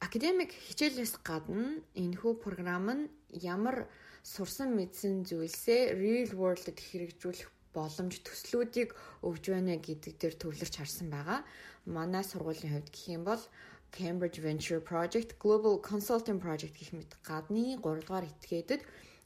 академик 0.00 0.50
хичээлээс 0.56 1.20
гадна 1.22 1.84
энэхүү 1.94 2.32
програм 2.40 2.86
нь 2.88 3.10
ямар 3.36 3.86
сурсан 4.24 4.72
мэдсэн 4.76 5.28
зүйлсээ 5.28 5.96
real 6.00 6.32
world-д 6.40 6.78
хэрэгжүүлэх 6.80 7.59
боломж 7.76 8.14
төслүүдийг 8.26 8.94
өгж 9.26 9.44
байна 9.52 9.76
гэдэг 9.78 10.14
дээр 10.18 10.34
төвлөрч 10.38 10.74
харсан 10.78 11.08
байгаа. 11.10 11.40
Манай 11.86 12.24
сургуулийн 12.24 12.74
хувьд 12.74 12.90
гэх 12.90 13.06
юм 13.16 13.24
бол 13.24 13.42
Cambridge 13.90 14.38
Venture 14.46 14.80
Project, 14.80 15.38
Global 15.42 15.82
Consulting 15.82 16.38
Project 16.38 16.74
гэх 16.78 16.90
мэт 16.94 17.12
гадны 17.26 17.78
3 17.78 18.06
дугаар 18.06 18.26
этгээдэд 18.30 18.82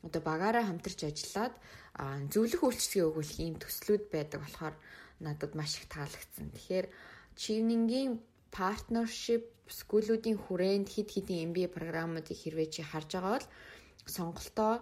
одоо 0.07 0.21
багаараа 0.21 0.65
хамтарч 0.67 1.01
ажиллаад 1.05 1.55
зөвлөх 2.33 2.63
үйлчлэгээ 2.65 3.09
өгүүлэх 3.09 3.39
ийм 3.41 3.57
төслүүд 3.61 4.05
байдаг 4.13 4.41
болохоор 4.43 4.75
надад 5.21 5.53
маш 5.57 5.81
их 5.81 5.87
таалагдсан. 5.93 6.53
Тэгэхээр 6.53 6.87
Чивнингийн 7.41 8.21
partnership 8.53 9.55
скуулуудын 9.69 10.37
хүрээнд 10.37 10.89
хид 10.93 11.09
хидийн 11.11 11.51
MBA 11.51 11.69
програмуудыг 11.73 12.37
хэрвээ 12.37 12.69
чи 12.75 12.83
харж 12.85 13.11
байгаа 13.17 13.33
бол 13.37 13.49
сонголтоо 14.17 14.73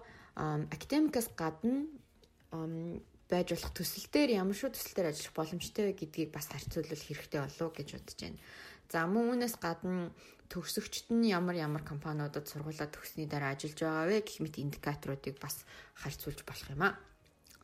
академикаас 0.74 1.28
гадна 1.38 1.86
байж 3.33 3.49
болох 3.57 3.72
төсөл 3.72 4.07
дээр 4.12 4.37
ямар 4.45 4.57
шүү 4.57 4.76
төсөл 4.76 4.97
дээр 5.01 5.11
ажиллах 5.11 5.35
боломжтой 5.41 5.97
гэдгийг 5.97 6.30
бас 6.37 6.53
харьцуулбал 6.53 7.01
хэрэгтэй 7.09 7.41
болов 7.41 7.70
гэж 7.72 7.89
бодож 7.97 8.18
байна. 8.20 8.41
За 8.93 9.09
мөн 9.09 9.24
үүнээс 9.33 9.57
гадна 9.57 10.12
төгсөгчд 10.53 11.09
нь 11.16 11.33
ямар 11.33 11.57
ямар 11.57 11.80
компаниудад 11.80 12.45
сургуулаа 12.45 12.93
төгссөний 12.93 13.24
дараа 13.24 13.57
ажиллаж 13.57 13.80
байгаа 13.80 14.05
вэ 14.12 14.20
гэх 14.20 14.45
мэт 14.45 14.61
индикаторуудыг 14.61 15.41
бас 15.41 15.64
харьцуулж 15.97 16.45
болох 16.45 16.68
юм 16.68 16.85
аа. 16.85 17.01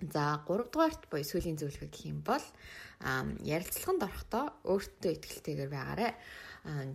За 0.01 0.41
3 0.49 0.73
дугаарт 0.73 1.03
буюу 1.12 1.27
сүүлийн 1.29 1.61
зөвлөгөө 1.61 1.91
гэх 1.93 2.09
юм 2.09 2.25
бол 2.25 2.45
ярилцлаганд 3.45 4.03
орохдоо 4.09 4.45
өөртөө 4.64 5.12
ихтэйгээр 5.21 5.69
байгаарэ. 5.69 6.09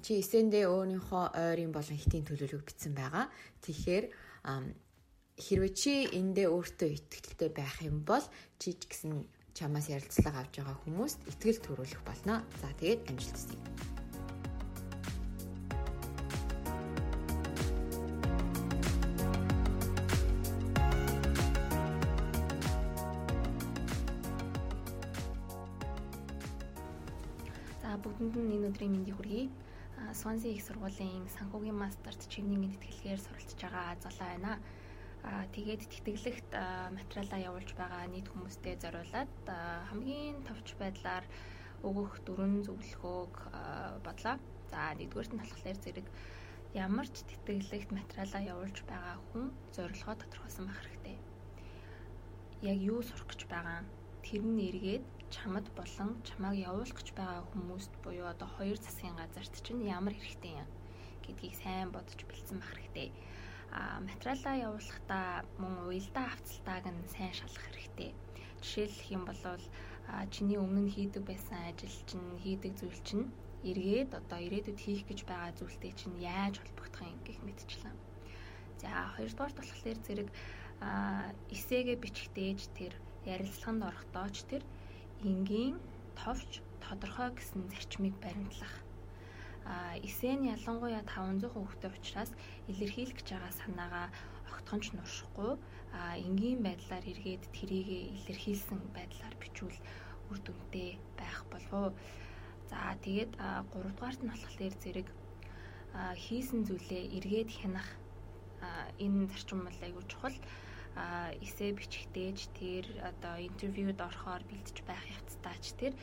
Чи 0.01 0.17
эсэндээ 0.17 0.65
өөрийнхөө 0.65 1.25
ойрын 1.37 1.71
болон 1.75 1.99
хитийн 1.99 2.25
төлөвлөгөөг 2.25 2.65
бичсэн 2.65 2.97
байгаа. 2.97 3.29
Тэгэхээр 3.61 4.05
хэрвээ 5.37 5.73
чи 5.73 5.93
эндээ 6.13 6.45
өөртөө 6.45 6.89
итгэлтэй 6.93 7.49
байх 7.49 7.81
юм 7.81 8.05
бол 8.05 8.21
чи 8.61 8.77
ч 8.77 8.85
гэсэн 8.85 9.25
чамаас 9.57 9.89
ярилцлага 9.89 10.45
авч 10.45 10.61
байгаа 10.61 10.77
хүмүүст 10.85 11.19
итгэл 11.29 11.61
төрүүлэх 11.65 12.01
болно. 12.05 12.45
За 12.61 12.69
тэгээд 12.77 13.09
амжилт 13.09 13.33
хүсье. 13.33 13.57
За 27.81 27.97
бүгдэнд 28.01 28.37
нь 28.37 28.53
энэ 28.57 28.69
өдрийн 28.69 28.93
мэндийг 28.93 29.17
хүргэе. 29.17 29.49
Swansea 30.13 30.53
их 30.53 30.61
сургуулийн 30.61 31.25
санхүүгийн 31.25 31.73
мастерт 31.73 32.21
чивнийн 32.29 32.69
тэтгэлгээр 32.77 33.21
суралцж 33.21 33.57
байгаа 33.61 33.97
залаа 33.97 34.29
байна. 34.29 34.53
Аа 35.23 35.47
тэгээд 35.55 35.87
тэтгэлэгт 35.87 36.51
материалаа 36.97 37.39
явуулж 37.49 37.71
байгаа 37.79 38.03
нийт 38.11 38.27
хүмүүстээ 38.27 38.75
зориулаад 38.83 39.31
хамгийн 39.87 40.43
товч 40.43 40.67
байдлаар 40.75 41.23
өгөх 41.87 42.11
дөрвөн 42.27 42.67
зөвлөгөөг 42.67 43.35
бодлоо. 44.03 44.35
За 44.67 44.91
нэгдүгээрт 44.99 45.31
нь 45.31 45.39
болохоор 45.39 45.79
зэрэг 45.79 46.07
ямар 46.75 47.07
ч 47.07 47.23
тэтгэлэгт 47.23 47.89
материалаа 47.95 48.41
явуулж 48.53 48.77
байгаа 48.91 49.15
хүн 49.31 49.45
зорилгоо 49.75 50.15
тодорхойлсон 50.19 50.65
байх 50.67 50.81
хэрэгтэй. 50.83 51.17
Яг 52.71 52.77
юу 52.91 52.99
сурах 53.07 53.27
гэж 53.31 53.41
байгаа 53.47 53.79
тэр 54.27 54.43
нь 54.43 54.59
эргээд 54.67 55.05
чамд 55.31 55.67
болон 55.79 56.09
чамааг 56.27 56.55
явуулах 56.67 56.99
гэж 56.99 57.09
байгаа 57.15 57.47
хүмүүст 57.51 57.93
буюу 58.03 58.27
одоо 58.27 58.49
хоёр 58.59 58.75
засгийн 58.75 59.15
газарт 59.15 59.55
чинь 59.65 59.87
ямар 59.97 60.15
хэрэгтэй 60.19 60.53
юм 60.63 60.69
гэдгийг 61.23 61.55
сайн 61.63 61.89
бодож 61.95 62.19
бэлдсэн 62.27 62.59
байх 62.59 62.75
хэрэгтэй 62.75 63.09
материалаа 64.07 64.55
явуулахдаа 64.67 65.27
мөн 65.61 65.73
уялдаа 65.89 66.27
авцалтааг 66.33 66.85
нь 66.93 67.09
сайн 67.13 67.33
шалгах 67.33 67.65
хэрэгтэй. 67.73 68.11
Жишээлх 68.61 69.01
юм 69.15 69.23
бол 69.25 69.41
чиний 70.33 70.59
өмнө 70.61 70.89
хийдэг 70.93 71.23
байсан 71.25 71.57
ажил 71.69 71.97
чинь 72.09 72.37
хийдэг 72.43 72.73
зүйл 72.77 73.01
чинь 73.07 73.25
эргээд 73.69 74.11
одоо 74.19 74.39
ирээдүйд 74.45 74.79
хийх 74.85 75.03
гэж 75.09 75.19
байгаа 75.25 75.51
зүйлтэй 75.57 75.93
чинь 75.99 76.15
яаж 76.19 76.55
холбогдох 76.59 77.01
юм 77.07 77.19
гэх 77.25 77.39
мэтчлэн. 77.41 77.97
За 78.81 78.89
хоёрдугаар 79.15 79.53
болохоор 79.57 79.99
зэрэг 80.05 80.29
эсээгээ 81.55 81.97
бичгтээж 82.03 82.59
тэр 82.77 82.93
ярилцлаганд 83.25 83.87
орохдооч 83.89 84.35
тэр 84.51 84.63
энгийн 85.23 85.79
товч 86.19 86.59
тодорхой 86.83 87.31
гэсэн 87.31 87.71
зарчмыг 87.71 88.15
баримтлах 88.19 88.73
а 89.65 89.95
эсээ 90.07 90.35
нь 90.37 90.49
ялангуяа 90.55 91.03
500 91.07 91.51
хүүхдэд 91.53 91.95
учраас 91.97 92.31
илэрхийлэх 92.71 93.17
гэж 93.17 93.27
байгаа 93.31 93.53
санаагаа 93.61 94.07
огтхонч 94.51 94.85
нуршихгүй 94.93 95.51
а 95.93 96.17
энгийн 96.27 96.59
байдлаар 96.65 97.05
эргээд 97.11 97.43
тэрийгэ 97.55 97.99
илэрхийлсэн 98.17 98.79
байдлаар 98.97 99.35
бичвэл 99.39 99.79
үр 100.29 100.39
дүнтэй 100.43 100.89
байх 101.19 101.39
болов. 101.51 101.93
За 102.69 102.97
тэгээд 103.05 103.31
3 103.37 103.95
дугаарт 103.95 104.21
нь 104.23 104.31
болохоор 104.31 104.75
зэрэг 104.83 105.07
хийсэн 106.23 106.65
зүйлээ 106.67 107.03
эргээд 107.17 107.49
хянах 107.53 107.89
энэ 108.99 109.27
зарчим 109.31 109.59
бол 109.65 109.79
айгүй 109.85 110.03
чухал. 110.11 110.37
а 110.95 111.33
эсэ 111.41 111.73
бичгтээж 111.73 112.53
тэр 112.53 112.85
одоо 113.01 113.41
интервьюд 113.41 113.97
орохоор 113.97 114.45
бэлдэж 114.45 114.77
байх 114.85 115.01
явцдаач 115.17 115.65
тэр 115.81 115.93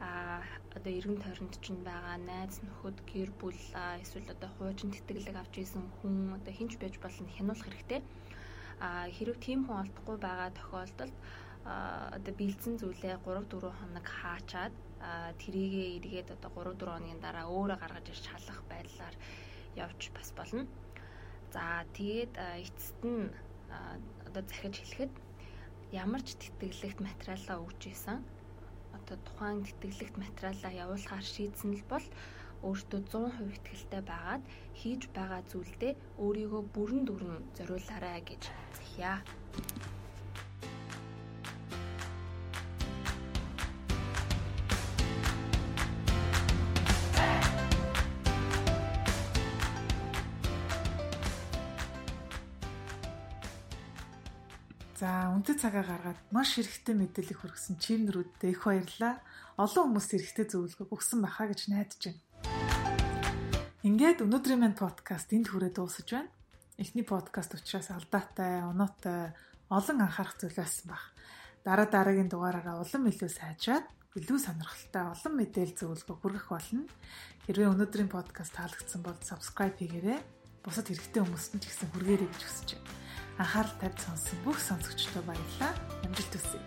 а 0.00 0.40
одоо 0.76 0.92
эргэн 0.98 1.20
тойронд 1.20 1.54
ч 1.60 1.76
байгаа 1.88 2.16
найз 2.16 2.56
нөхөд 2.64 2.98
гэр 3.12 3.30
бүл 3.40 3.60
эсвэл 4.02 4.32
одоо 4.34 4.50
хуучин 4.56 4.90
тэтгэлэг 4.92 5.36
авч 5.36 5.54
исэн 5.60 5.84
хүн 6.00 6.14
одоо 6.38 6.52
хинч 6.56 6.72
байж 6.80 6.96
болно 7.04 7.28
хянуулах 7.36 7.66
хэрэгтэй 7.68 8.00
а 8.80 8.88
хэрв 9.16 9.36
тийм 9.44 9.60
хүн 9.68 9.80
олдохгүй 9.84 10.16
байгаа 10.16 10.50
тохиолдолд 10.56 11.14
одоо 12.16 12.32
бэлдсэн 12.40 12.74
зүйлээ 12.80 13.16
3 13.28 13.44
4 13.52 13.78
хоног 13.78 14.06
хаачаад 14.08 14.74
тэрийгээ 15.42 15.88
эргээд 16.00 16.28
одоо 16.36 16.50
3 16.64 16.80
4 16.80 16.96
хоногийн 16.96 17.20
дараа 17.20 17.44
өөрөө 17.52 17.78
гаргаж 17.80 18.06
ирж 18.08 18.24
халах 18.32 18.60
байдлаар 18.72 19.14
явж 19.76 20.00
бас 20.16 20.28
болно. 20.32 20.64
За 21.52 21.84
тэгээд 21.96 22.32
эцэст 22.64 23.00
нь 23.04 23.28
одоо 24.28 24.42
захиж 24.48 24.74
хэлэхэд 24.80 25.12
ямар 25.92 26.22
ч 26.24 26.40
тэтгэлэгт 26.40 26.98
материалаа 27.04 27.56
өгч 27.60 27.82
исэн 27.92 28.24
одоо 28.98 29.16
тухайн 29.26 29.58
тэтгэлэгт 29.66 30.16
материалаа 30.24 30.72
явуулахаар 30.84 31.26
шийдсэн 31.34 31.70
л 31.78 31.84
бол 31.92 32.06
өөртөө 32.68 33.00
100% 33.12 33.74
ихтэй 33.76 34.02
байгаад 34.12 34.42
хийж 34.80 35.02
байгаа 35.16 35.42
зүйлдээ 35.50 35.92
өөрийгөө 36.24 36.62
бүрэн 36.74 37.02
дүрэн 37.08 37.38
зориулаарай 37.56 38.20
гэж 38.28 38.42
захиа. 38.76 39.14
Үнэтэй 55.40 55.56
цагаа 55.56 55.88
гаргаад 55.88 56.20
маш 56.36 56.60
хэрэгтэй 56.60 56.92
мэдээлэл 57.00 57.40
хүргэсэн 57.40 57.80
чимнэрүүдэд 57.80 58.44
их 58.44 58.60
баярлалаа. 58.60 59.24
Олон 59.56 59.96
хүмүүст 59.96 60.12
хэрэгтэй 60.12 60.46
зөвлөгөө 60.52 60.92
өгсөн 60.92 61.24
байхаа 61.24 61.48
гэж 61.48 61.60
найдаж 61.72 62.00
байна. 62.12 62.20
Ингээд 63.80 64.20
өнөөдрийн 64.20 64.60
мань 64.60 64.76
подкаст 64.76 65.32
энд 65.32 65.48
хүрээ 65.48 65.72
дуусаж 65.72 66.08
байна. 66.12 66.28
Эхний 66.76 67.08
подкаст 67.08 67.56
учраас 67.56 67.88
алдаатай, 67.88 68.68
оноотой, 68.68 69.32
олон 69.72 70.04
анхаарах 70.04 70.36
зүйл 70.36 70.60
байсан 70.60 70.92
баг. 70.92 71.08
Дараа 71.64 71.88
дараагийн 71.88 72.28
дугаараараа 72.28 72.84
улам 72.84 73.08
илүү 73.08 73.32
сайжраад 73.32 73.88
илүү 74.20 74.38
сонирхолтой 74.44 75.04
олон 75.08 75.34
мэдээлэл 75.40 75.80
зөвлөгөө 75.80 76.16
хүргэх 76.20 76.46
болно. 76.52 76.84
Хэрвээ 77.48 77.72
өнөөдрийн 77.72 78.12
подкаст 78.12 78.60
таалагдсан 78.60 79.00
бол 79.00 79.16
subscribe 79.24 79.80
хийгээрэй. 79.80 80.20
Бусад 80.60 80.92
хэрэгтэй 80.92 81.24
хүмүүст 81.24 81.56
нь 81.56 81.64
ч 81.64 81.72
гэсэн 81.72 81.88
хүргээрэй 81.96 82.28
гэж 82.28 82.44
хүсэж 82.44 82.68
байна 82.76 83.00
анхаарал 83.40 83.72
тавьж 83.80 83.98
сонссон 84.04 84.38
бүх 84.44 84.58
сонсогчдод 84.60 85.24
баярлалаа. 85.24 85.72
Амжилт 86.04 86.34
хүсье. 86.36 86.60